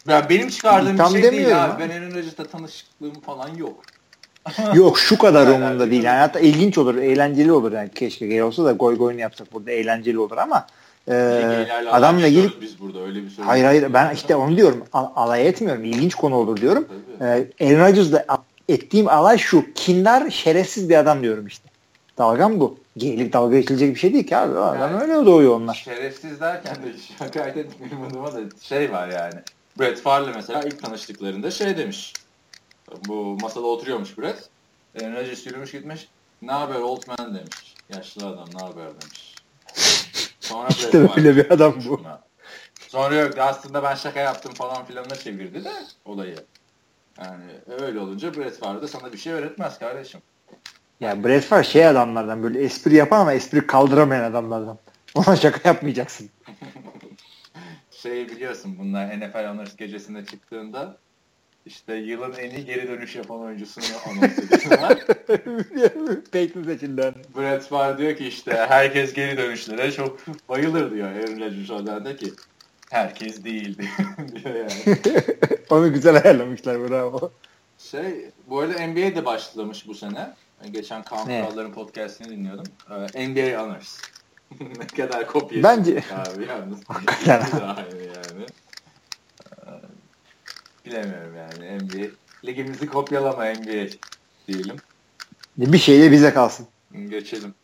[0.09, 1.83] Ya benim çıkardığım İtham bir şey değil abi.
[1.83, 3.85] Ben Aaron Rodgers'la tanışıklığım falan yok.
[4.75, 6.03] yok şu kadar umurumda değil.
[6.03, 9.71] Yani hatta ilginç olur, eğlenceli olur yani keşke gay olsa da goy goyunu yapsak burada
[9.71, 10.67] eğlenceli olur ama
[11.09, 11.15] e,
[11.91, 14.85] adamla ilgili biz burada öyle bir Hayır hayır ben işte onu diyorum.
[14.93, 15.85] Al, alay etmiyorum.
[15.85, 16.89] İlginç konu olur diyorum.
[17.21, 17.25] Ee,
[17.61, 18.25] Aaron Rodgers'la
[18.69, 19.65] ettiğim alay şu.
[19.75, 21.70] Kindar şerefsiz bir adam diyorum işte.
[22.21, 22.79] Dalgam bu.
[22.97, 24.59] Geylik dalga geçilecek bir şey değil ki abi.
[24.59, 25.75] Adam yani, öyle doğuyor onlar.
[25.75, 29.41] Şerefsiz derken de hakaret etmiyorum adıma da şey var yani.
[29.79, 32.15] Brett Favre mesela ilk tanıştıklarında şey demiş.
[33.09, 34.49] Bu masada oturuyormuş Brett.
[35.01, 36.09] Aaron Rodgers yürümüş gitmiş.
[36.43, 37.75] Ne haber old man demiş.
[37.95, 39.35] Yaşlı adam ne haber demiş.
[40.41, 42.01] Sonra işte Brett böyle bir adam bu.
[42.89, 45.73] Sonra yok aslında ben şaka yaptım falan filanına çevirdi de
[46.05, 46.37] olayı.
[47.19, 47.45] Yani
[47.81, 50.21] öyle olunca Brett Favre de sana bir şey öğretmez kardeşim.
[51.01, 54.79] Ya Brett Favre şey adamlardan böyle espri yapan ama espri kaldıramayan adamlardan.
[55.15, 56.31] Ona şaka yapmayacaksın.
[57.91, 60.97] şey biliyorsun bunlar NFL Honors gecesinde çıktığında
[61.67, 64.99] işte yılın en iyi geri dönüş yapan oyuncusunu anons ediyorlar.
[66.33, 67.15] Peyton seçildi.
[67.37, 72.33] Brett Favre diyor ki işte herkes geri dönüşlere çok bayılır diyor Aaron Rodgers'dan da ki
[72.91, 74.97] herkes değil diyor yani.
[75.71, 77.33] Onu güzel ayarlamışlar bravo.
[77.79, 80.35] Şey bu arada NBA de başlamış bu sene.
[80.71, 82.67] Geçen Kaan Kurallar'ın podcastini dinliyordum.
[82.91, 83.99] Ee, NBA Honors.
[84.61, 86.79] ne kadar kopya Bence abi yalnız.
[86.89, 87.61] Hakikaten.
[87.61, 88.47] aynı yani.
[89.67, 89.71] Ee,
[90.87, 92.07] bilemiyorum yani NBA.
[92.45, 93.87] Ligimizi kopyalama NBA
[94.49, 94.77] diyelim.
[95.57, 96.67] Bir şey de bize kalsın.
[97.09, 97.55] Geçelim.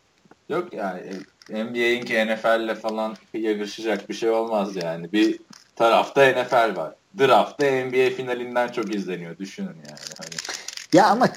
[0.49, 1.03] Yok yani
[1.51, 5.13] NBA'inki NFL'le falan yarışacak bir şey olmaz yani.
[5.13, 5.39] Bir
[5.77, 6.95] tarafta NFL var.
[7.19, 9.39] Draft'ta NBA finalinden çok izleniyor.
[9.39, 10.01] Düşünün yani.
[10.19, 10.57] Hani
[10.93, 11.29] ya ama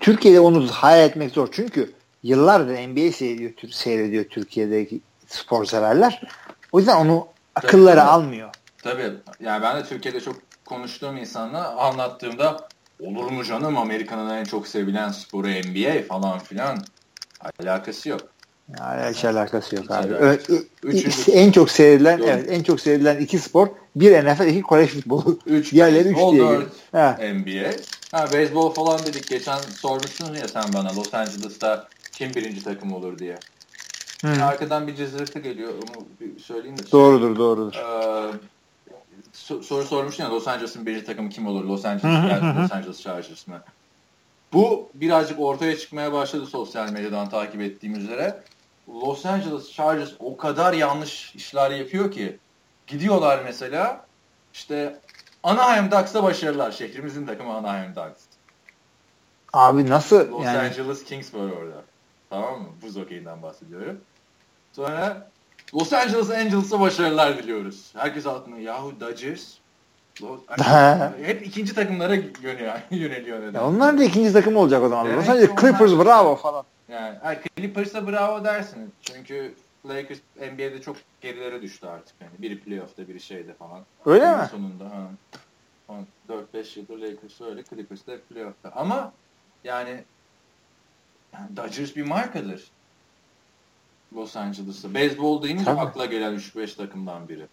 [0.00, 1.48] Türkiye'de onu hayal etmek zor.
[1.52, 1.92] Çünkü
[2.22, 6.22] yıllardır NBA seyrediyor, seyrediyor Türkiye'deki spor severler.
[6.72, 8.50] O yüzden onu akılları Tabii, almıyor.
[8.82, 9.12] Tabii.
[9.40, 12.68] Yani ben de Türkiye'de çok konuştuğum insanla anlattığımda
[13.00, 16.78] olur mu canım Amerika'nın en çok sevilen sporu NBA falan filan
[17.60, 18.20] alakası yok.
[18.80, 20.14] Yani hiç alakası yok hiç abi.
[20.14, 20.64] Alakası.
[20.82, 25.38] Üçüncü, en çok seyredilen evet en çok seyredilen iki spor bir NFL iki Kore futbolu.
[25.46, 26.40] Üç Diğerleri üç diye.
[26.40, 27.70] Dört NBA.
[28.16, 29.28] Ha beyzbol falan dedik.
[29.28, 33.38] Geçen sormuştun ya sen bana Los Angeles'ta kim birinci takım olur diye.
[34.20, 34.42] Hmm.
[34.42, 35.72] Arkadan bir cızırtı geliyor.
[35.74, 36.92] Onu bir söyleyeyim de.
[36.92, 37.74] Doğrudur doğrudur.
[37.74, 38.32] Ee,
[39.62, 41.64] soru sormuştun ya Los Angeles'ın birinci takımı kim olur?
[41.64, 43.62] Los Angeles, yani Los Angeles Chargers mı?
[44.52, 48.42] Bu birazcık ortaya çıkmaya başladı sosyal medyadan takip ettiğim üzere.
[48.88, 52.38] Los Angeles Chargers o kadar yanlış işler yapıyor ki
[52.86, 54.06] gidiyorlar mesela
[54.54, 55.00] işte
[55.42, 56.70] Anaheim Ducks'ta başarılar.
[56.72, 58.22] Şehrimizin takımı Anaheim Ducks.
[59.52, 60.58] Abi nasıl Los yani?
[60.58, 61.82] Angeles Kings var orada.
[62.30, 62.68] Tamam mı?
[62.82, 64.00] Buz hokeyinden bahsediyorum.
[64.72, 65.30] Sonra
[65.74, 67.92] Los Angeles Angels'a başarılar diliyoruz.
[67.96, 69.54] Herkes altına yahu Dodgers
[71.22, 73.58] hep ikinci takımlara yöneliyor, yöneliyor neden.
[73.58, 75.06] Ya onlar da ikinci takım olacak o zaman.
[75.06, 76.64] Evet, Los Angeles Clippers onlar- bravo falan.
[76.88, 78.92] Yani ay, Clippers'a bravo dersin.
[79.02, 79.54] Çünkü
[79.88, 82.14] Lakers NBA'de çok gerilere düştü artık.
[82.20, 83.84] Yani biri playoff'ta biri şeyde falan.
[84.06, 84.48] Öyle Yılın mi?
[84.50, 85.10] Sonunda ha.
[86.28, 88.70] 4-5 yıldır Lakers öyle Clippers de playoff'ta.
[88.70, 89.12] Ama
[89.64, 90.04] yani,
[91.32, 92.64] yani Dodgers bir markadır.
[94.14, 94.94] Los Angeles'ta.
[94.94, 95.80] Beyzbol deyince Tabii.
[95.80, 97.46] akla gelen 3-5 takımdan biri.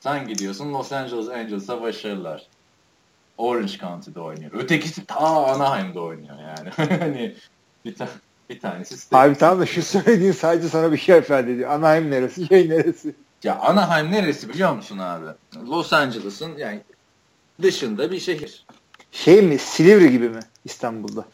[0.00, 2.46] Sen gidiyorsun Los Angeles Angels'a başarılar.
[3.38, 4.50] Orange County'de oynuyor.
[4.54, 6.70] Ötekisi ta Anaheim'de oynuyor yani.
[6.98, 7.34] hani
[7.84, 8.08] bir, ta
[8.50, 9.30] bir tanesi state.
[9.30, 11.70] Abi tamam da şu söylediğin sadece sana bir şey ifade ediyor.
[11.70, 13.14] Anaheim neresi, şey neresi?
[13.42, 15.26] Ya Anaheim neresi biliyor musun abi?
[15.68, 16.80] Los Angeles'ın yani
[17.62, 18.64] dışında bir şehir.
[19.12, 19.58] Şey mi?
[19.58, 21.24] Silivri gibi mi İstanbul'da?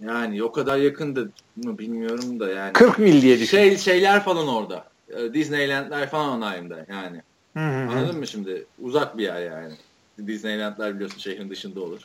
[0.00, 2.72] Yani o kadar yakındı mı bilmiyorum da yani.
[2.72, 3.56] 40 mil diye düşün.
[3.56, 4.84] Şey şeyler falan orada.
[5.10, 7.22] Ee, Disneyland'ler falan Anaheim'de yani.
[7.54, 7.90] Hı hı.
[7.90, 8.66] Anladın mı şimdi?
[8.82, 9.74] Uzak bir yer yani.
[10.26, 12.00] Disneyland'ler biliyorsun şehrin dışında olur.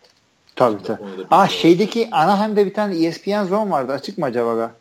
[0.55, 1.03] Tabii tabii.
[1.03, 1.49] Biliyorum.
[1.49, 3.91] şeydeki Anaheim'de bir tane ESPN Zone vardı.
[3.91, 4.71] Açık mı acaba?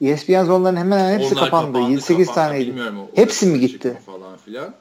[0.00, 1.72] ESPN Zone'ların hemen hemen hepsi Onlar kapandı.
[1.72, 2.34] kapandı, 7-8 kapandı.
[2.34, 2.66] taneydi.
[2.68, 3.98] Bilmiyorum, Hepsi mi gitti?
[4.06, 4.74] Falan filan.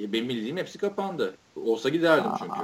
[0.00, 1.34] E, benim bildiğim hepsi kapandı.
[1.64, 2.60] Olsa giderdim çünkü.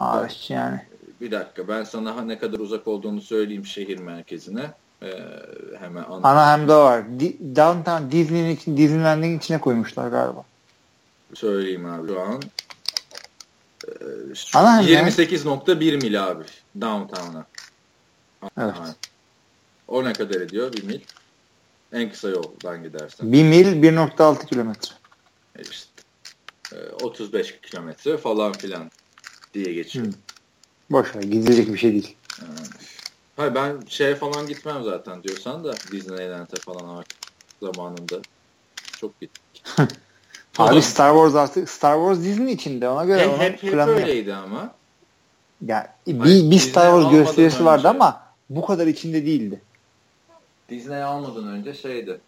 [0.00, 0.80] Aa yani.
[1.20, 4.70] Bir dakika ben sana ne kadar uzak olduğunu söyleyeyim şehir merkezine.
[5.02, 5.06] Ee,
[5.80, 7.02] hemen an- Anaheim'de var.
[7.20, 10.44] Di- Downtown Disney'nin için, Disneyland'in içine koymuşlar galiba.
[11.34, 12.34] söyleyeyim abi şu an.
[12.34, 12.42] Ee, şu Anaheim ya.
[14.82, 16.44] 28.1 mil abi
[16.80, 17.46] downtown'a.
[18.58, 18.74] Evet.
[19.88, 21.00] O ne kadar ediyor bir mil?
[21.92, 23.32] En kısa yoldan gidersen.
[23.32, 24.94] 1 mil 1.6 kilometre.
[25.58, 25.90] E işte,
[26.72, 28.90] e, 35 kilometre falan filan
[29.54, 30.06] diye geçiyor.
[30.06, 30.10] Hı.
[30.90, 31.22] Boş ver.
[31.22, 32.16] Gidilecek bir şey değil.
[32.42, 32.68] Yani.
[33.36, 37.18] Hayır ben şeye falan gitmem zaten diyorsan da Disneyland'e falan artık
[37.62, 38.20] zamanında
[39.00, 39.64] çok gittik.
[40.58, 44.34] Abi Star Wars artık Star Wars Disney içinde ona göre hep, ona hep, hep öyleydi
[44.34, 44.70] ama.
[45.66, 49.60] Ya bir, bir Star Wars gösterisi vardı önce- ama bu kadar içinde değildi.
[50.68, 52.20] Disney almadan önce şeydi.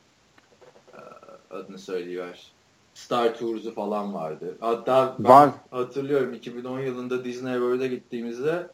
[0.94, 2.50] e, Adını söyleyiver.
[2.94, 4.56] Star Tours'u falan vardı.
[4.60, 5.50] Hatta ben Var.
[5.70, 8.66] hatırlıyorum 2010 yılında Disney World'e gittiğimizde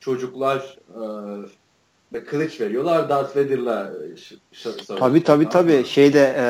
[0.00, 1.02] çocuklar e,
[2.12, 4.16] ve kılıç veriyorlar Darth Vader'la e,
[4.56, 5.08] savaşıyorlar.
[5.08, 5.84] Tabii tabii tabii.
[5.84, 6.44] Şeyde e,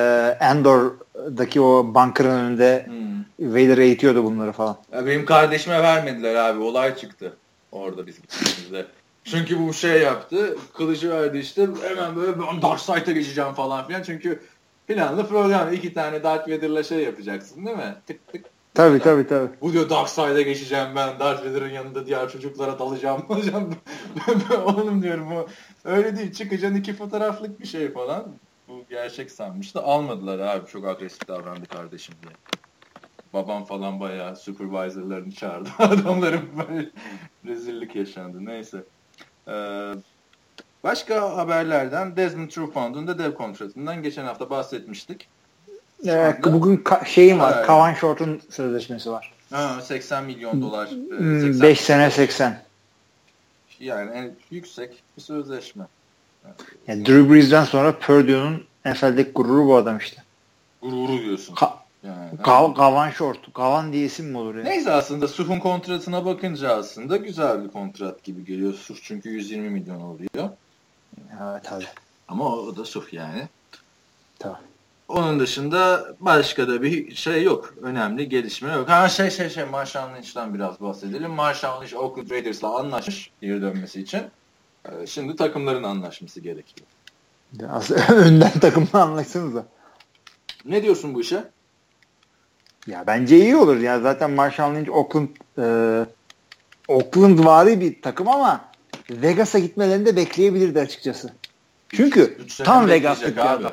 [0.44, 3.10] Endor'daki o bunkerın önünde Hmm.
[3.52, 4.76] Vader eğitiyordu bunları falan.
[4.92, 6.60] Ya benim kardeşime vermediler abi.
[6.60, 7.32] Olay çıktı.
[7.72, 8.86] Orada biz gittiğimizde.
[9.24, 10.56] Çünkü bu şey yaptı.
[10.76, 11.68] Kılıcı verdi işte.
[11.88, 14.02] Hemen böyle ben Dark Side'a geçeceğim falan filan.
[14.02, 14.40] Çünkü
[14.88, 15.72] planlı program.
[15.72, 17.94] iki tane Darth Vader'la şey yapacaksın değil mi?
[18.06, 18.44] Tık tık.
[18.74, 19.50] Tabii tabii tabii.
[19.60, 21.18] Bu diyor Dark Side'a geçeceğim ben.
[21.18, 23.26] Darth Vader'ın yanında diğer çocuklara dalacağım.
[23.28, 23.74] dalacağım.
[24.64, 25.46] Oğlum diyorum bu
[25.84, 26.32] öyle değil.
[26.32, 28.34] Çıkacaksın iki fotoğraflık bir şey falan.
[28.68, 30.66] Bu gerçek sanmış da almadılar abi.
[30.66, 32.32] Çok agresif davrandı kardeşim diye.
[33.32, 35.68] Babam falan bayağı supervisorlarını çağırdı.
[35.78, 36.90] Adamların böyle
[37.46, 38.44] rezillik yaşandı.
[38.44, 38.84] Neyse.
[39.48, 39.92] Ee,
[40.84, 45.28] başka haberlerden Desmond Trufant'un da dev kontratından geçen hafta bahsetmiştik.
[46.08, 47.54] Anda- bugün ka- şeyim var.
[47.56, 47.66] Evet.
[47.66, 49.32] Kavan Short'un sözleşmesi var.
[49.50, 50.86] Ha, 80 milyon dolar.
[50.86, 52.62] e, Hmm, 80 5 sene 80.
[53.80, 55.84] Yani en yüksek bir sözleşme.
[56.86, 60.22] Yani Drew Brees'den sonra Purdue'nun NFL'deki gururu bu adam işte.
[60.82, 61.54] Gururu diyorsun.
[61.54, 61.72] Ka-
[62.04, 63.52] Yani, Ka- Kavan Short.
[63.54, 64.62] Kavan diye isim mi olur ya?
[64.62, 68.74] Neyse aslında Suf'un kontratına bakınca aslında güzel bir kontrat gibi geliyor.
[68.74, 70.48] Suf çünkü 120 milyon oluyor.
[71.42, 71.84] Evet abi.
[72.28, 73.48] Ama o, o da Suf yani.
[74.38, 74.58] Tamam.
[75.10, 77.74] Onun dışında başka da bir şey yok.
[77.82, 78.88] Önemli gelişme yok.
[78.88, 81.30] Ha şey şey şey Marshall Lynch'ten biraz bahsedelim.
[81.30, 84.22] Marshall Lynch Oakland Raiders'la anlaşmış geri dönmesi için.
[84.84, 86.86] Ee, Şimdi takımların anlaşması gerekiyor.
[87.52, 89.66] Biraz önden takımla anlaşsanıza.
[90.64, 91.44] Ne diyorsun bu işe?
[92.86, 93.76] Ya bence iyi olur.
[93.76, 95.28] Ya zaten Marshall Lynch Oakland
[95.58, 96.06] e,
[96.88, 98.64] Oakland vari bir takım ama
[99.10, 101.32] Vegas'a gitmelerini de bekleyebilirdi açıkçası.
[101.88, 103.66] Çünkü Üç sene tam Vegas'lık bir abi.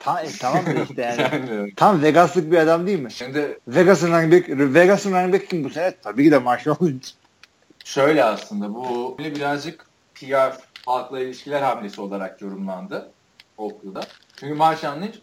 [0.00, 1.20] Ta, e, tamam da işte yani.
[1.50, 3.12] Yani tam Vegas'lık bir adam değil mi?
[3.12, 5.94] Şimdi Vegas'ın running back, Vegas'ın running back kim bu sene?
[6.02, 7.08] Tabii ki de Marshall Lynch.
[7.84, 13.10] Şöyle aslında bu birazcık PR halkla ilişkiler hamlesi olarak yorumlandı
[13.58, 14.00] Oakland'da.
[14.36, 15.16] Çünkü Marshall Lynch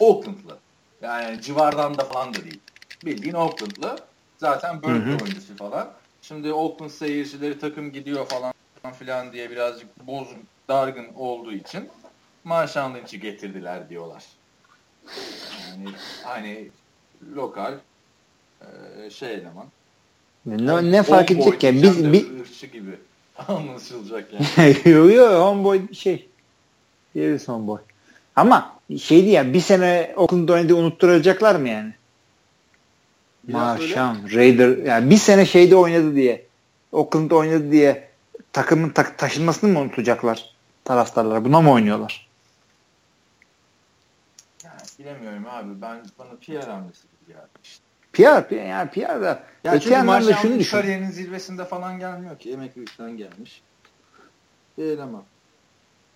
[0.00, 0.58] Oakland'lı.
[1.02, 2.60] Yani civardan da falan da değil.
[3.04, 3.98] Bildiğin Oakland'lı.
[4.38, 5.92] Zaten Berkeley oyuncusu falan.
[6.22, 8.52] Şimdi Oakland seyircileri takım gidiyor falan
[8.98, 10.38] filan diye birazcık bozuk,
[10.68, 11.88] dargın olduğu için
[12.46, 14.24] Marshall Lynch'i getirdiler diyorlar.
[15.70, 15.88] Yani
[16.24, 16.68] hani
[17.36, 17.74] lokal
[18.60, 19.66] e, şey eleman.
[20.46, 21.74] Ne, ne fark edecek ya?
[21.74, 22.90] Biz, de bi- ırkçı gibi.
[23.48, 24.76] anlaşılacak yani.
[24.84, 26.28] yok yok homeboy şey.
[27.16, 27.78] Davis homeboy.
[28.36, 31.92] Ama şeydi ya bir sene Oakland'da oynadı unutturacaklar mı yani?
[33.48, 36.46] Maşam, Raider yani bir sene şeyde oynadı diye
[36.92, 38.08] Oakland'da oynadı diye
[38.52, 40.54] takımın ta- taşınmasını mı unutacaklar
[40.84, 41.44] taraftarlar?
[41.44, 42.25] Buna mı oynuyorlar?
[45.06, 45.82] Bilemiyorum abi.
[45.82, 47.84] Ben bana PR hamlesi gibi geldi işte.
[48.12, 50.76] PR, PR yani PR da Ya öte yandan da şunu düşün.
[50.76, 52.52] kariyerinin zirvesinde falan gelmiyor ki.
[52.52, 53.62] Emeklilikten gelmiş.
[54.78, 55.22] Değil ama.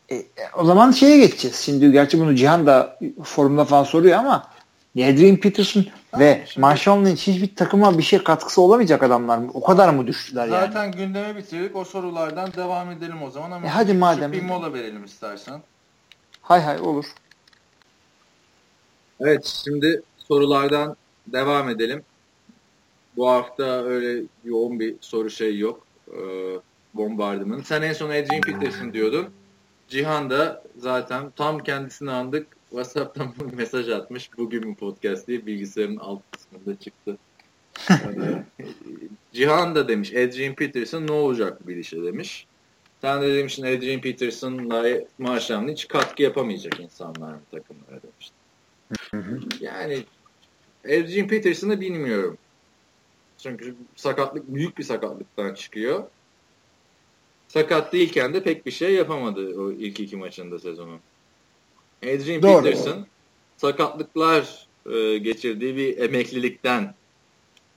[0.08, 0.24] E, e,
[0.58, 1.56] o zaman şeye geçeceğiz.
[1.56, 4.46] Şimdi gerçi bunu Cihan da forumda falan soruyor ama
[4.96, 5.84] Adrian Peterson
[6.18, 9.50] ve şimdi- Marshall Lynch hiçbir takıma bir şey katkısı olamayacak adamlar mı?
[9.54, 10.66] O kadar mı düştüler yani?
[10.66, 11.76] Zaten gündemi bitirdik.
[11.76, 14.32] O sorulardan devam edelim o zaman ama E hadi madem.
[14.32, 15.60] bir mola verelim istersen.
[16.42, 17.04] Hay hay olur.
[19.20, 22.02] Evet şimdi sorulardan devam edelim.
[23.16, 25.86] Bu hafta öyle yoğun bir soru şey yok.
[26.12, 26.60] Ee,
[26.94, 27.64] bombardımanı.
[27.64, 29.28] Sen en son Adrian Peterson diyordun.
[29.88, 32.46] Cihan da zaten tam kendisini andık.
[32.70, 34.30] WhatsApp'tan mesaj atmış.
[34.38, 37.16] Bugün mü podcast diye bilgisayarın alt kısmında çıktı.
[39.32, 42.46] Cihan da demiş Adrian Peterson ne olacak bir işe demiş.
[43.00, 48.39] Sen de demişsin Adrian Peterson'la Marshall hiç katkı yapamayacak insanlar mı takımlara demiştin.
[49.60, 50.04] Yani
[50.84, 52.38] Adrian Peterson'ı bilmiyorum.
[53.38, 56.04] Çünkü sakatlık büyük bir sakatlıktan çıkıyor.
[57.48, 61.00] Sakat değilken de pek bir şey yapamadı o ilk iki maçında sezonun.
[62.02, 62.62] Adrian Doğru.
[62.62, 63.06] Peterson
[63.56, 66.94] sakatlıklar e, geçirdiği bir emeklilikten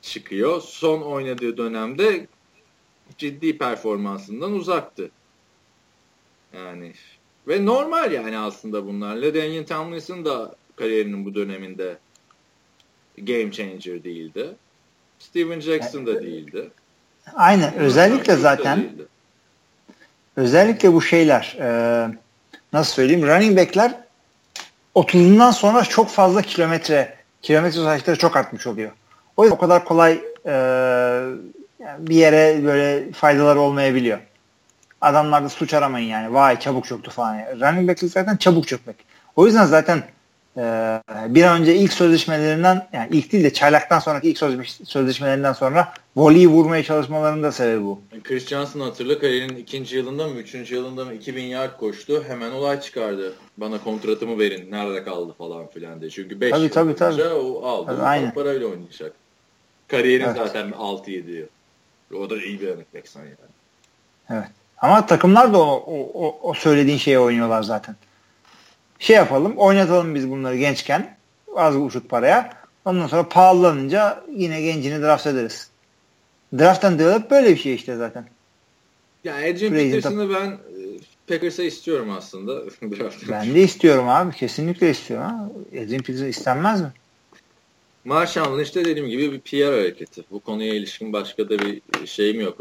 [0.01, 0.61] çıkıyor.
[0.61, 2.27] Son oynadığı dönemde
[3.17, 5.11] ciddi performansından uzaktı.
[6.53, 6.93] Yani
[7.47, 9.35] ve normal yani aslında bunlarla.
[9.35, 11.97] Daniel Tomlinson da kariyerinin bu döneminde
[13.17, 14.49] game changer değildi.
[15.19, 16.69] Steven Jackson da değildi.
[17.33, 17.73] Aynen.
[17.73, 18.89] Özellikle zaten
[20.35, 21.67] özellikle bu şeyler e,
[22.73, 23.93] nasıl söyleyeyim running backler
[24.95, 28.91] 30'undan sonra çok fazla kilometre kilometre sayıları çok artmış oluyor.
[29.37, 30.53] O yüzden o kadar kolay e,
[31.97, 34.19] bir yere böyle faydaları olmayabiliyor.
[35.01, 36.33] Adamlarda suç aramayın yani.
[36.33, 37.35] Vay çabuk çöktü falan.
[37.35, 37.61] Yani.
[37.61, 38.95] Running back'lik zaten çabuk çökmek.
[39.35, 40.03] O yüzden zaten
[40.57, 40.61] e,
[41.27, 45.93] bir an önce ilk sözleşmelerinden yani ilk değil de çaylaktan sonraki ilk sözleş- sözleşmelerinden sonra
[46.15, 48.01] voleyi vurmaya çalışmalarının da sebebi bu.
[48.23, 52.23] Chris Johnson hatırla kariyerinin ikinci yılında mı üçüncü yılında mı 2000 yard koştu.
[52.27, 53.33] Hemen olay çıkardı.
[53.57, 54.71] Bana kontratımı verin.
[54.71, 56.09] Nerede kaldı falan filan diye.
[56.11, 57.23] Çünkü 5 Tabii, yıl tabii, tabii.
[57.23, 57.91] o aldı.
[57.95, 58.33] Tabii, aynen.
[58.33, 59.13] parayla oynayacak.
[59.87, 60.37] Kariyerin Evet.
[60.37, 61.47] zaten 6-7 yıl.
[62.19, 63.33] O da iyi bir örnek backsan yani.
[64.29, 64.47] Evet.
[64.77, 67.95] Ama takımlar da o, o, o, o söylediğin şeye oynuyorlar zaten.
[69.03, 71.17] Şey yapalım, oynatalım biz bunları gençken
[71.55, 72.49] az uçut paraya.
[72.85, 75.69] Ondan sonra pahalanınca yine gencini draft ederiz.
[76.57, 78.25] Draft'tan develop böyle bir şey işte zaten.
[79.23, 80.57] Ya Adrian Peterson'ı ben e,
[81.27, 82.61] Packers'a istiyorum aslında.
[83.29, 84.35] Ben de istiyorum abi.
[84.35, 85.25] Kesinlikle istiyorum.
[85.25, 85.49] Ha.
[85.71, 86.91] Adrian Peterson istenmez mi?
[88.05, 90.23] Marshall'ın işte dediğim gibi bir PR hareketi.
[90.31, 92.57] Bu konuya ilişkin başka da bir şeyim yok.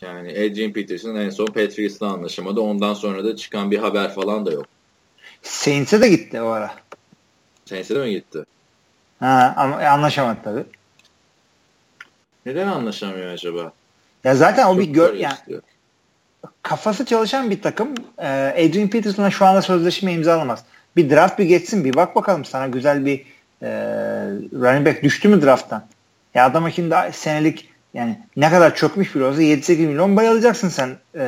[0.00, 2.60] Yani Adrian Peterson en son Patriots'la anlaşamadı.
[2.60, 4.66] Ondan sonra da çıkan bir haber falan da yok.
[5.42, 6.70] Saints'e de gitti o ara.
[7.64, 8.44] Saints'e de mi gitti?
[9.20, 10.64] Ha, ama anlaşamadı tabii.
[12.46, 13.72] Neden anlaşamıyor acaba?
[14.24, 15.62] Ya zaten o Çok bir gör, yani istiyor.
[16.62, 18.28] kafası çalışan bir takım e,
[18.68, 20.64] Adrian Peterson'a şu anda sözleşme imzalamaz.
[20.96, 23.24] Bir draft bir geçsin bir bak bakalım sana güzel bir
[23.62, 23.68] e,
[24.52, 25.86] running back düştü mü drafttan?
[26.34, 31.22] Ya adama şimdi senelik yani ne kadar çökmüş bir olsa 7-8 milyon bayılacaksın sen e,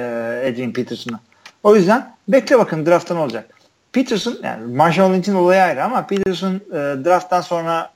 [0.50, 1.20] Adrian Peterson'a.
[1.62, 3.61] O yüzden bekle bakın drafttan olacak.
[3.92, 6.74] Peterson yani Marshall Lynch'in olayı ayrı ama Peterson e,
[7.04, 7.92] drafttan sonra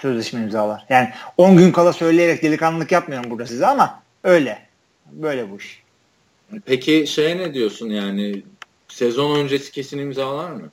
[0.00, 0.84] sözleşme imzalar.
[0.88, 4.66] Yani 10 gün kala söyleyerek delikanlılık yapmıyorum burada size ama öyle.
[5.12, 5.82] Böyle bu iş.
[6.64, 8.42] Peki şey ne diyorsun yani
[8.88, 10.70] sezon öncesi kesin imzalar mı?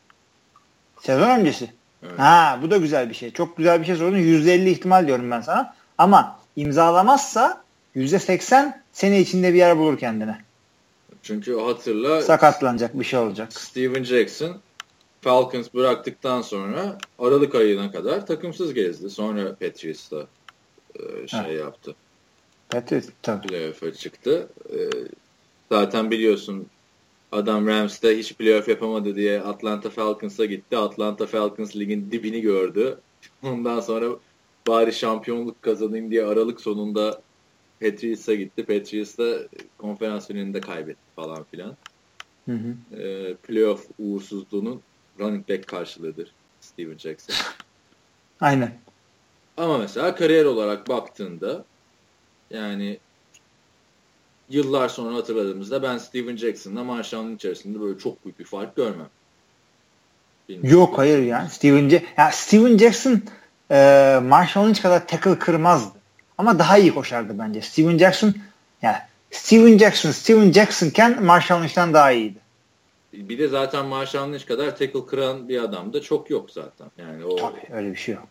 [1.02, 1.70] Sezon öncesi.
[2.04, 2.20] Evet.
[2.20, 3.32] Ha bu da güzel bir şey.
[3.32, 4.18] Çok güzel bir şey sordun.
[4.18, 5.76] %50 ihtimal diyorum ben sana.
[5.98, 7.64] Ama imzalamazsa
[7.96, 10.38] %80 sene içinde bir yer bulur kendine.
[11.24, 13.54] Çünkü hatırla Sakatlanacak bir şey olacak.
[13.54, 14.58] Steven Jackson
[15.22, 19.10] Falcons bıraktıktan sonra Aralık ayına kadar takımsız gezdi.
[19.10, 20.28] Sonra Patriots'ta
[20.96, 21.48] e, şey Ha.
[21.48, 21.96] yaptı.
[22.74, 23.48] Evet, tabii.
[23.48, 24.50] Playoff'a çıktı.
[24.70, 24.78] E,
[25.72, 26.68] zaten biliyorsun
[27.32, 30.78] adam Rams'te hiç playoff yapamadı diye Atlanta Falcons'a gitti.
[30.78, 32.98] Atlanta Falcons ligin dibini gördü.
[33.44, 34.06] Ondan sonra
[34.68, 37.22] bari şampiyonluk kazanayım diye Aralık sonunda
[37.82, 38.66] Patriots'a gitti.
[38.66, 39.38] Patriots'ta
[39.78, 41.78] konferans finalinde kaybetti falan filan.
[42.46, 43.02] Hı hı.
[43.02, 44.82] E, playoff uğursuzluğunun
[45.20, 46.32] running back karşılığıdır
[46.62, 47.36] Steven Jackson.
[48.42, 48.74] Aynen.
[49.58, 51.66] Ama mesela kariyer olarak baktığında
[52.50, 53.00] yani
[54.50, 59.10] yıllar sonra hatırladığımızda ben Steven Jackson'la Marshall'ın içerisinde böyle çok büyük bir fark görmem.
[60.50, 60.80] Bilmiyorum.
[60.80, 63.22] Yok hayır yani Steven, ja ya Steven Jackson
[63.72, 66.03] e, Marshall Lynch kadar tackle kırmazdı.
[66.38, 67.62] Ama daha iyi koşardı bence.
[67.62, 68.34] Steven Jackson
[68.82, 68.98] yani
[69.32, 72.38] Steven Jackson Steven Jackson'ken Marshall Lynch'ten daha iyiydi.
[73.14, 76.88] Bir de zaten Marshall Lynch kadar tackle kıran bir adam da çok yok zaten.
[76.98, 78.28] Yani o Tabii öyle bir şey yok.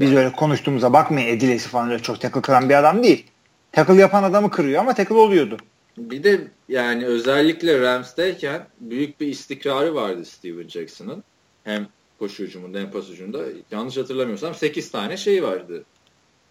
[0.00, 3.26] Biz öyle konuştuğumuza bakmayın Edilesi falan öyle çok tackle kıran bir adam değil.
[3.72, 5.56] Tackle yapan adamı kırıyor ama tackle oluyordu.
[5.98, 11.24] Bir de yani özellikle Rams'teyken büyük bir istikrarı vardı Steven Jackson'ın.
[11.64, 11.86] Hem
[12.18, 13.44] koşu hücumunda hem pas hücumunda.
[13.70, 15.84] Yanlış hatırlamıyorsam 8 tane şey vardı.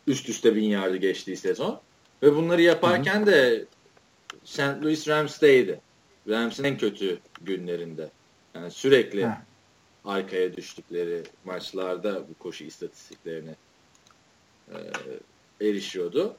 [0.07, 1.81] Üst üste bin yardı geçtiği sezon.
[2.23, 3.25] Ve bunları yaparken Hı-hı.
[3.25, 3.65] de
[4.43, 4.59] St.
[4.59, 5.79] Louis Rams'teydi.
[6.29, 8.09] Rams'in en kötü günlerinde.
[8.55, 9.33] Yani sürekli Hı.
[10.05, 13.55] arkaya düştükleri maçlarda bu koşu istatistiklerine
[14.71, 14.77] e,
[15.61, 16.35] erişiyordu.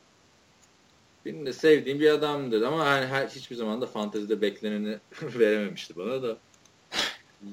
[1.24, 6.22] Benim de sevdiğim bir adamdır ama yani her, hiçbir zaman da fantezide bekleneni verememişti bana
[6.22, 6.36] da.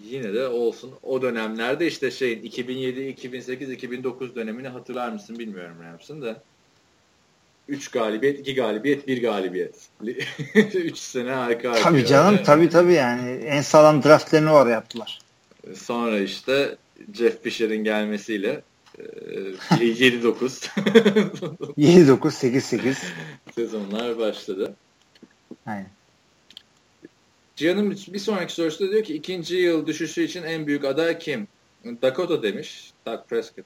[0.05, 0.91] Yine de olsun.
[1.03, 6.41] O dönemlerde işte şeyin 2007, 2008, 2009 dönemini hatırlar mısın bilmiyorum Rams'ın da.
[7.67, 9.75] 3 galibiyet, 2 galibiyet, 1 galibiyet.
[10.55, 12.45] 3 sene arka Tabii canım yani.
[12.45, 15.19] tabii tabii yani en sağlam draftlerini var yaptılar.
[15.75, 16.77] Sonra işte
[17.13, 18.61] Jeff Fisher'in gelmesiyle
[19.71, 20.69] 7-9
[21.77, 22.95] 7-9 8-8
[23.55, 24.75] sezonlar başladı.
[25.65, 25.89] Aynen.
[27.55, 31.47] Cihan'ın bir sonraki sorusu da diyor ki ikinci yıl düşüşü için en büyük aday kim?
[32.01, 32.91] Dakota demiş.
[33.05, 33.65] Doug Prescott.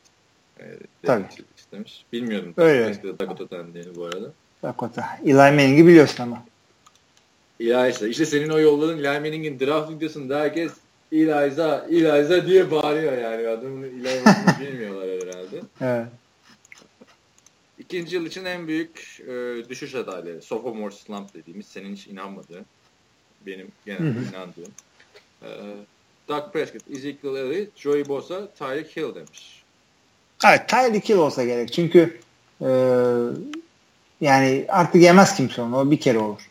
[0.60, 0.64] Ee,
[1.04, 1.26] Tabii.
[1.58, 2.06] Istemiş.
[2.14, 2.54] Bilmiyordum.
[2.58, 2.86] Öyle.
[2.86, 4.32] Prescott'a Dakota dendiğini bu arada.
[4.64, 5.06] Dakota.
[5.26, 6.46] Eli Manning'i biliyorsun ama.
[7.60, 8.10] Eli işte.
[8.10, 10.72] İşte senin o yolladığın Eli Manning'in draft videosunda herkes
[11.12, 13.48] Eliza, Eliza diye bağırıyor yani.
[13.48, 15.62] Adamın Eliza'sını bilmiyorlar herhalde.
[15.82, 16.08] Evet.
[17.80, 20.42] İkinci yıl için en büyük e, düşüş adayları.
[20.42, 22.66] Sophomore slump dediğimiz senin hiç inanmadığın.
[23.48, 24.74] Benim genelde inandığım.
[25.42, 25.48] E,
[26.28, 29.64] Doug Prescott, Ezekiel Elliott, Joey Bosa, Tyreek Hill demiş.
[30.46, 31.74] Evet Tyreek Hill olsa gerek.
[31.74, 32.20] Çünkü
[32.62, 32.70] e,
[34.22, 35.78] yani artık yemez kimse onu.
[35.78, 36.50] O bir kere olur.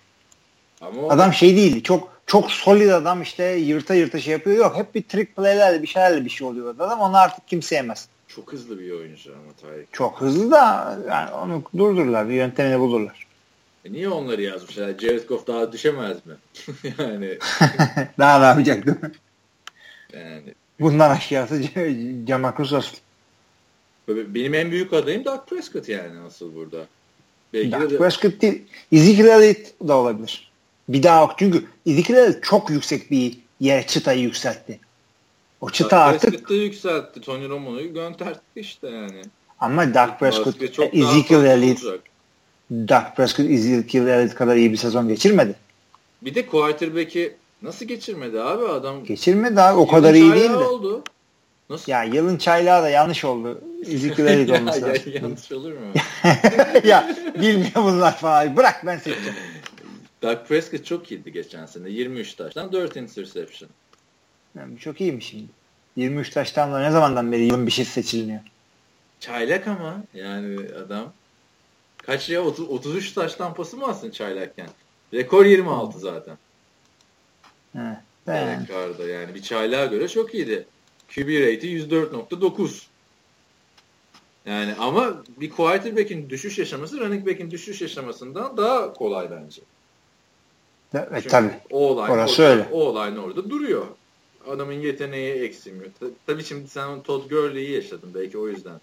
[0.80, 1.10] Ama o...
[1.10, 1.82] Adam şey değil.
[1.82, 4.56] Çok çok solid adam işte yırta yırta şey yapıyor.
[4.56, 7.00] Yok hep bir trick play'lerle bir şeylerle bir şey oluyor adam.
[7.00, 8.08] Onu artık kimse yemez.
[8.28, 9.92] Çok hızlı bir oyuncu ama Tyreek.
[9.92, 12.28] Çok hızlı da yani onu durdururlar.
[12.28, 13.25] Bir yöntemini bulurlar.
[13.86, 14.98] E niye onları yazmışlar?
[14.98, 16.34] Jared Goff daha düşemez mi?
[16.98, 17.38] yani.
[18.18, 19.12] daha ne yapacak değil mi?
[20.12, 20.54] Yani.
[20.80, 21.62] Bundan aşağısı
[22.28, 23.00] Jamarcus Russell.
[24.08, 26.86] Benim en büyük adayım Dak Prescott yani asıl burada.
[27.52, 27.98] Belki Dak de...
[27.98, 28.62] Prescott değil.
[28.92, 30.52] Ezekiel Elliott da olabilir.
[30.88, 31.34] Bir daha yok.
[31.38, 34.80] Çünkü Ezekiel çok yüksek bir yere çıtayı yükseltti.
[35.60, 36.30] O çıta Dak artık...
[36.30, 37.20] Prescott'ı yükseltti.
[37.20, 39.22] Tony Romo'yu gönderdi işte yani.
[39.60, 42.00] Ama Dak Prescott, Ezekiel Elliott
[42.70, 45.54] Dak Prescott, Elliott kadar iyi bir sezon geçirmedi.
[46.22, 49.04] Bir de quarterback'i nasıl geçirmedi abi adam?
[49.04, 49.78] Geçirmedi abi.
[49.78, 50.56] O kadar iyi değildi.
[50.56, 51.04] oldu.
[51.70, 51.92] Nasıl?
[51.92, 53.60] Ya yılın çaylağı da yanlış oldu.
[53.86, 55.92] Ezekiel Elliott olması ya, ya, yanlış olur mu?
[56.84, 58.56] ya bilmiyor bunlar falan.
[58.56, 59.36] Bırak ben seçeceğim.
[60.22, 61.90] Doug Prescott çok iyiydi geçen sene.
[61.90, 63.70] 23 taştan 4 interception.
[64.58, 65.46] Yani çok iyiymiş şimdi.
[65.96, 68.40] 23 taştan da ne zamandan beri yılın bir şey seçilmiyor.
[69.20, 71.12] Çaylak ama yani adam.
[72.06, 74.68] Kaç ya 30, 33 taştan pası mı alsın çaylakken?
[75.14, 76.38] Rekor 26 zaten.
[77.74, 77.96] Evet.
[78.26, 78.66] Yani.
[79.10, 80.66] yani bir çaylağa göre çok iyiydi.
[81.08, 82.82] QB rate'i 104.9.
[84.46, 89.62] Yani ama bir quarterback'in düşüş yaşaması running back'in düşüş yaşamasından daha kolay bence.
[90.94, 91.52] Evet tabii.
[91.70, 92.68] O olay, Orası orada, öyle.
[92.72, 93.86] o olay orada duruyor.
[94.48, 95.90] Adamın yeteneği eksilmiyor.
[96.26, 98.80] Tabii şimdi sen Todd Gurley'i yaşadın belki o yüzden.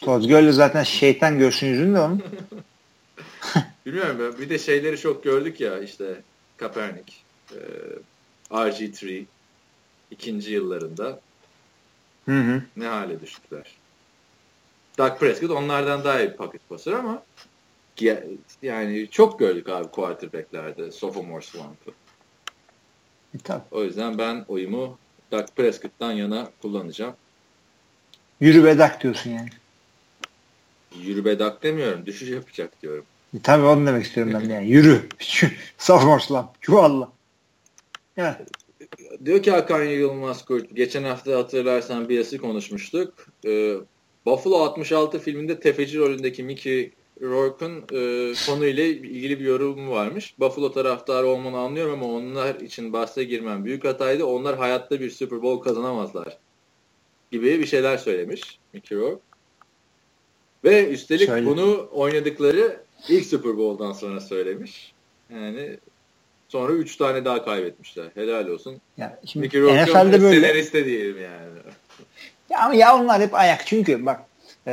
[0.00, 2.22] Todd Gurley zaten şeytan görsün yüzünde onun.
[3.86, 4.40] Bilmiyorum ben.
[4.40, 6.22] Bir de şeyleri çok gördük ya işte
[6.56, 7.12] Kaepernick,
[7.52, 7.58] e,
[8.50, 9.24] RG3
[10.10, 11.20] ikinci yıllarında
[12.24, 12.62] hı hı.
[12.76, 13.74] ne hale düştüler.
[14.98, 17.22] Doug Prescott onlardan daha iyi bir paket pasör ama
[18.62, 21.90] yani çok gördük abi quarterbacklerde sophomore slump'ı.
[23.50, 24.98] E, o yüzden ben oyumu
[25.32, 27.14] Doug Prescott'tan yana kullanacağım.
[28.40, 29.48] Yürü be Dak diyorsun yani.
[31.02, 32.06] Yürü be Dak demiyorum.
[32.06, 33.04] Düşüş yapacak diyorum.
[33.36, 34.68] E, tabii onu demek istiyorum ben yani.
[34.68, 35.08] Yürü.
[35.78, 36.62] sophomore slump.
[36.62, 37.12] Çuvalla.
[38.16, 38.36] Evet.
[39.24, 40.76] Diyor ki Hakan Yılmaz Kurt.
[40.76, 43.14] Geçen hafta hatırlarsan bir yası konuşmuştuk.
[43.46, 43.74] Ee,
[44.26, 46.90] Buffalo 66 filminde tefeci rolündeki Mickey
[47.22, 50.34] Rourke'un e, konuyla ilgili bir yorumu varmış.
[50.38, 54.24] Buffalo taraftarı olmanı anlıyorum ama onlar için bahse girmem büyük hataydı.
[54.24, 56.38] Onlar hayatta bir Super Bowl kazanamazlar
[57.32, 59.22] gibi bir şeyler söylemiş Mickey Rourke.
[60.64, 61.46] Ve üstelik Şöyle.
[61.46, 64.92] bunu oynadıkları ilk Super Bowl'dan sonra söylemiş.
[65.34, 65.76] Yani
[66.48, 68.06] sonra 3 tane daha kaybetmişler.
[68.14, 68.80] Helal olsun.
[68.96, 70.64] Ya şimdi NFL'de böyle.
[70.72, 71.46] Diyelim yani.
[72.50, 74.20] Ya ama ya onlar hep ayak çünkü bak
[74.66, 74.72] e,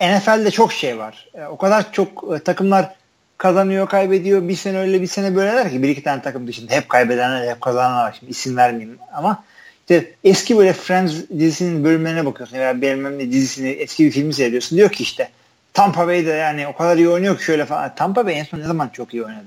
[0.00, 1.28] NFL'de çok şey var.
[1.34, 2.94] E, o kadar çok e, takımlar
[3.38, 4.48] kazanıyor, kaybediyor.
[4.48, 7.60] Bir sene öyle bir sene böyleler ki bir iki tane takım dışında hep kaybedenler, hep
[7.60, 8.16] kazananlar var.
[8.18, 9.44] Şimdi isim vermeyeyim ama
[9.90, 14.78] işte eski böyle Friends dizisinin bölümlerine bakıyorsun veya bilmem ne dizisini eski bir filmi seyrediyorsun.
[14.78, 15.28] Diyor ki işte
[15.74, 17.94] Tampa Bay'de yani o kadar iyi oynuyor ki şöyle falan.
[17.94, 19.46] Tampa Bay en son ne zaman çok iyi oynadı?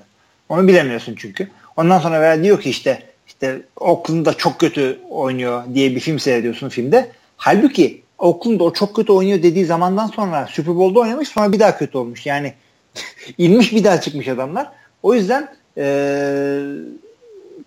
[0.49, 1.49] Onu bilemiyorsun çünkü.
[1.77, 6.69] Ondan sonra veya diyor ki işte işte Oakland'da çok kötü oynuyor diye bir film seyrediyorsun
[6.69, 7.11] filmde.
[7.37, 11.77] Halbuki Oakland'da o çok kötü oynuyor dediği zamandan sonra Super Bowl'da oynamış sonra bir daha
[11.77, 12.25] kötü olmuş.
[12.25, 12.53] Yani
[13.37, 14.67] inmiş bir daha çıkmış adamlar.
[15.03, 16.61] O yüzden ee,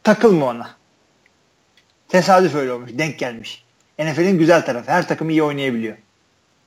[0.03, 0.84] takılma ona.
[2.15, 2.91] Tesadüf öyle olmuş.
[2.99, 3.65] Denk gelmiş.
[3.99, 4.91] NFL'in güzel tarafı.
[4.91, 5.97] Her takım iyi oynayabiliyor.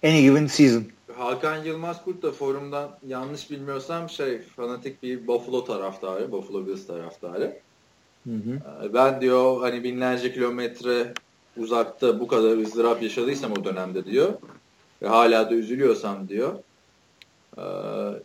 [0.03, 0.83] Any given season.
[1.17, 6.31] Hakan Yılmaz Kurt da forumdan yanlış bilmiyorsam şey fanatik bir Buffalo taraftarı.
[6.31, 7.59] Buffalo Bills taraftarı.
[8.23, 8.85] Hı hı.
[8.85, 11.13] Ee, ben diyor hani binlerce kilometre
[11.57, 14.33] uzakta bu kadar ızdırap yaşadıysam o dönemde diyor
[15.01, 16.55] ve hala da üzülüyorsam diyor
[17.57, 17.63] e,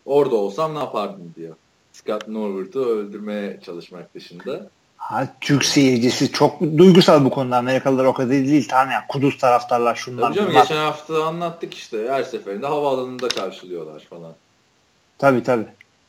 [0.04, 1.56] orada olsam ne yapardım diyor.
[1.92, 4.70] Scott Norwood'u öldürmeye çalışmak dışında.
[5.02, 7.56] Ha, Türk seyircisi çok duygusal bu konuda.
[7.56, 8.68] Amerikalılar o kadar değil.
[8.70, 10.62] Tamam ya Kudüs taraftarlar şunlar Tabii canım bunlar.
[10.62, 12.06] geçen hafta anlattık işte.
[12.08, 14.32] Her seferinde havaalanında karşılıyorlar falan.
[15.18, 15.66] Tabii tabii.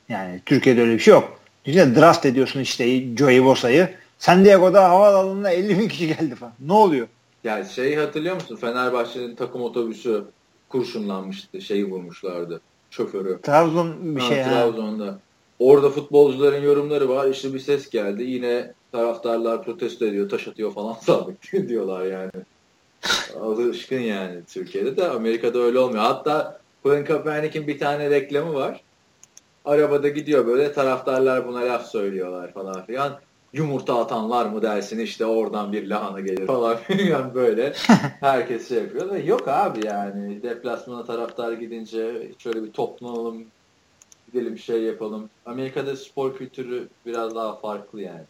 [0.10, 1.40] Yani Türkiye'de öyle bir şey yok.
[1.66, 3.90] Düşünsene draft ediyorsun işte Joey Bosa'yı.
[4.20, 6.54] San Diego'da havaalanına 50 bin kişi geldi falan.
[6.60, 7.08] Ne oluyor?
[7.44, 8.56] Yani şeyi hatırlıyor musun?
[8.56, 10.24] Fenerbahçe'nin takım otobüsü
[10.70, 11.62] kurşunlanmıştı.
[11.62, 12.62] Şeyi vurmuşlardı.
[12.90, 13.40] Şoförü.
[13.42, 14.44] Trabzon bir ha, şey.
[14.44, 15.06] Trabzon'da.
[15.06, 15.18] Ha.
[15.60, 17.28] Orada futbolcuların yorumları var.
[17.28, 18.24] İşte bir ses geldi.
[18.24, 22.32] Yine taraftarlar protesto ediyor, taş atıyor falan sabit diyorlar yani.
[23.42, 26.04] Alışkın yani Türkiye'de de Amerika'da öyle olmuyor.
[26.04, 28.82] Hatta Colin Kaepernick'in bir tane reklamı var.
[29.66, 33.20] Arabada gidiyor böyle taraftarlar buna laf söylüyorlar falan filan.
[33.54, 37.74] Yumurta atan var mı dersin işte oradan bir lahana gelir falan filan böyle.
[38.20, 43.46] Herkes şey yapıyor da yok abi yani deplasmana taraftar gidince şöyle bir toplanalım
[44.34, 45.30] gidelim şey yapalım.
[45.46, 48.24] Amerika'da spor kültürü biraz daha farklı yani.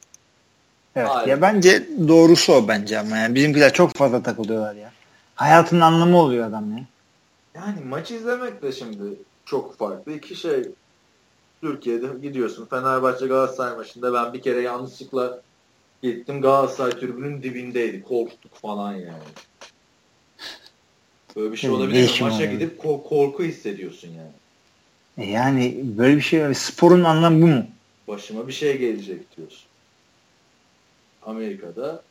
[0.95, 1.09] Evet.
[1.11, 1.29] Aynen.
[1.29, 4.91] Ya bence doğrusu o bence ama yani bizimkiler çok fazla takılıyorlar ya.
[5.35, 6.85] Hayatın anlamı oluyor adam ya.
[7.55, 9.03] Yani maç izlemek de şimdi
[9.45, 10.11] çok farklı.
[10.11, 10.63] İki şey
[11.61, 12.65] Türkiye'de gidiyorsun.
[12.65, 15.41] Fenerbahçe Galatasaray maçında ben bir kere yanlışlıkla
[16.03, 18.03] gittim Galatasaray tribünün dibindeydi.
[18.03, 19.23] Korktuk falan yani.
[21.35, 22.19] Böyle bir şey olabilir.
[22.21, 24.31] Maça gidip korku hissediyorsun yani.
[25.17, 27.65] E yani böyle bir şey sporun anlamı bu mu?
[28.07, 29.65] Başıma bir şey gelecek diyorsun.
[31.25, 32.03] Amerika'da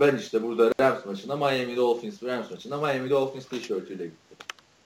[0.00, 4.36] ben işte burada Rams maçında Miami Dolphins Rams maçında Miami Dolphins tişörtüyle gittim.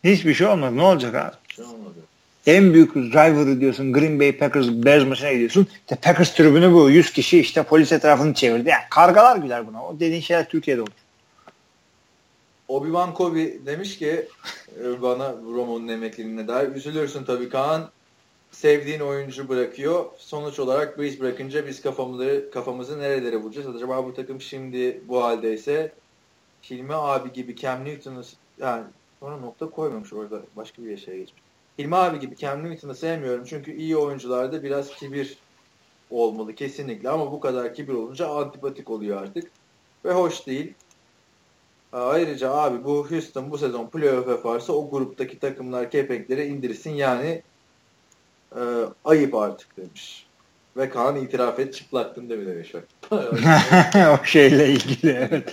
[0.04, 0.76] Hiçbir şey olmadı.
[0.76, 1.34] Ne olacak abi?
[1.48, 1.98] Hiçbir şey olmadı.
[2.46, 5.66] En büyük rivalry diyorsun Green Bay Packers Bears maçına gidiyorsun.
[5.80, 6.90] İşte Packers tribünü bu.
[6.90, 8.68] 100 kişi işte polis etrafını çevirdi.
[8.68, 9.84] Yani kargalar güler buna.
[9.86, 10.90] O dediğin şeyler Türkiye'de olur.
[12.70, 14.28] Obi-Wan Kobe demiş ki
[14.80, 17.90] e, bana Romo'nun emekliliğine dair üzülürsün tabii Kaan
[18.50, 20.04] sevdiğin oyuncu bırakıyor.
[20.18, 23.76] Sonuç olarak Breeze bırakınca biz kafamızı, kafamızı nerelere vuracağız?
[23.76, 25.92] Acaba bu takım şimdi bu haldeyse
[26.70, 28.22] Hilmi abi gibi Cam Newton'u
[28.58, 28.84] yani
[29.20, 31.42] sonra nokta koymamış orada başka bir şeye geçmiş.
[31.78, 35.38] Hilmi abi gibi Cam Newton'u sevmiyorum çünkü iyi oyuncularda biraz kibir
[36.10, 39.50] olmalı kesinlikle ama bu kadar kibir olunca antipatik oluyor artık
[40.04, 40.74] ve hoş değil.
[41.92, 47.42] Ayrıca abi bu Houston bu sezon playoff yaparsa o gruptaki takımlar kepenkleri indirsin yani
[48.56, 48.60] e,
[49.04, 50.26] ayıp artık demiş.
[50.76, 52.74] Ve Kaan itiraf et çıplaktın de mi demiş
[54.22, 55.52] o şeyle ilgili evet.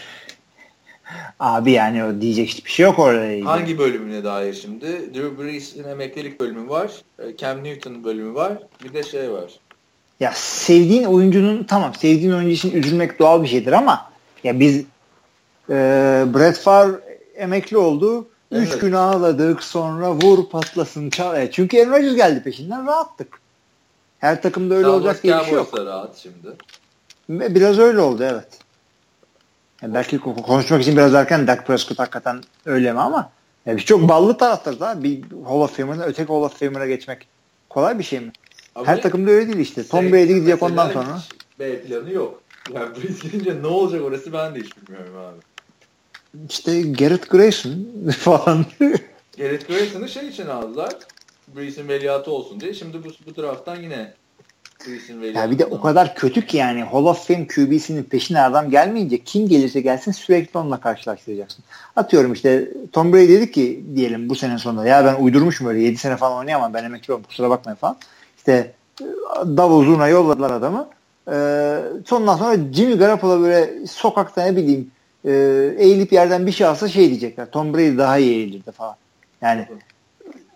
[1.39, 3.45] Abi yani o diyecek hiçbir şey yok orada ilgili.
[3.45, 4.85] Hangi bölümüne dair şimdi?
[4.85, 6.91] Drew Brees'in emeklilik bölümü var.
[7.19, 8.57] E, Cam Newton bölümü var.
[8.84, 9.51] Bir de şey var.
[10.19, 14.11] Ya sevdiğin oyuncunun tamam sevdiğin oyuncu için üzülmek doğal bir şeydir ama
[14.43, 14.85] ya biz
[15.69, 15.73] e,
[16.34, 16.95] Brett Favre
[17.35, 18.27] emekli oldu.
[18.52, 18.68] Evet.
[18.68, 21.41] Üç gün ağladık sonra vur patlasın çal.
[21.41, 23.39] E, çünkü Aaron Rodgers geldi peşinden rahattık.
[24.19, 25.80] Her takımda öyle Cowboys olacak diye bir şey yok.
[25.80, 26.48] rahat şimdi.
[27.30, 28.48] Biraz öyle oldu evet.
[29.81, 33.31] Yani belki konuşmak için biraz erken Dak Prescott hakikaten öyle mi ama
[33.65, 35.03] yani biz çok ballı taraftarız ha.
[35.03, 37.27] Bir Hall of Famer'dan öteki Hall of Famer'a geçmek
[37.69, 38.31] kolay bir şey mi?
[38.76, 39.88] Abi Her takımda öyle değil işte.
[39.88, 41.19] Tom Brady gidecek ondan sonra.
[41.60, 42.41] B planı yok.
[42.73, 45.47] Yani Breeze gidince ne olacak orası ben de hiç bilmiyorum abi
[46.49, 47.88] işte Garrett Grayson
[48.18, 48.65] falan.
[49.38, 50.93] Garrett Grayson'ı şey için aldılar.
[51.55, 52.73] Breeze'in veliahtı olsun diye.
[52.73, 54.14] Şimdi bu, bu taraftan yine
[54.88, 55.39] Breeze'in veliahtı.
[55.39, 59.18] Ya bir de o kadar kötü ki yani Hall of Fame QB'sinin peşine adam gelmeyince
[59.23, 61.64] kim gelirse gelsin sürekli onunla karşılaştıracaksın.
[61.95, 65.97] Atıyorum işte Tom Brady dedi ki diyelim bu sene sonunda ya ben uydurmuşum böyle 7
[65.97, 67.97] sene falan oynayamam ben emekli oldum kusura bakmayın falan.
[68.38, 68.73] İşte
[69.34, 70.89] davul zurna yolladılar adamı.
[71.31, 74.91] Ee, sondan sonra Jimmy Garoppolo böyle sokakta ne bileyim
[75.26, 75.31] e,
[75.77, 77.52] eğilip yerden bir şey alsa şey diyecekler.
[77.52, 78.95] Tom Brady daha iyi eğilirdi falan.
[79.41, 79.68] Yani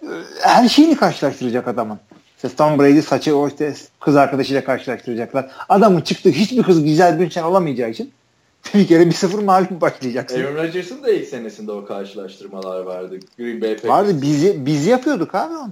[0.03, 0.07] e,
[0.41, 1.99] her şeyini karşılaştıracak adamın.
[2.35, 5.51] İşte Tom Brady saçı o işte kız arkadaşıyla karşılaştıracaklar.
[5.69, 8.11] Adamın çıktığı hiçbir kız güzel bir şey alamayacağı için
[8.73, 10.43] bir kere bir sıfır mağlup başlayacaksın.
[10.43, 13.19] Aaron Rodgers'ın da ilk senesinde o karşılaştırmalar vardı.
[13.38, 13.91] Green Bay Packers.
[13.91, 15.71] Vardı biz, biz yapıyorduk abi onu.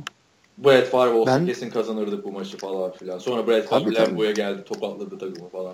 [0.58, 3.18] Brett Favre olsa Ben- kesin kazanırdık bu maçı falan filan.
[3.20, 3.96] Sonra Tabii, Favre.
[3.96, 5.74] Lambeau'ya geldi tokatladı takımı falan.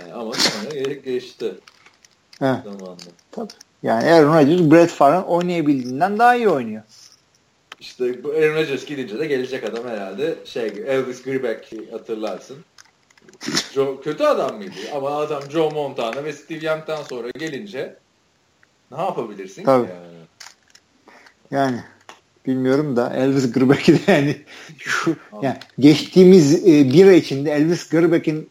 [0.00, 1.54] Yani ama sonra ge- geçti
[2.40, 2.96] Zamanla.
[3.30, 3.52] tabii.
[3.82, 6.82] Yani Aaron Rodgers Brett Favre'ın oynayabildiğinden daha iyi oynuyor.
[7.80, 12.56] İşte bu Aaron Rodgers gidince de gelecek adam herhalde şey Elvis Grbac hatırlarsın.
[13.74, 14.72] Joe, kötü adam mıydı?
[14.94, 17.96] Ama adam Joe Montana ve Steve Young'dan sonra gelince
[18.92, 19.86] ne yapabilirsin Tabii.
[19.86, 20.18] ki yani?
[21.50, 21.80] Yani
[22.46, 24.36] bilmiyorum da Elvis Grbaek'i de yani
[24.78, 28.50] şu yani geçtiğimiz e, bir ay içinde Elvis Grbaek'in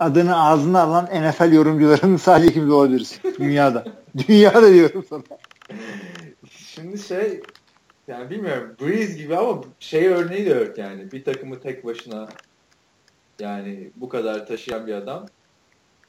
[0.00, 3.84] adını ağzına alan NFL yorumcularının sadece ikimiz olabiliriz dünyada.
[4.28, 5.22] dünyada diyorum sana.
[6.50, 7.40] Şimdi şey
[8.08, 11.12] yani bilmiyorum Breeze gibi ama şey örneği de yok yani.
[11.12, 12.28] Bir takımı tek başına
[13.40, 15.26] yani bu kadar taşıyan bir adam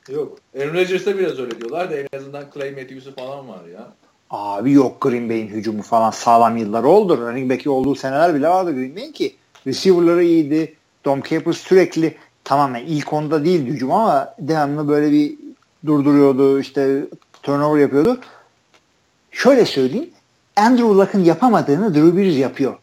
[0.09, 0.37] yok.
[0.59, 3.93] Aaron Rodgers'a biraz öyle diyorlar da en azından Clay Matthews'u falan var ya.
[4.29, 7.17] Abi yok Green Bay'in hücumu falan sağlam yıllar oldu.
[7.17, 9.35] Running back'i olduğu seneler bile vardı Green Bay'in ki.
[9.67, 10.75] Receiver'ları iyiydi.
[11.05, 15.35] Dom Capers sürekli tamamen ilk onda değil hücum ama devamlı böyle bir
[15.85, 16.59] durduruyordu.
[16.59, 17.05] işte
[17.43, 18.19] turnover yapıyordu.
[19.31, 20.09] Şöyle söyleyeyim.
[20.55, 22.77] Andrew Luck'ın yapamadığını Drew Brees yapıyor.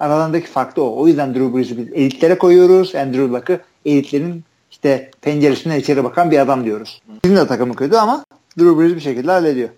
[0.00, 1.00] Aralarındaki fark da o.
[1.02, 2.94] O yüzden Drew Brees'i biz elitlere koyuyoruz.
[2.94, 7.02] Andrew Luck'ı elitlerin işte penceresinden içeri bakan bir adam diyoruz.
[7.24, 8.24] Bizim de takımı kötü ama
[8.58, 9.68] Drew Brees bir şekilde hallediyor.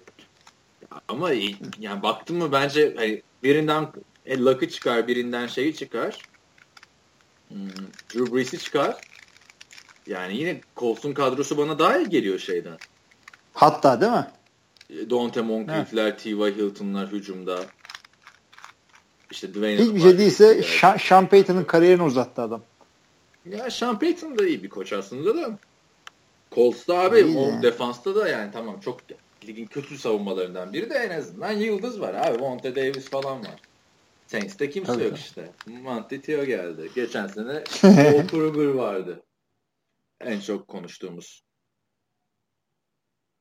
[1.08, 1.30] Ama
[1.80, 3.86] yani baktın mı bence hani birinden
[4.26, 6.18] e, Luck'ı çıkar, birinden şeyi çıkar.
[7.48, 7.68] Hmm,
[8.14, 8.96] Drew Brees'i çıkar.
[10.06, 12.76] Yani yine Colts'un kadrosu bana daha iyi geliyor şeyden.
[13.54, 14.26] Hatta değil mi?
[14.90, 16.54] E, Dante Moncrief'ler, T.Y.
[16.56, 17.60] Hilton'lar hücumda.
[19.30, 22.62] İşte Dwayne Hiçbir şey değilse Sean, Sean Payton'ın kariyerini uzattı adam.
[23.50, 25.58] Ya Sean Payton da iyi bir koç aslında da.
[26.52, 27.62] Colts'ta abi İyi o de.
[27.62, 29.00] defansta da yani tamam çok
[29.46, 32.38] ligin kötü savunmalarından biri de en azından yıldız var abi.
[32.38, 33.60] Monte Davis falan var.
[34.26, 35.20] Saints'te kimse Tabii, yok tabii.
[35.20, 35.51] işte.
[35.66, 36.90] Monte Teo geldi.
[36.94, 39.22] Geçen sene Paul Kruger vardı.
[40.20, 41.42] En çok konuştuğumuz.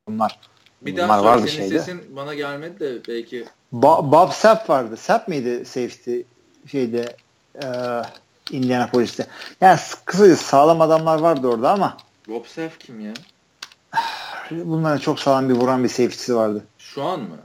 [0.08, 0.40] Bunlar.
[0.82, 1.80] Bir Bunlar daha var söyle bir senin şeyde.
[1.80, 4.98] sesin bana gelmedi de belki Ba- Bob Sapp vardı.
[4.98, 6.20] Sapp miydi safety
[6.72, 7.16] şeyde
[7.64, 7.66] e,
[8.52, 9.28] Indianapolis'te?
[9.62, 11.98] Yani kısaca sağlam adamlar vardı orada ama
[12.30, 13.14] Rob Saf kim ya?
[14.52, 16.64] bunların çok sağlam bir vuran bir safety'si vardı.
[16.78, 17.38] Şu an mı?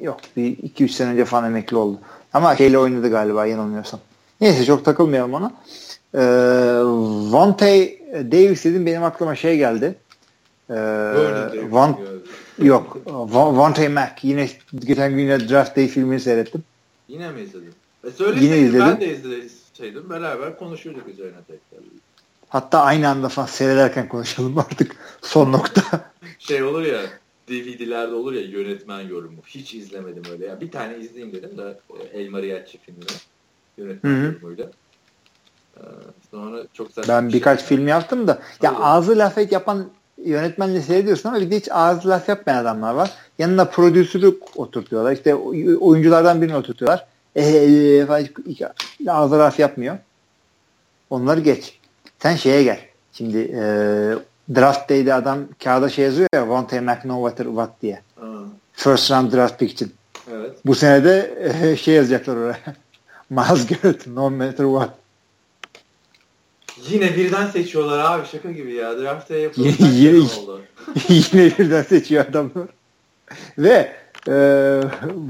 [0.00, 2.00] Yok bir 2-3 sene önce falan emekli oldu.
[2.32, 4.00] Ama şeyle oynadı galiba yanılmıyorsam.
[4.40, 5.52] Neyse çok takılmayalım ona.
[6.14, 6.20] Ee,
[7.32, 7.98] Vontae
[8.32, 9.94] Davis dedim benim aklıma şey geldi.
[10.70, 10.74] Ee,
[11.54, 11.66] geldi.
[12.58, 12.96] yok.
[13.06, 14.24] Von, Vontae Mack.
[14.24, 16.64] Yine geçen gün yine Draft Day filmini seyrettim.
[17.08, 17.74] Yine mi izledin?
[18.04, 18.08] E
[18.40, 18.86] Yine izledim.
[18.86, 21.84] ben de izleseydim beraber konuşurduk üzerine tekrar.
[22.48, 24.96] Hatta aynı anda falan seyrederken konuşalım artık.
[25.22, 25.82] Son nokta.
[26.38, 27.00] Şey olur ya
[27.50, 29.40] DVD'lerde olur ya yönetmen yorumu.
[29.46, 30.46] Hiç izlemedim öyle.
[30.46, 31.78] Yani bir tane izleyeyim dedim de
[32.14, 33.04] e, El Mariachi filmini.
[33.78, 34.24] Yönetmen Hı hı.
[34.26, 34.70] yorumuyla.
[35.76, 35.80] Ee,
[36.30, 37.40] sonra çok saçma Ben bir şey.
[37.40, 38.38] birkaç film yaptım da.
[38.62, 38.82] Ya Öyle.
[38.82, 39.90] ağzı laf et yapan
[40.24, 43.10] yönetmenle seyrediyorsun ama bir de hiç ağzı laf yapmayan adamlar var.
[43.38, 45.12] Yanına prodüsörü oturtuyorlar.
[45.12, 47.06] İşte oy- oyunculardan birini oturtuyorlar.
[47.36, 48.62] Eee falan hiç- hiç
[49.08, 49.98] ağzı laf yapmıyor.
[51.10, 51.80] Onları geç.
[52.18, 52.80] Sen şeye gel.
[53.12, 53.62] Şimdi e,
[54.54, 58.02] draft day'de adam kağıda şey yazıyor ya Vontae Mack no matter what diye.
[58.22, 58.26] Aa,
[58.72, 59.92] First round draft pick için.
[60.32, 60.50] evet.
[60.66, 62.58] Bu sene de e, şey yazacaklar oraya.
[63.30, 64.90] Miles Garrett no matter what.
[66.88, 68.98] Yine birden seçiyorlar abi şaka gibi ya.
[68.98, 69.68] Draft'a yapıldı.
[69.78, 70.60] Yine- oldu?
[71.08, 72.68] Yine birden seçiyor adamlar.
[73.58, 73.92] Ve
[74.28, 74.32] e,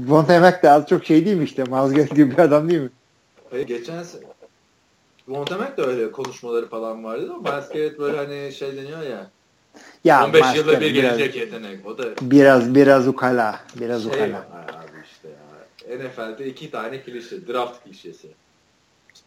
[0.07, 1.63] Vontae Mack de az çok şey değil mi işte?
[1.63, 2.89] Miles Garrett gibi bir adam değil mi?
[3.51, 4.03] Hayır, geçen
[5.31, 9.29] Montemek de öyle konuşmaları falan vardı ama Miles Garrett böyle hani şey deniyor ya.
[10.03, 11.85] Ya 15 Miles yılda bir biraz, gelecek yetenek.
[11.85, 13.59] O da biraz biraz ukala.
[13.79, 14.37] Biraz şey ukala.
[14.37, 15.97] abi işte ya.
[15.97, 17.47] NFL'de iki tane klişe.
[17.47, 18.27] Draft klişesi.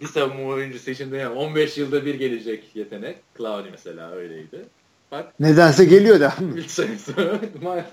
[0.00, 3.16] Bir savunma oyuncusu için de yani 15 yılda bir gelecek yetenek.
[3.38, 4.64] Clowney mesela öyleydi.
[5.12, 6.34] Bak Nedense geliyor da.
[6.40, 6.78] Miles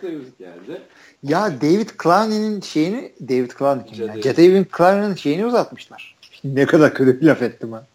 [0.03, 0.81] Davis geldi.
[1.23, 4.21] ya David Clowney'nin şeyini David Clowney kim.
[4.21, 6.15] Jadavion Clowney'nin şeyini uzatmışlar.
[6.43, 7.85] Ne kadar kötü bir laf ettim ha.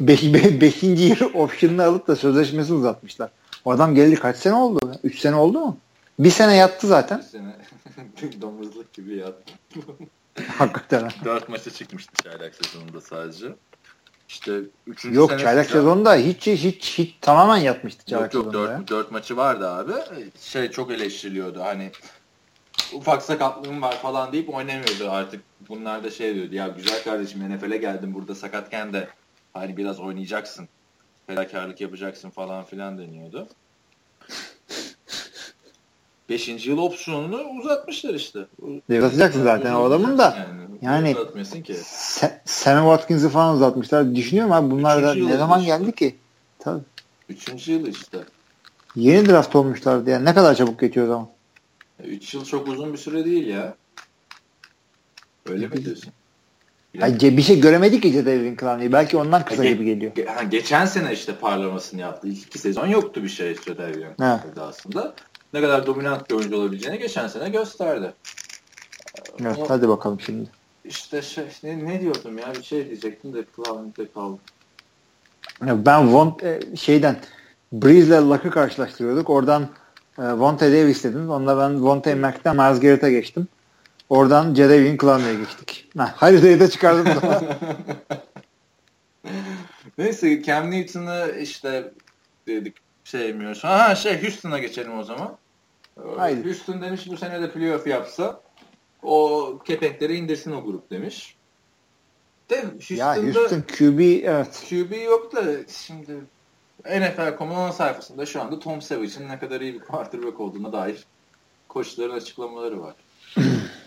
[0.00, 3.30] Beş, be, beşinci yıl option'ını alıp da sözleşmesini uzatmışlar.
[3.64, 4.92] O adam geldi kaç sene oldu?
[5.04, 5.78] Üç sene oldu mu?
[6.18, 7.20] Bir sene yattı Bir zaten.
[7.20, 7.56] sene
[8.40, 9.52] domuzluk gibi yattı.
[10.58, 11.00] Hakikaten.
[11.02, 11.08] ha.
[11.24, 13.46] Dört maça çıkmıştı çaylak sezonunda sadece.
[14.28, 15.04] işte 3.
[15.04, 18.78] Yok çaylak sezonda hiç hiç hiç tamamen yatmıştı çaylak yok, yok, sezonda.
[18.80, 19.92] 4, 4 maçı vardı abi.
[20.40, 21.90] Şey çok eleştiriliyordu hani
[22.92, 25.42] ufak sakatlığım var falan deyip oynamıyordu artık.
[25.68, 29.08] Bunlar da şey diyordu ya güzel kardeşim NFL'e geldim burada sakatken de
[29.54, 30.68] hani biraz oynayacaksın.
[31.26, 33.48] Fedakarlık yapacaksın falan filan deniyordu.
[36.28, 38.46] Beşinci yıl opsiyonunu uzatmışlar işte.
[38.88, 40.36] Uzatacaksın zaten o adamın da.
[40.38, 41.74] Yani, yani uzatmıyorsun ki.
[42.44, 44.14] Sam Watkins'i falan uzatmışlar.
[44.14, 45.76] Düşünüyorum abi bunlar da ne zaman işte.
[45.76, 46.16] geldi ki?
[46.58, 46.82] Tabii.
[47.28, 48.18] Üçüncü yıl işte.
[48.96, 50.24] Yeni draft olmuşlardı yani.
[50.24, 51.28] Ne kadar çabuk geçiyor o zaman.
[52.04, 53.74] Üç yıl çok uzun bir süre değil ya.
[55.46, 56.12] Öyle mi diyorsun?
[56.94, 58.92] Yani bir şey göremedik ki Jadavion Clowney'i.
[58.92, 60.12] Belki ondan kısa ge- gibi geliyor.
[60.12, 62.28] Ge- ha, geçen sene işte parlamasını yaptı.
[62.28, 64.14] İlk iki sezon yoktu bir şey Jadavion
[64.60, 65.14] aslında.
[65.52, 68.12] Ne kadar dominant bir oyuncu olabileceğini geçen sene gösterdi.
[69.40, 70.50] Evet, o, hadi bakalım şimdi.
[70.84, 74.38] İşte şey, ne, ne diyordum ya bir şey diyecektim de Clowney'de kaldım.
[75.62, 77.16] Ben Von e, şeyden
[77.72, 79.30] Breeze ile Luck'ı karşılaştırıyorduk.
[79.30, 79.68] Oradan
[80.18, 81.30] e, Vontae Davis dedim.
[81.30, 83.48] Onunla ben Vontae Mac'ten Miles Garrett'a geçtim.
[84.14, 85.88] Oradan Jadavion Clowney'e geçtik.
[85.96, 87.06] Ha, haritayı da çıkardım.
[89.98, 91.92] Neyse Cam Newton'ı işte
[92.46, 93.68] dedik sevmiyorsun.
[93.68, 95.36] Ha şey Houston'a geçelim o zaman.
[96.16, 96.44] Haydi.
[96.44, 98.40] Houston demiş bu sene de playoff yapsa
[99.02, 101.36] o kepenkleri indirsin o grup demiş.
[102.50, 104.64] De ya Houston QB evet.
[104.68, 106.12] QB yok da şimdi
[106.84, 111.04] NFL.com'un sayfasında şu anda Tom Savage'in ne kadar iyi bir quarterback olduğuna dair
[111.68, 112.94] koçların açıklamaları var.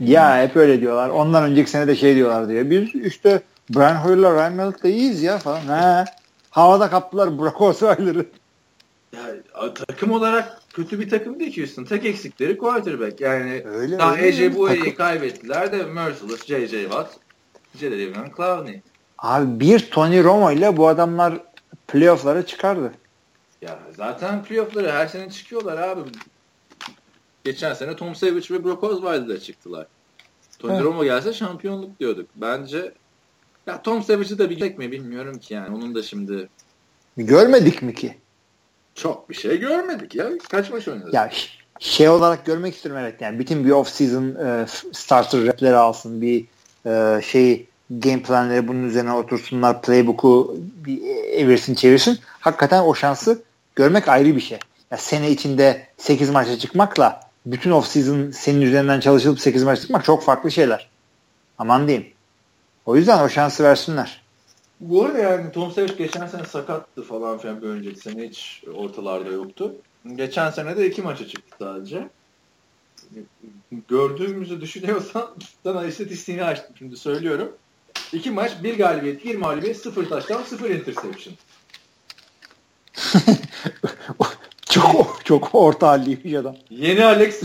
[0.00, 1.08] Ya hep öyle diyorlar.
[1.08, 2.70] Ondan önceki sene de şey diyorlar diyor.
[2.70, 5.60] Biz işte Brian Hoyer'la Ryan Mallett'la iyiyiz ya falan.
[5.60, 6.04] He.
[6.50, 8.26] Havada kaptılar Brock Osweiler'ı.
[9.12, 9.20] Ya,
[9.74, 11.84] takım olarak kötü bir takım değil ki Houston.
[11.84, 13.20] Tek eksikleri quarterback.
[13.20, 16.82] Yani öyle, daha Ece Bue'yi kaybettiler de Merciless, J.J.
[16.82, 17.10] Watt,
[17.80, 18.80] Jadavion Clowney.
[19.18, 21.34] Abi bir Tony Romo ile bu adamlar
[21.88, 22.92] playoff'lara çıkardı.
[23.62, 26.00] Ya zaten playoff'lara her sene çıkıyorlar abi.
[27.44, 29.86] Geçen sene Tom Savage ve Brock Osweiler'la çıktılar.
[30.58, 30.84] Tony evet.
[30.84, 32.28] Romo gelse şampiyonluk diyorduk.
[32.36, 32.92] Bence
[33.66, 35.76] ya Tom Savage'ı da bilecek mi bilmiyorum ki yani.
[35.76, 36.48] Onun da şimdi
[37.16, 38.16] görmedik mi ki?
[38.94, 40.30] Çok bir şey görmedik ya.
[40.50, 41.10] Kaç maç oynadı?
[41.12, 41.30] Ya
[41.78, 43.20] şey olarak görmek istiyorum evet.
[43.20, 46.22] Yani bütün bir off season e, starter repleri alsın.
[46.22, 46.44] Bir
[46.86, 49.82] e, şey game planları bunun üzerine otursunlar.
[49.82, 50.56] Playbook'u
[50.86, 51.02] bir
[51.32, 52.18] evirsin çevirsin.
[52.40, 53.42] Hakikaten o şansı
[53.76, 54.58] görmek ayrı bir şey.
[54.90, 60.04] Ya sene içinde 8 maça çıkmakla bütün off season senin üzerinden çalışılıp 8 maç çıkmak
[60.04, 60.88] çok farklı şeyler.
[61.58, 62.08] Aman diyeyim.
[62.86, 64.22] O yüzden o şansı versinler.
[64.80, 69.30] Bu arada yani Tom Savage geçen sene sakattı falan filan bir önceki sene hiç ortalarda
[69.30, 69.74] yoktu.
[70.14, 72.08] Geçen sene de iki maça çıktı sadece.
[73.88, 77.52] Gördüğümüzü düşünüyorsan sana istatistiğini açtım şimdi söylüyorum.
[78.12, 81.34] İki maç, bir galibiyet, bir mağlubiyet, sıfır taştan, sıfır interception.
[84.92, 86.56] çok çok orta halliymiş adam.
[86.70, 87.40] Yeni Alex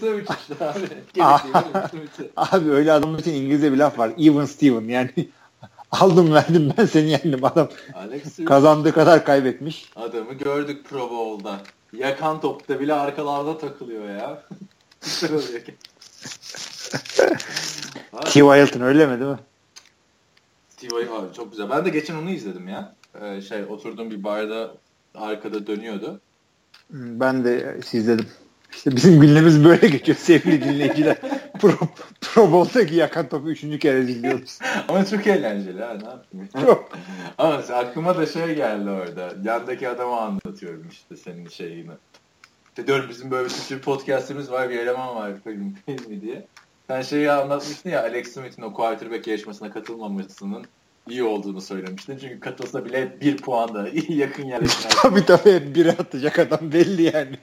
[0.00, 0.88] Savage işte abi.
[2.36, 4.12] abi öyle adamın için İngilizce bir laf var.
[4.18, 5.10] Even Steven yani
[5.90, 7.68] aldım verdim ben seni yendim adam.
[7.94, 9.90] Alex kazandığı kadar kaybetmiş.
[9.96, 11.60] Adamı gördük Pro Bowl'da.
[11.92, 14.42] Yakan topta bile arkalarda takılıyor ya.
[18.24, 18.62] T.Y.
[18.62, 19.38] Hilton öyle mi değil mi?
[20.76, 21.10] T.Y.
[21.10, 21.70] abi çok güzel.
[21.70, 22.94] Ben de geçen onu izledim ya.
[23.22, 24.70] Ee, şey oturduğum bir barda
[25.14, 26.20] arkada dönüyordu.
[26.90, 28.26] Ben de izledim.
[28.72, 31.16] İşte bizim gündemimiz böyle geçiyor sevgili dinleyiciler.
[31.60, 31.72] Pro,
[32.20, 34.58] Pro Bowl'daki yakan topu üçüncü kere izliyoruz.
[34.88, 36.48] Ama çok eğlenceli ha ne yapayım.
[36.66, 36.88] Çok.
[37.38, 39.34] Ama aklıma da şey geldi orada.
[39.44, 41.90] Yandaki adamı anlatıyorum işte senin şeyini.
[42.68, 46.46] İşte diyorum bizim böyle bir podcastimiz var bir eleman var film, filmi diye.
[46.86, 50.64] Sen şeyi anlatmıştın ya Alex Smith'in o quarterback yarışmasına katılmamasının
[51.10, 52.18] iyi olduğunu söylemiştin.
[52.18, 54.96] Çünkü katılsa bile bir puan da yakın yerleşmez.
[55.02, 57.36] tabii tabii biri atacak adam belli yani.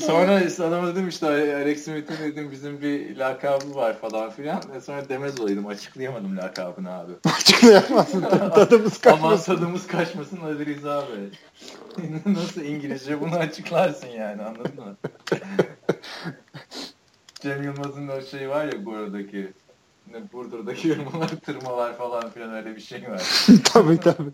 [0.00, 0.36] Sonra
[0.66, 4.62] adama dedim işte Alex Smith'in dedim bizim bir lakabı var falan filan.
[4.86, 7.12] Sonra demez olaydım açıklayamadım lakabını abi.
[7.38, 8.20] Açıklayamazsın
[8.54, 9.26] tadımız kaçmasın.
[9.26, 11.38] Ama tadımız kaçmasın Ali Rıza Bey.
[12.26, 14.96] Nasıl İngilizce bunu açıklarsın yani anladın mı?
[17.40, 19.52] Cem Yılmaz'ın o şey var ya buradaki
[20.32, 23.46] Burdur'daki yırmalar, tırmalar falan filan öyle bir şey var.
[23.64, 24.30] tabii tabii.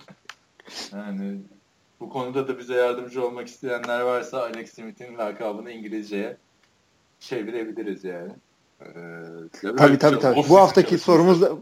[0.93, 1.39] Yani
[2.01, 6.37] bu konuda da bize yardımcı olmak isteyenler varsa Alex Smith'in lakabını İngilizceye
[7.21, 8.33] çevirebiliriz yani.
[8.81, 8.87] Ee,
[9.61, 10.43] tabii tabii tabii.
[10.49, 11.53] Bu haftaki sorumuz da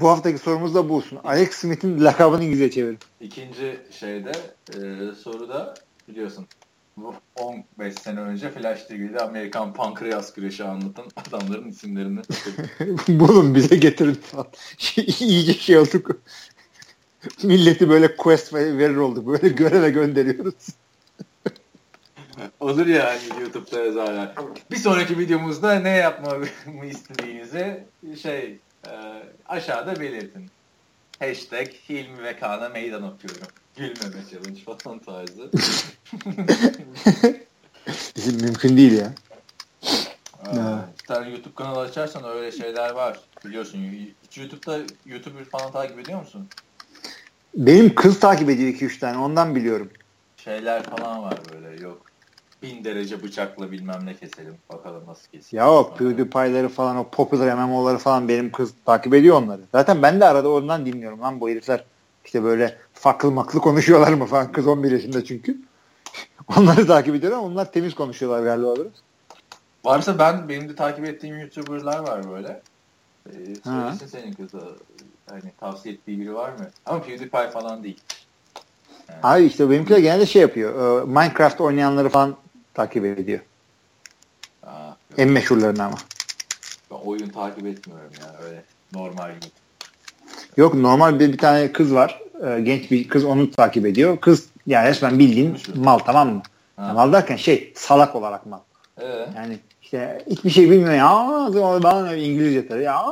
[0.00, 1.18] bu haftaki sorumuz da bu olsun.
[1.24, 2.98] Alex Smith'in lakabını İngilizce çevirin.
[3.20, 4.32] İkinci şeyde
[4.68, 5.74] e, soruda
[6.08, 6.46] biliyorsun
[7.36, 12.20] 15 sene önce Flash TV'de Amerikan pankreas güreşi anlatan adamların isimlerini
[13.08, 14.46] bulun bize getirin falan.
[15.20, 16.10] İyice şey olduk.
[17.42, 19.26] Milleti böyle quest verir olduk.
[19.26, 20.54] Böyle göreve gönderiyoruz.
[22.60, 24.34] Olur ya hani YouTube'da yazarlar.
[24.70, 26.46] Bir sonraki videomuzda ne yapmamı
[26.86, 27.84] istediğinizi
[28.22, 28.92] şey e,
[29.48, 30.50] aşağıda belirtin.
[31.18, 33.48] Hashtag Hilmi ve Kaan'a meydan okuyorum.
[33.76, 35.50] Gülmeme challenge falan tarzı.
[38.16, 39.12] Bizim mümkün değil ya.
[40.44, 43.20] Aa, bir tane YouTube kanalı açarsan öyle şeyler var.
[43.44, 43.78] Biliyorsun
[44.28, 46.48] hiç YouTube'da YouTuber falan takip ediyor musun?
[47.54, 49.90] Benim kız takip ediyor 2-3 tane ondan biliyorum.
[50.36, 52.02] Şeyler falan var böyle yok.
[52.62, 54.54] Bin derece bıçakla bilmem ne keselim.
[54.72, 55.58] Bakalım nasıl keselim.
[55.58, 59.60] Ya o PewDiePie'ları falan o popular MMO'ları falan benim kız takip ediyor onları.
[59.72, 61.84] Zaten ben de arada oradan dinliyorum lan bu herifler.
[62.24, 64.52] İşte böyle faklı maklı konuşuyorlar mı falan.
[64.52, 65.58] Kız 11 yaşında çünkü.
[66.56, 68.92] Onları takip ediyorum ama onlar temiz konuşuyorlar galiba biraz.
[69.84, 72.62] Varsa ben benim de takip ettiğim YouTuber'lar var böyle.
[73.26, 73.30] Ee,
[73.64, 74.76] söylesin senin kızı.
[75.30, 76.70] Hani tavsiye ettiği biri var mı?
[76.86, 78.00] Ama PewDiePie falan değil.
[79.08, 79.20] Yani.
[79.22, 81.02] Abi işte benimkiler genelde şey yapıyor.
[81.02, 82.36] E, Minecraft oynayanları falan
[82.74, 83.40] takip ediyor.
[84.62, 85.96] Aa, en meşhurlarını ama.
[86.90, 89.63] Ben oyun takip etmiyorum ya öyle normal gibi.
[90.56, 92.20] Yok normal bir, bir tane kız var.
[92.46, 94.20] E, genç bir kız onu takip ediyor.
[94.20, 96.42] Kız yani resmen bildiğin mal tamam mı?
[96.76, 96.92] Ha.
[96.92, 98.58] mal derken şey salak olarak mal.
[99.00, 99.06] Ee?
[99.36, 101.80] Yani işte hiçbir şey bilmiyor ya.
[101.84, 102.82] Ben İngilizce tabii.
[102.82, 103.04] Ya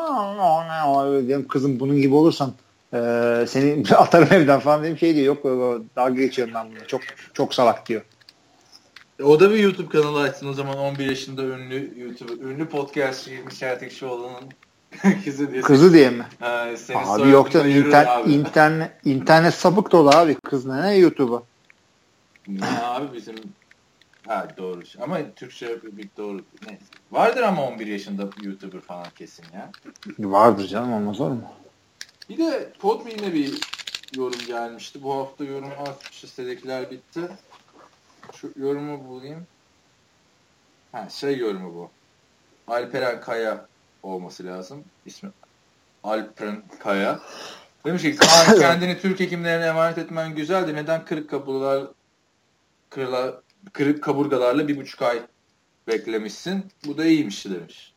[1.26, 2.52] diyorum kızım bunun gibi olursan
[2.94, 2.98] e,
[3.48, 5.26] seni atarım evden falan dedim şey diyor.
[5.26, 5.44] Yok
[5.96, 6.86] dalga geçiyorum ben bunu.
[6.86, 7.00] Çok
[7.34, 8.02] çok salak diyor.
[9.24, 13.78] O da bir YouTube kanalı açsın o zaman 11 yaşında ünlü YouTube, ünlü podcast Mişer
[13.78, 14.44] Tekşioğlu'nun
[15.24, 15.62] kızı diye.
[15.62, 16.26] Kızı diye mi?
[16.40, 18.32] Ha, abi yok da inter, abi.
[18.32, 20.34] internet, internet sapık dolu abi.
[20.34, 21.42] Kız ne, ne YouTube'a?
[22.48, 23.36] Ne abi bizim
[24.26, 24.82] Ha doğru.
[25.00, 26.40] Ama Türkçe bir doğru.
[26.66, 26.84] Neyse.
[27.12, 29.70] Vardır ama 11 yaşında YouTuber falan kesin ya.
[30.18, 31.52] Vardır canım olmaz olur mu?
[32.28, 33.60] Bir de Podbean'e bir
[34.16, 35.02] yorum gelmişti.
[35.02, 36.22] Bu hafta yorum az.
[36.24, 37.20] Listedekiler bitti.
[38.34, 39.46] Şu yorumu bulayım.
[40.92, 41.90] Ha şey yorumu bu.
[42.72, 43.66] Alperen Kaya
[44.02, 44.84] olması lazım.
[45.06, 45.30] İsmi
[46.04, 47.20] Alperen Kaya.
[47.86, 50.74] Demiş ki Kaan kendini Türk hekimlerine emanet etmen güzeldi.
[50.74, 51.84] Neden kırık kapılar
[52.90, 53.40] kırıla,
[53.72, 55.22] kırık kaburgalarla bir buçuk ay
[55.88, 56.64] beklemişsin.
[56.86, 57.92] Bu da iyiymiş demiş.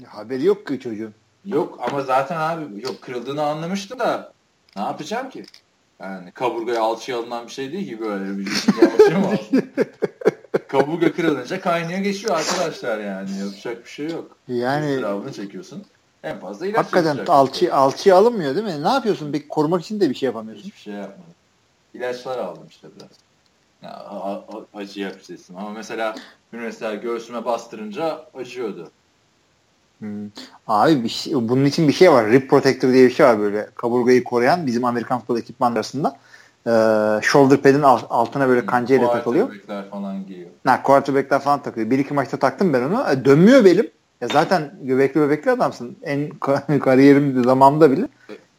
[0.00, 1.14] Ya, haberi yok ki çocuğun.
[1.44, 4.32] Yok ama zaten abi yok kırıldığını anlamıştı da
[4.76, 5.44] ne yapacağım ki?
[6.00, 8.46] Yani kaburgaya alçıya alınan bir şey değil ki böyle bir
[9.06, 9.34] şey mu
[10.68, 13.30] Kaburga kırılınca kaynıyor geçiyor arkadaşlar yani.
[13.38, 14.36] Yapacak bir şey yok.
[14.48, 15.84] Yani Sırabını çekiyorsun.
[16.22, 18.84] En fazla ilaç Hakikaten alçı, alçıya alınmıyor değil mi?
[18.84, 19.32] Ne yapıyorsun?
[19.32, 20.64] Bir korumak için de bir şey yapamıyorsun.
[20.64, 21.34] Hiçbir şey yapmadım.
[21.94, 23.10] İlaçlar aldım işte biraz.
[23.82, 24.06] Ya,
[24.74, 25.54] acı yapacaksın.
[25.54, 26.14] Ama mesela
[26.52, 28.90] mesela göğsüme bastırınca acıyordu.
[29.98, 30.30] Hmm.
[30.66, 32.30] Abi bir şey, bunun için bir şey var.
[32.30, 36.16] Rip Protector diye bir şey var böyle kaburgayı koruyan bizim Amerikan futbol ekipman arasında.
[36.66, 36.70] Ee,
[37.22, 39.46] shoulder pad'in altına böyle kancayla takılıyor.
[39.46, 40.50] Quarterback'ler falan giyiyor.
[40.66, 41.90] Ha, quarterback'ler falan takılıyor.
[41.90, 43.04] Bir iki maçta taktım ben onu.
[43.12, 43.90] E, dönmüyor belim.
[44.20, 45.96] Ya zaten göbekli bebekli adamsın.
[46.02, 46.30] En
[46.80, 48.08] kariyerim zamanında bile.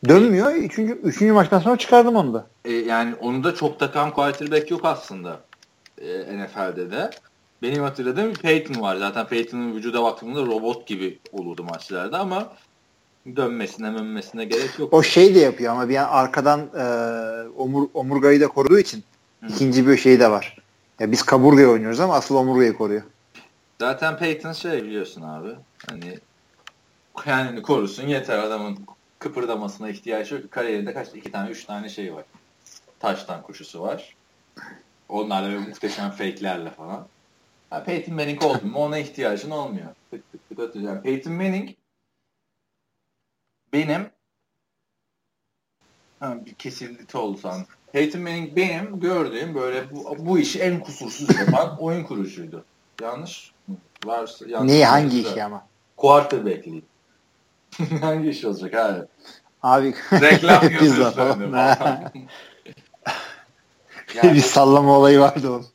[0.08, 0.52] Dönmüyor.
[0.52, 2.46] Üçüncü, üçüncü maçtan sonra çıkardım onu da.
[2.66, 5.40] E, yani onu da çok takan quarterback yok aslında.
[6.02, 7.10] E, NFL'de de.
[7.62, 8.96] Benim hatırladığım Peyton var.
[8.96, 12.54] Zaten Peyton'ın vücuda baktığımda robot gibi olurdu maçlarda ama
[13.36, 14.94] dönmesine dönmesine gerek yok.
[14.94, 16.84] O şey de yapıyor ama bir an arkadan e,
[17.58, 19.04] omur, omurgayı da koruduğu için
[19.44, 19.48] Hı.
[19.48, 20.58] ikinci bir şey de var.
[21.00, 23.02] Ya biz kaburgayı oynuyoruz ama asıl omurgayı koruyor.
[23.80, 25.50] Zaten Peyton şey biliyorsun abi.
[25.90, 26.20] Hani
[27.26, 28.78] kendini korusun yeter adamın
[29.20, 30.52] kıpırdamasına ihtiyaç yok.
[30.52, 32.24] Kariyerinde kaç iki tane üç tane şey var.
[33.00, 34.16] Taştan kuşusu var.
[35.10, 37.08] Onlarla böyle muhteşem fake'lerle falan.
[37.72, 39.88] Yani Peyton Manning oldu mu ona ihtiyacın olmuyor.
[40.12, 41.02] Tık tık tık atacağım.
[41.02, 41.70] Peyton Manning
[43.74, 44.10] benim
[46.20, 47.68] ha, bir kesildi oldu sanırım.
[47.92, 52.66] Peyton Manning benim gördüğüm böyle bu, bu işi en kusursuz yapan oyun kurucuydu.
[53.02, 53.76] Yanlış mı?
[54.06, 55.68] Varsa, yanlış Neyi hangi işi ama?
[55.98, 56.84] Quarterback'liği.
[58.02, 59.08] hangi iş olacak abi?
[59.64, 62.12] Abi reklam pizza falan.
[64.14, 65.66] yani, bir sallama olayı vardı onun.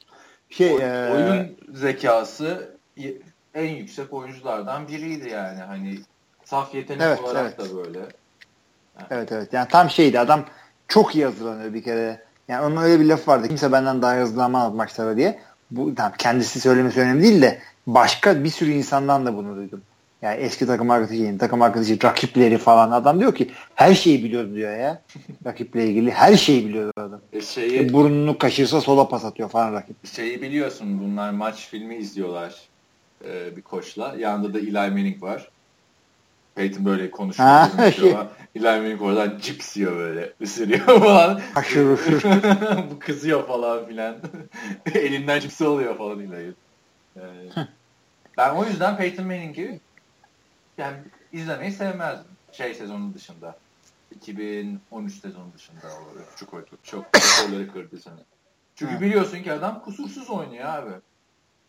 [0.50, 1.10] Şey, o, e...
[1.12, 2.76] oyun zekası
[3.54, 5.60] en yüksek oyunculardan biriydi yani.
[5.60, 5.98] Hani
[6.44, 7.70] saf yetenek evet, olarak evet.
[7.70, 7.98] da böyle.
[7.98, 8.08] Yani.
[9.10, 9.52] Evet evet.
[9.52, 10.44] Yani tam şeydi adam
[10.88, 12.22] çok iyi hazırlanıyor bir kere.
[12.48, 13.48] Yani onun öyle bir lafı vardı.
[13.48, 15.38] Kimse benden daha hazırlanmaz maçlara diye.
[15.70, 19.82] Bu tamam, kendisi söylemesi önemli değil de başka bir sürü insandan da bunu duydum.
[20.22, 22.90] Yani eski takım arkadaşı, yeni takım arkadaşı, rakipleri falan.
[22.90, 25.02] Adam diyor ki her şeyi biliyorum diyor ya.
[25.46, 27.20] Rakiple ilgili her şeyi biliyor adam.
[27.32, 30.06] E şeyi, E, burnunu kaşırsa sola pas atıyor falan rakip.
[30.06, 32.54] şeyi biliyorsun bunlar maç filmi izliyorlar
[33.24, 34.14] e, bir koçla.
[34.18, 35.48] Yanında da Eli Manning var.
[36.54, 37.48] Peyton böyle konuşuyor.
[37.48, 38.26] Ha, konuşuyor.
[38.54, 40.32] Eli Manning oradan cips yiyor böyle.
[40.42, 41.40] ısırıyor falan.
[41.54, 41.86] Haşır.
[42.90, 44.16] Bu kızıyor falan filan.
[44.94, 46.56] Elinden cipsi oluyor falan Eli'nin.
[47.16, 47.50] Yani,
[48.36, 49.80] ben o yüzden Peyton Manning'i
[50.78, 50.96] yani
[51.32, 52.30] izlemeyi sevmezdim.
[52.52, 53.58] Şey sezonun dışında.
[54.16, 58.20] 2013 sezonu dışında o çok çok rekorları kırdı seni.
[58.74, 59.00] Çünkü Hı.
[59.00, 60.92] biliyorsun ki adam kusursuz oynuyor abi.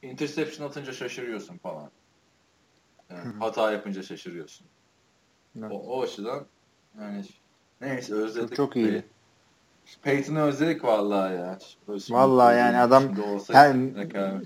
[0.01, 1.91] Interception atınca şaşırıyorsun falan.
[3.09, 4.67] Yani hata yapınca şaşırıyorsun.
[5.59, 5.71] Evet.
[5.71, 6.45] O, o açıdan
[7.01, 7.23] yani
[7.81, 8.49] neyse özledik.
[8.49, 9.05] Çok- çok iyiydi.
[10.03, 11.57] Peyton'u özledik vallahi ya.
[11.87, 13.03] Şimdi- Vallahi yani adam
[13.51, 13.75] her.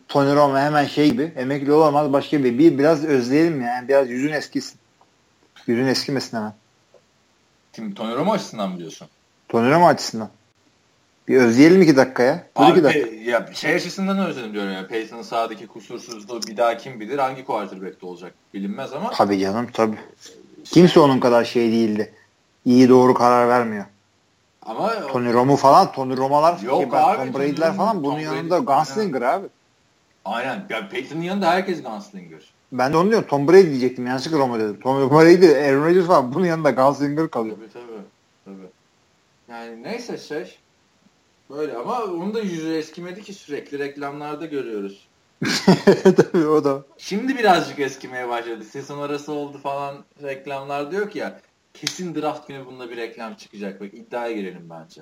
[0.08, 2.58] Tony Romo hemen şey gibi emekli olamaz başka bir.
[2.60, 3.88] Bir biraz özleyelim yani.
[3.88, 4.80] Biraz yüzün eskisin.
[5.68, 6.54] Yüzün eskimesin hemen.
[7.74, 9.08] Kim Tony Romo açısından mı diyorsun?
[9.50, 10.30] Tony Romo açısından.
[11.28, 12.48] Bir özleyelim iki dakikaya.
[12.58, 13.08] Dur iki Abi dakika.
[13.10, 14.88] ya şey açısından özledim diyorum ya.
[14.88, 19.98] Peyton'ın sağdaki kusursuzluğu bir daha kim bilir hangi quarterback'te olacak bilinmez ama Tabii canım tabii.
[20.72, 22.14] Kimse onun kadar şey değildi.
[22.66, 23.86] İyi doğru karar vermiyor.
[24.62, 28.56] ama Tony Romo falan, Tony Romo'lar, Yok şey, abi, Tom Brady'ler falan bunun Tom yanında
[28.56, 28.66] Brady.
[28.66, 29.48] Gunslinger abi.
[30.26, 32.54] aynen ya Peyton'ın yanında herkes gunslinger.
[32.72, 33.28] Ben de onu diyorum.
[33.28, 34.08] Tom Brady diyecektim.
[34.08, 34.80] Yanlışlıkla Romo dedim.
[34.80, 37.58] Tom Brady, Aaron Rodgers falan bunun yanında Gunslinger kalıyor.
[37.58, 38.02] Tabii tabii.
[38.46, 38.70] tabii.
[39.50, 40.58] Yani neyse şey
[41.50, 45.08] böyle ama onun da yüzü eskimedi ki sürekli reklamlarda görüyoruz.
[46.04, 46.84] tabii o da.
[46.98, 48.64] Şimdi birazcık eskimeye başladı.
[48.64, 51.42] Sezon arası oldu falan reklamlar diyor ki ya
[51.74, 53.82] kesin draft günü bunda bir reklam çıkacak.
[53.82, 55.02] Bak iddiaya girelim bence.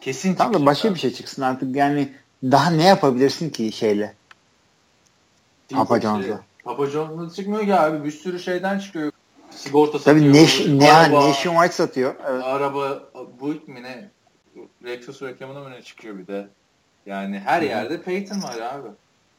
[0.00, 0.94] Kesin Tamam da başka abi.
[0.94, 2.12] bir şey çıksın artık yani
[2.42, 4.14] daha ne yapabilirsin ki şeyle?
[5.70, 6.22] Papa Değil mi?
[6.22, 6.40] John's'la.
[6.64, 8.04] Papa John's'la çıkmıyor ki abi.
[8.04, 9.12] Bir sürü şeyden çıkıyor.
[9.50, 10.34] Sigorta Tabii satıyor.
[10.42, 12.14] Nash, ne, araba, Nationwide satıyor.
[12.28, 12.44] Evet.
[12.44, 13.02] araba
[13.40, 14.10] Buick mi ne?
[14.84, 16.48] Lexus reklamına mı ne çıkıyor bir de.
[17.06, 18.88] Yani her yerde Peyton var abi.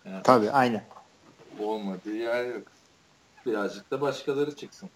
[0.06, 0.84] Yani Tabii aynen.
[1.60, 2.64] olmadığı yer yok.
[3.46, 4.90] Birazcık da başkaları çıksın.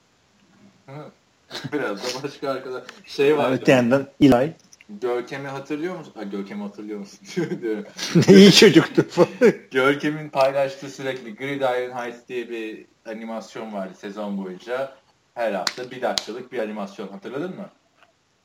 [1.73, 2.83] Biraz da başka arkadaş.
[3.05, 3.51] Şey var.
[3.51, 4.53] Öte yandan Eli.
[4.89, 6.13] Görkem'i hatırlıyor musun?
[6.15, 7.19] Ha, Görkem'i hatırlıyor musun?
[7.61, 7.85] diyorum.
[8.27, 9.05] İyi çocuktu.
[9.71, 14.93] Görkem'in paylaştığı sürekli Gridiron Heights diye bir animasyon vardı sezon boyunca.
[15.33, 17.07] Her hafta bir dakikalık bir animasyon.
[17.07, 17.69] Hatırladın mı?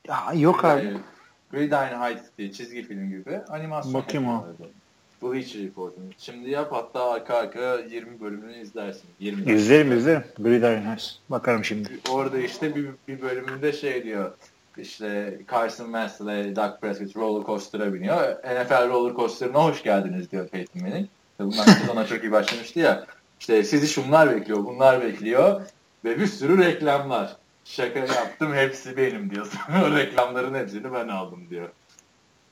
[0.07, 0.81] ya yok abi.
[0.81, 0.93] Ee,
[1.51, 3.93] Gridiron Heights diye çizgi film gibi animasyon.
[3.93, 4.45] Bakayım o.
[5.15, 5.45] yapıyorlardı.
[5.45, 6.13] Bleacher Report'un.
[6.17, 9.09] Şimdi yap hatta arka arka 20 bölümünü izlersin.
[9.19, 9.53] 20 dakika.
[9.53, 10.23] İzlerim izlerim.
[10.39, 11.11] Gridiron House.
[11.29, 11.89] Bakarım şimdi.
[12.09, 14.31] Orada işte bir, bir bölümünde şey diyor.
[14.77, 18.37] İşte Carson Wentz ile Dak Prescott roller coaster'a biniyor.
[18.43, 21.07] NFL roller coaster'ına hoş geldiniz diyor Peyton Manning.
[21.39, 23.05] Bundan sezona çok iyi başlamıştı ya.
[23.39, 25.61] İşte sizi şunlar bekliyor, bunlar bekliyor.
[26.05, 27.37] Ve bir sürü reklamlar.
[27.65, 29.47] Şaka yaptım hepsi benim diyor.
[29.85, 31.69] o reklamların hepsini ben aldım diyor.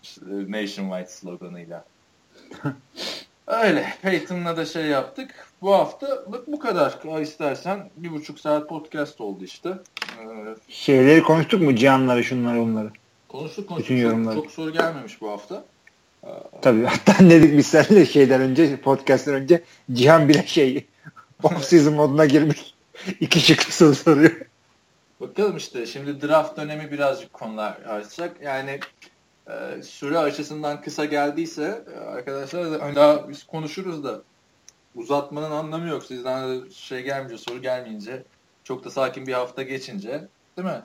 [0.04, 1.86] İşte Nationwide sloganıyla.
[3.48, 3.94] Öyle.
[4.02, 5.48] Peyton'la da şey yaptık.
[5.62, 7.22] Bu hafta bak bu kadar.
[7.22, 9.70] İstersen bir buçuk saat podcast oldu işte.
[10.20, 11.76] Ee, Şeyleri konuştuk mu?
[11.76, 12.90] Cihanları, şunları, onları.
[13.30, 13.90] konuştuk konuştuk.
[13.90, 14.36] Bütün Çok, yorumları.
[14.36, 15.64] çok soru gelmemiş bu hafta.
[16.62, 16.86] Tabii.
[16.86, 19.64] Hatta dedik biz seninle şeyden önce, podcast'ten önce
[19.94, 20.86] Cihan bile şey
[21.44, 22.74] off season moduna girmiş.
[23.20, 24.32] İki şıklı soru soruyor.
[25.20, 28.38] Bakalım işte şimdi draft dönemi birazcık konular açacak.
[28.42, 28.80] Yani
[29.50, 34.22] e, süre açısından kısa geldiyse e, arkadaşlar da hani daha biz konuşuruz da
[34.96, 36.04] uzatmanın anlamı yok.
[36.04, 38.24] Sizden de şey gelmeyince soru gelmeyince
[38.64, 40.82] çok da sakin bir hafta geçince değil mi?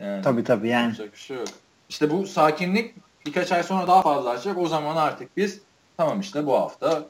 [0.00, 0.94] Yani, Tabii tabii yani.
[1.12, 1.48] Bir şey yok.
[1.88, 2.94] İşte bu sakinlik
[3.26, 4.58] birkaç ay sonra daha fazla artacak.
[4.58, 5.60] O zaman artık biz
[5.96, 7.04] tamam işte bu hafta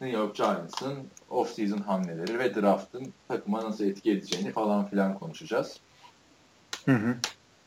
[0.00, 5.80] New York Giants'ın off-season hamleleri ve draft'ın takıma nasıl etki edeceğini falan filan konuşacağız.
[6.84, 7.16] Hı hı.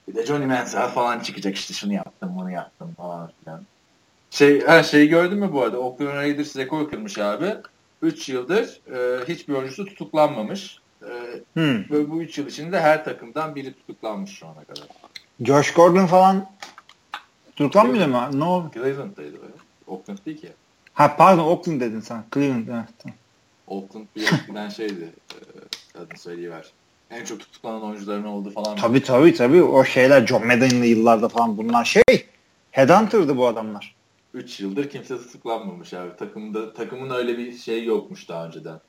[0.09, 3.65] Bir de Johnny Manziel falan çıkacak işte şunu yaptım bunu yaptım falan filan.
[4.29, 5.79] Şey, her şeyi gördün mü bu arada?
[5.79, 7.55] Oakland Raiders rekor kırmış abi.
[8.01, 10.79] 3 yıldır e, hiçbir oyuncusu tutuklanmamış.
[11.01, 11.11] E,
[11.59, 11.83] Hı.
[11.91, 14.87] ve bu 3 yıl içinde her takımdan biri tutuklanmış şu ana kadar.
[15.41, 16.49] Josh Gordon falan
[17.55, 18.21] tutuklanmıyor mu?
[18.33, 18.71] Ne oldu?
[18.73, 19.53] Cleveland'daydı öyle.
[19.87, 20.49] Oakland değil ki.
[20.93, 22.23] Ha pardon Oakland dedin sen.
[22.33, 22.67] Cleveland.
[22.67, 23.15] Evet.
[23.67, 25.13] Oakland bir eskiden şeydi.
[25.95, 26.71] E, adını söyleyiver.
[27.11, 28.75] En çok tutuklanan oyuncuların olduğu falan.
[28.75, 29.63] Tabii tabii tabii.
[29.63, 32.03] O şeyler John Madden'lı yıllarda falan bunlar şey
[32.71, 33.95] Headhunter'dı bu adamlar.
[34.33, 36.09] 3 yıldır kimse tutuklanmamış abi.
[36.19, 38.79] Takımda takımın öyle bir şey yokmuş daha önceden.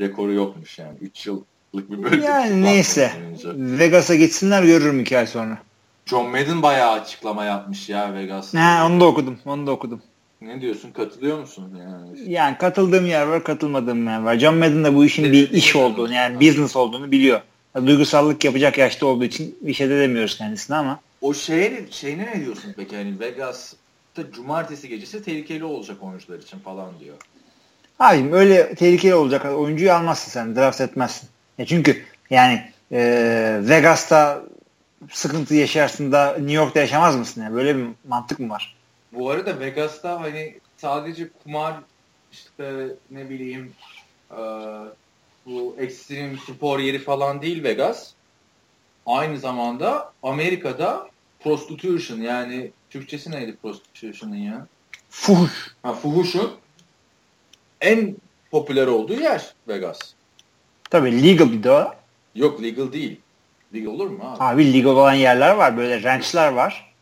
[0.00, 0.98] Rekoru yokmuş yani.
[1.00, 2.24] 3 yıllık bir bölge.
[2.24, 3.12] Yani neyse.
[3.54, 5.58] Vegas'a gitsinler görürüm iki ay sonra.
[6.06, 8.54] John Madden bayağı açıklama yapmış ya Vegas.
[8.54, 9.38] Ha, onu da okudum.
[9.46, 10.02] Onu da okudum.
[10.40, 10.90] Ne diyorsun?
[10.90, 11.80] Katılıyor musun?
[11.80, 14.38] Yani, yani katıldığım yer var, katılmadığım yer var.
[14.38, 17.40] John Madden da bu işin bir iş olduğunu, yani business olduğunu biliyor.
[17.86, 21.00] Duygusallık yapacak yaşta olduğu için bir şey de demiyoruz kendisine ama.
[21.20, 22.96] O şeye, şeyine ne diyorsun peki?
[22.96, 27.16] Hani Vegas'ta cumartesi gecesi tehlikeli olacak oyuncular için falan diyor.
[27.98, 30.56] Abim öyle tehlikeli olacak oyuncuyu almazsın sen.
[30.56, 31.28] Draft etmezsin.
[31.58, 34.42] Ya çünkü yani e, Vegas'ta
[35.10, 37.42] sıkıntı yaşarsın da New York'ta yaşamaz mısın?
[37.42, 38.76] Yani böyle bir mantık mı var?
[39.12, 41.74] Bu arada Vegas'ta hani sadece kumar
[42.32, 43.72] işte ne bileyim
[44.30, 44.40] e,
[45.48, 48.10] bu ekstrem spor yeri falan değil Vegas.
[49.06, 51.10] Aynı zamanda Amerika'da
[51.40, 54.66] prostitution yani Türkçesi neydi prostitution'ın ya?
[55.10, 55.74] Fuhuş.
[55.82, 56.52] Ha, fuhuşun
[57.80, 58.16] en
[58.50, 59.98] popüler olduğu yer Vegas.
[60.90, 61.88] Tabii legal bir de.
[62.34, 63.20] Yok legal değil.
[63.74, 64.44] Legal olur mu abi?
[64.44, 65.76] Abi legal olan yerler var.
[65.76, 66.94] Böyle ranchlar var.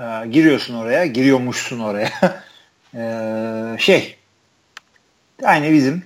[0.00, 1.06] Ee, giriyorsun oraya.
[1.06, 2.10] Giriyormuşsun oraya.
[2.94, 4.16] ee, şey
[5.42, 6.02] aynı bizim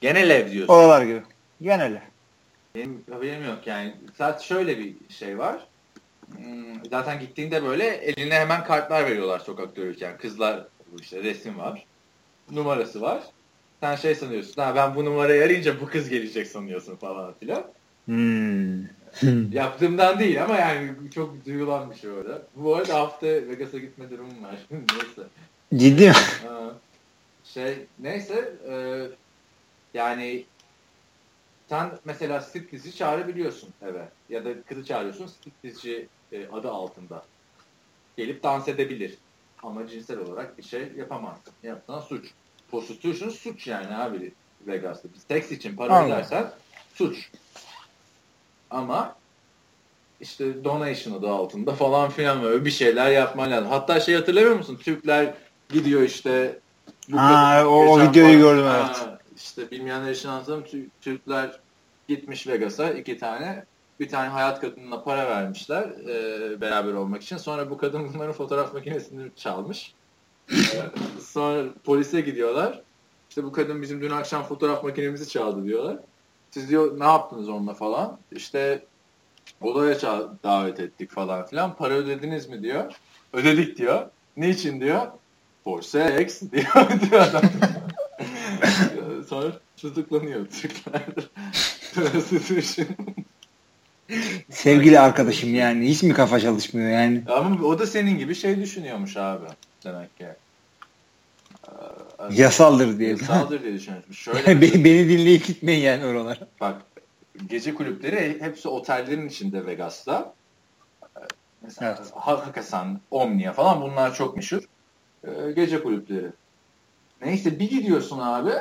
[0.00, 0.74] genel ev diyorsun.
[0.74, 1.22] Oralar gibi.
[1.62, 2.00] Genel ev.
[2.74, 3.94] Benim haberim yok yani.
[4.18, 5.66] Zaten şöyle bir şey var.
[6.36, 10.18] Hmm, zaten gittiğinde böyle eline hemen kartlar veriyorlar sokakta yürürken.
[10.18, 10.66] Kızlar
[11.00, 11.84] işte resim var.
[12.50, 13.22] Numarası var.
[13.80, 14.62] Sen şey sanıyorsun.
[14.62, 17.64] Ha ben bu numarayı arayınca bu kız gelecek sanıyorsun falan filan.
[18.04, 18.82] Hmm.
[19.52, 22.42] Yaptığımdan değil ama yani çok duyulan bir şey orada.
[22.56, 24.56] Bu arada hafta Vegas'a gitme durumum var.
[24.70, 25.22] neyse.
[25.76, 26.14] Ciddi mi?
[27.44, 28.74] şey neyse e,
[29.98, 30.44] yani
[31.68, 34.08] sen mesela striptizci çağırabiliyorsun eve.
[34.28, 37.24] Ya da kızı çağırıyorsun striptizci e, adı altında.
[38.16, 39.14] Gelip dans edebilir.
[39.62, 41.52] Ama cinsel olarak bir şey yapamazsın.
[41.62, 42.30] Yaptığın suç.
[42.70, 44.32] Prostitution suç yani abi
[44.66, 45.08] Vegas'ta.
[45.28, 46.50] Seks için para ödersen
[46.94, 47.30] suç.
[48.70, 49.16] Ama
[50.20, 53.68] işte donation adı altında falan filan böyle bir şeyler yapman lazım.
[53.68, 54.78] Hatta şey hatırlamıyor musun?
[54.82, 55.34] Türkler
[55.68, 56.58] gidiyor işte
[57.12, 59.17] ha, o, o videoyu gördüm ha, evet.
[59.38, 60.64] İşte bilmeyenler için anlatalım.
[61.00, 61.60] Türkler
[62.08, 63.64] gitmiş Vegas'a iki tane
[64.00, 67.36] bir tane hayat kadınına para vermişler e, beraber olmak için.
[67.36, 69.94] Sonra bu kadın bunların fotoğraf makinesini çalmış.
[70.50, 70.56] e,
[71.20, 72.82] sonra polise gidiyorlar.
[73.28, 75.98] İşte bu kadın bizim dün akşam fotoğraf makinemizi çaldı diyorlar.
[76.50, 78.18] Siz diyor ne yaptınız onunla falan.
[78.32, 78.84] İşte
[79.60, 80.00] odaya
[80.44, 81.76] davet ettik falan filan.
[81.76, 82.92] Para ödediniz mi diyor.
[83.32, 84.06] Ödedik diyor.
[84.36, 85.06] Niçin diyor.
[85.64, 87.42] For sex diyor, diyor adam.
[89.28, 91.02] Sonra tutuklanıyor Türkler.
[94.50, 97.22] Sevgili arkadaşım yani hiç mi kafa çalışmıyor yani?
[97.28, 99.46] Ama o da senin gibi şey düşünüyormuş abi
[99.84, 100.26] demek ki.
[101.68, 101.72] Ee,
[102.30, 103.10] Yasaldır diye.
[103.10, 104.18] Yasaldır diye düşünüyormuş.
[104.18, 106.38] Şöyle beni, beni dinleyip gitmeyin yani oralara.
[106.60, 106.82] Bak
[107.46, 110.34] gece kulüpleri hepsi otellerin içinde Vegas'ta.
[111.02, 111.20] Ee,
[111.62, 112.10] mesela evet.
[112.14, 114.62] Hakikaten Omnia falan bunlar çok meşhur.
[115.24, 116.26] Ee, gece kulüpleri.
[117.22, 118.52] Neyse bir gidiyorsun abi.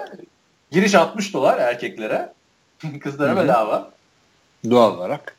[0.72, 2.34] Giriş 60 dolar erkeklere.
[3.02, 3.44] Kızlara Hı-hı.
[3.44, 3.92] bedava.
[4.70, 5.38] Doğal olarak.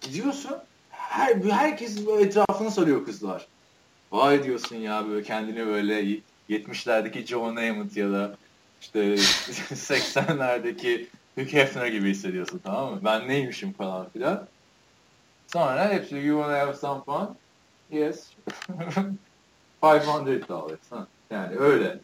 [0.00, 0.56] Gidiyorsun.
[0.90, 3.46] Her, herkes böyle etrafını sarıyor kızlar.
[4.12, 8.36] Vay diyorsun ya böyle kendini böyle 70'lerdeki John Hammond ya da
[8.80, 9.00] işte
[9.74, 11.06] 80'lerdeki
[11.38, 13.00] Hugh Hefner gibi hissediyorsun tamam mı?
[13.04, 14.48] Ben neymişim falan filan.
[15.52, 17.36] Sonra hepsi you wanna have some fun?
[17.90, 18.32] Yes.
[19.82, 21.06] 500 dollars.
[21.30, 22.00] Yani öyle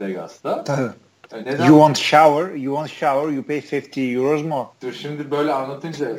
[0.00, 0.64] Vegas'ta.
[0.64, 1.05] Tabii.
[1.32, 1.66] Neden?
[1.66, 4.68] You want shower, you want shower, you pay 50 euros more.
[4.82, 6.16] Dur şimdi böyle anlatınca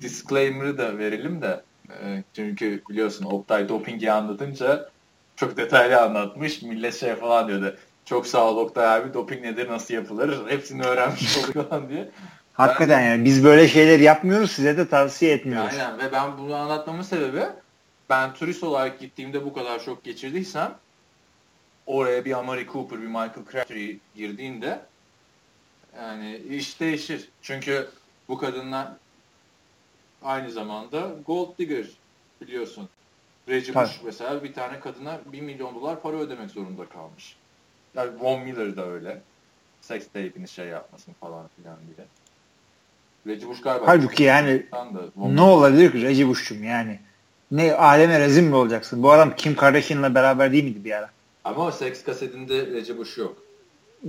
[0.00, 1.62] disclaimer'ı da verelim de.
[1.90, 4.90] E, çünkü biliyorsun Oktay dopingi anlatınca
[5.36, 6.62] çok detaylı anlatmış.
[6.62, 7.76] Millet şey falan diyordu.
[8.04, 12.10] Çok sağ ol Oktay abi doping nedir nasıl yapılır hepsini öğrenmiş olduk falan diye.
[12.52, 15.72] Hakikaten ben, yani biz böyle şeyler yapmıyoruz size de tavsiye etmiyoruz.
[15.72, 17.42] Aynen ve ben bunu anlatmamın sebebi
[18.10, 20.74] ben turist olarak gittiğimde bu kadar çok geçirdiysem
[21.88, 24.80] oraya bir Amari Cooper, bir Michael Crabtree girdiğinde
[25.96, 27.28] yani iş değişir.
[27.42, 27.88] Çünkü
[28.28, 28.88] bu kadınlar
[30.22, 31.86] aynı zamanda gold digger
[32.40, 32.88] biliyorsun.
[33.48, 37.36] Reggie Bush mesela bir tane kadına 1 milyon dolar para ödemek zorunda kalmış.
[37.94, 39.20] Yani Von Miller da öyle.
[39.80, 42.06] Sex tape'ini şey yapmasın falan filan diye.
[43.26, 43.86] Reggie Bush galiba.
[43.86, 44.66] Halbuki yani
[45.16, 47.00] ne olabilir ki Reggie Bush'cum yani.
[47.50, 49.02] Ne aleme rezil mi olacaksın?
[49.02, 51.10] Bu adam Kim Kardashian'la beraber değil miydi bir ara?
[51.48, 53.36] Ama o seks kasetinde Recep Bush yok.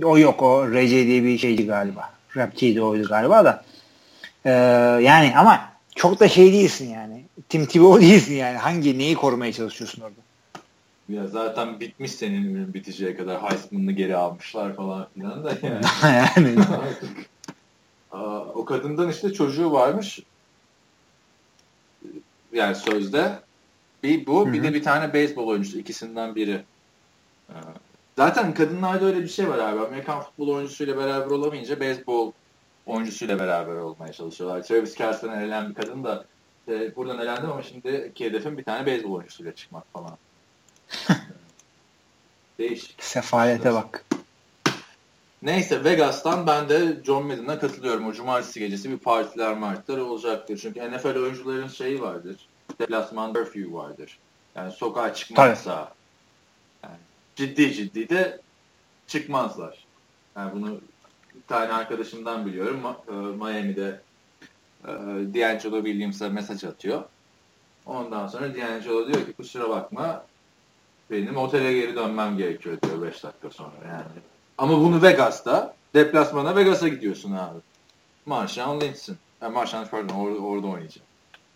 [0.02, 2.10] O yok o Recep diye bir şeydi galiba.
[2.36, 3.64] Rapçiydi oydu galiba da.
[4.44, 4.50] Ee,
[5.02, 7.24] yani ama çok da şey değilsin yani.
[7.48, 8.58] Tim Tebow değilsin yani.
[8.58, 10.20] Hangi neyi korumaya çalışıyorsun orada?
[11.08, 15.84] Ya zaten bitmiş senin ürün biteceği kadar Heisman'ını geri almışlar falan filan da yani.
[16.36, 16.64] yani.
[18.12, 20.20] Aa, o kadından işte çocuğu varmış.
[22.52, 23.32] Yani sözde
[24.02, 24.52] bir bu Hı-hı.
[24.52, 26.62] bir de bir tane beyzbol oyuncusu ikisinden biri
[28.16, 29.80] Zaten kadınlarda öyle bir şey var abi.
[29.80, 32.32] Amerikan futbol oyuncusuyla beraber olamayınca beyzbol
[32.86, 34.62] oyuncusuyla beraber olmaya çalışıyorlar.
[34.62, 36.24] Travis Kelce'den elenen bir kadın da
[36.68, 40.18] e, buradan elendim ama şimdi iki hedefim bir tane beyzbol oyuncusuyla çıkmak falan.
[42.58, 43.02] Değişik.
[43.02, 44.04] Sefalete bak.
[45.42, 48.06] Neyse Vegas'tan ben de John Madden'a katılıyorum.
[48.06, 50.58] O cumartesi gecesi bir partiler martlar olacaktır.
[50.62, 52.36] Çünkü NFL oyuncuların şeyi vardır.
[52.78, 54.18] Deplasman curfew vardır.
[54.54, 55.88] Yani sokağa çıkmazsa yani
[57.40, 58.40] ciddi ciddi de
[59.06, 59.84] çıkmazlar.
[60.36, 60.80] Yani bunu
[61.34, 62.80] bir tane arkadaşımdan biliyorum.
[63.08, 64.00] E, Miami'de
[64.84, 64.88] e,
[65.34, 67.04] D'Angelo Williams'a mesaj atıyor.
[67.86, 70.24] Ondan sonra D'Angelo diyor ki kusura bakma
[71.10, 74.04] benim otele geri dönmem gerekiyor diyor 5 dakika sonra yani.
[74.58, 77.58] Ama bunu Vegas'ta deplasmana Vegas'a gidiyorsun abi.
[78.26, 79.16] Marshawn Lynch'sin.
[79.42, 81.04] Yani Marshawn pardon orada, orada oynayacak.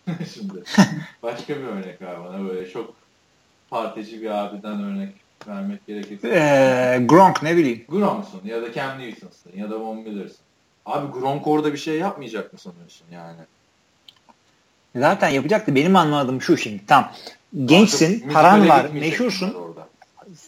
[0.34, 0.62] Şimdi
[1.22, 2.94] başka bir örnek var bana böyle çok
[3.70, 6.28] partici bir abiden örnek vermek gerekirse.
[6.28, 7.84] Ee, Gronk ne bileyim.
[7.88, 10.38] Gronk'sun ya da Cam Newton'sın ya da Von Miller'sın.
[10.86, 13.36] Abi Gronk orada bir şey yapmayacak mı sanıyorsun yani?
[14.96, 15.74] Zaten yapacaktı.
[15.74, 16.86] Benim anladığım şu şimdi.
[16.86, 17.12] Tam
[17.64, 19.56] gençsin, paran var, meşhursun.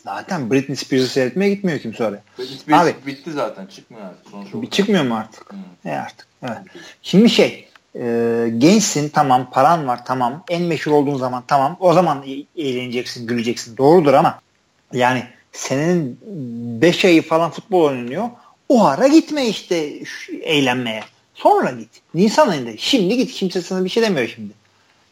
[0.04, 2.22] Zaten Britney Spears'ı seyretmeye gitmiyor kimse oraya.
[2.38, 3.66] Britney Spears Abi, bitti zaten.
[3.66, 4.30] Çıkmıyor artık.
[4.30, 5.52] Sonuç bir çıkmıyor mu artık?
[5.52, 5.92] Hmm.
[5.92, 6.26] E artık.
[6.42, 6.58] Evet.
[7.02, 12.24] Şimdi şey e, gençsin tamam paran var tamam en meşhur olduğun zaman tamam o zaman
[12.56, 14.40] eğleneceksin güleceksin doğrudur ama
[14.92, 16.18] yani senin
[16.82, 18.28] 5 ayı falan futbol oynanıyor.
[18.68, 19.92] O ara gitme işte
[20.42, 21.04] eğlenmeye.
[21.34, 21.88] Sonra git.
[22.14, 22.70] Nisan ayında.
[22.76, 23.32] Şimdi git.
[23.32, 24.52] Kimse sana bir şey demiyor şimdi.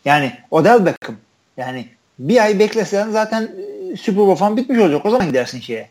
[0.05, 1.17] Yani Odell Beckham.
[1.57, 1.89] Yani
[2.19, 3.43] bir ay beklesen zaten
[3.93, 5.07] e, Super Bowl falan bitmiş olacak.
[5.07, 5.89] O zaman gidersin şeye.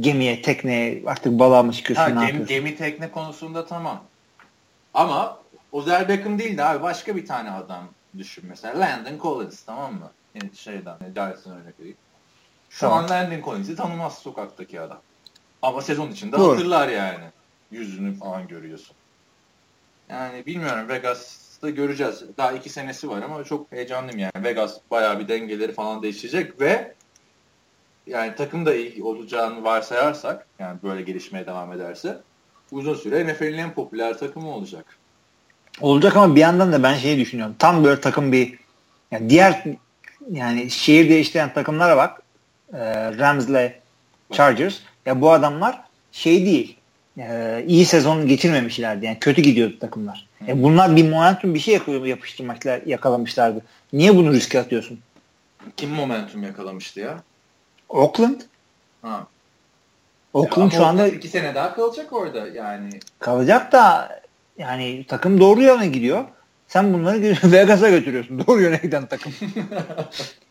[0.00, 1.02] Gemiye tekneye.
[1.06, 4.02] Artık balığa mı çıkıyorsun ha, gemi, gemi tekne konusunda tamam.
[4.94, 5.38] Ama
[5.72, 7.88] Ozel Beckham değil de abi başka bir tane adam
[8.18, 8.80] düşün mesela.
[8.80, 10.10] Landon Collins tamam mı?
[10.34, 11.96] Yani şeyden, Giants'ın örnek vereyim.
[12.70, 13.04] Şu tamam.
[13.04, 15.00] an Landon Collins'i tanımaz sokaktaki adam.
[15.62, 16.52] Ama sezon içinde Doğru.
[16.52, 17.24] hatırlar yani.
[17.70, 18.96] Yüzünü falan görüyorsun.
[20.08, 22.24] Yani bilmiyorum Vegas'ta göreceğiz.
[22.36, 24.44] Daha iki senesi var ama çok heyecanlıyım yani.
[24.44, 26.94] Vegas bayağı bir dengeleri falan değişecek ve
[28.06, 32.18] yani takım da iyi olacağını varsayarsak yani böyle gelişmeye devam ederse
[32.72, 34.84] uzun süre NFL'in en popüler takımı olacak.
[35.80, 37.56] Olacak ama bir yandan da ben şeyi düşünüyorum.
[37.58, 38.58] Tam böyle takım bir
[39.10, 39.64] yani diğer
[40.30, 42.22] yani şehir değiştiren takımlara bak.
[42.72, 42.78] E,
[43.18, 43.72] Rams'le
[44.32, 44.78] Chargers.
[45.06, 45.80] Ya bu adamlar
[46.12, 46.76] şey değil.
[47.18, 49.06] E, iyi sezon geçirmemişlerdi.
[49.06, 50.26] Yani kötü gidiyordu takımlar.
[50.48, 53.62] E, bunlar bir momentum bir şey yapıştırmaklar yakalamışlardı.
[53.92, 54.98] Niye bunu riske atıyorsun?
[55.76, 57.22] Kim momentum yakalamıştı ya?
[57.88, 58.40] Oakland.
[59.02, 59.26] Ha.
[60.34, 62.90] Oakland ya şu anda iki sene daha kalacak orada yani.
[63.18, 64.08] Kalacak da
[64.58, 66.24] yani takım doğru yöne gidiyor.
[66.68, 68.46] Sen bunları Vegas'a götürüyorsun.
[68.46, 69.32] Doğru yöne giden takım.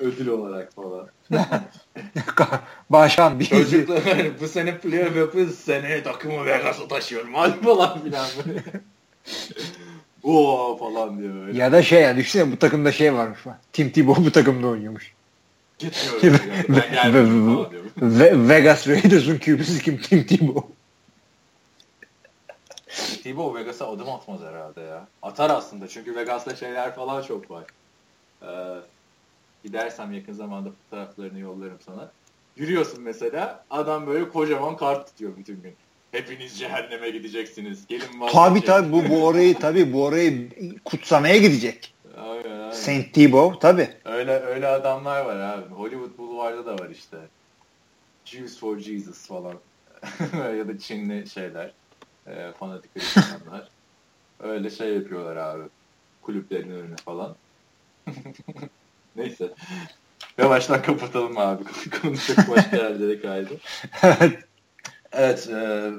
[0.00, 1.08] Ödül olarak falan.
[2.90, 4.00] Başkan bir Çocuklar
[4.40, 5.58] bu sene playoff yapıyoruz.
[5.58, 7.34] Seneye takımı Vegas'a taşıyorum.
[7.34, 8.62] Hadi falan filan böyle.
[10.22, 11.58] Oo falan diyor böyle.
[11.58, 13.38] Ya da şey ya düşünsene bu takımda şey varmış.
[13.72, 15.12] Tim Tebow bu takımda oynuyormuş.
[15.78, 17.68] Gitmiyorum.
[18.48, 19.98] Vegas Raiders'ın QB'si kim?
[20.00, 20.68] Tim Tebow.
[23.22, 25.06] Tebow Vegas'a adım atmaz herhalde ya.
[25.22, 27.64] Atar aslında çünkü Vegas'ta şeyler falan çok var.
[28.42, 28.46] Ee,
[29.68, 32.10] gidersem yakın zamanda fotoğraflarını yollarım sana.
[32.56, 35.74] Yürüyorsun mesela adam böyle kocaman kart tutuyor bütün gün.
[36.12, 37.86] Hepiniz cehenneme gideceksiniz.
[37.86, 38.30] Gelin var.
[38.32, 40.48] Tabii tabii bu, bu orayı tabii bu orayı
[40.84, 41.94] kutsamaya gidecek.
[42.16, 42.70] Aynen, aynen.
[42.70, 43.88] Saint Tebow tabii.
[44.04, 45.74] Öyle öyle adamlar var abi.
[45.74, 47.16] Hollywood Boulevard'da da var işte.
[48.24, 49.54] Jews for Jesus falan.
[50.56, 51.72] ya da Çinli şeyler
[52.26, 53.68] e, fanatik Hristiyanlar.
[54.40, 55.64] Öyle şey yapıyorlar abi.
[56.22, 57.36] Kulüplerin önüne falan.
[59.18, 59.50] Neyse.
[60.38, 61.64] Yavaştan kapatalım abi.
[62.02, 63.54] Konu çok başka yerlere kaydı.
[64.02, 64.38] evet.
[65.12, 65.48] Evet.
[65.48, 65.52] E,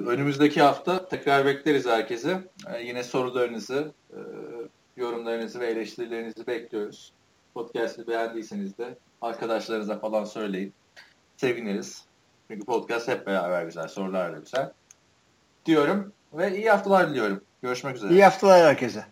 [0.07, 2.43] önümüzdeki hafta tekrar bekleriz herkese.
[2.73, 4.19] E, yine sorularınızı, e,
[4.97, 7.13] yorumlarınızı ve eleştirilerinizi bekliyoruz.
[7.53, 10.73] Podcast'ı beğendiyseniz de arkadaşlarınıza falan söyleyin.
[11.37, 12.05] Seviniriz.
[12.47, 14.71] Çünkü podcast hep beraber güzel, sorular da güzel.
[15.65, 16.13] Diyorum.
[16.33, 17.41] Ve iyi haftalar diliyorum.
[17.61, 18.11] Görüşmek üzere.
[18.13, 19.05] İyi haftalar herkese.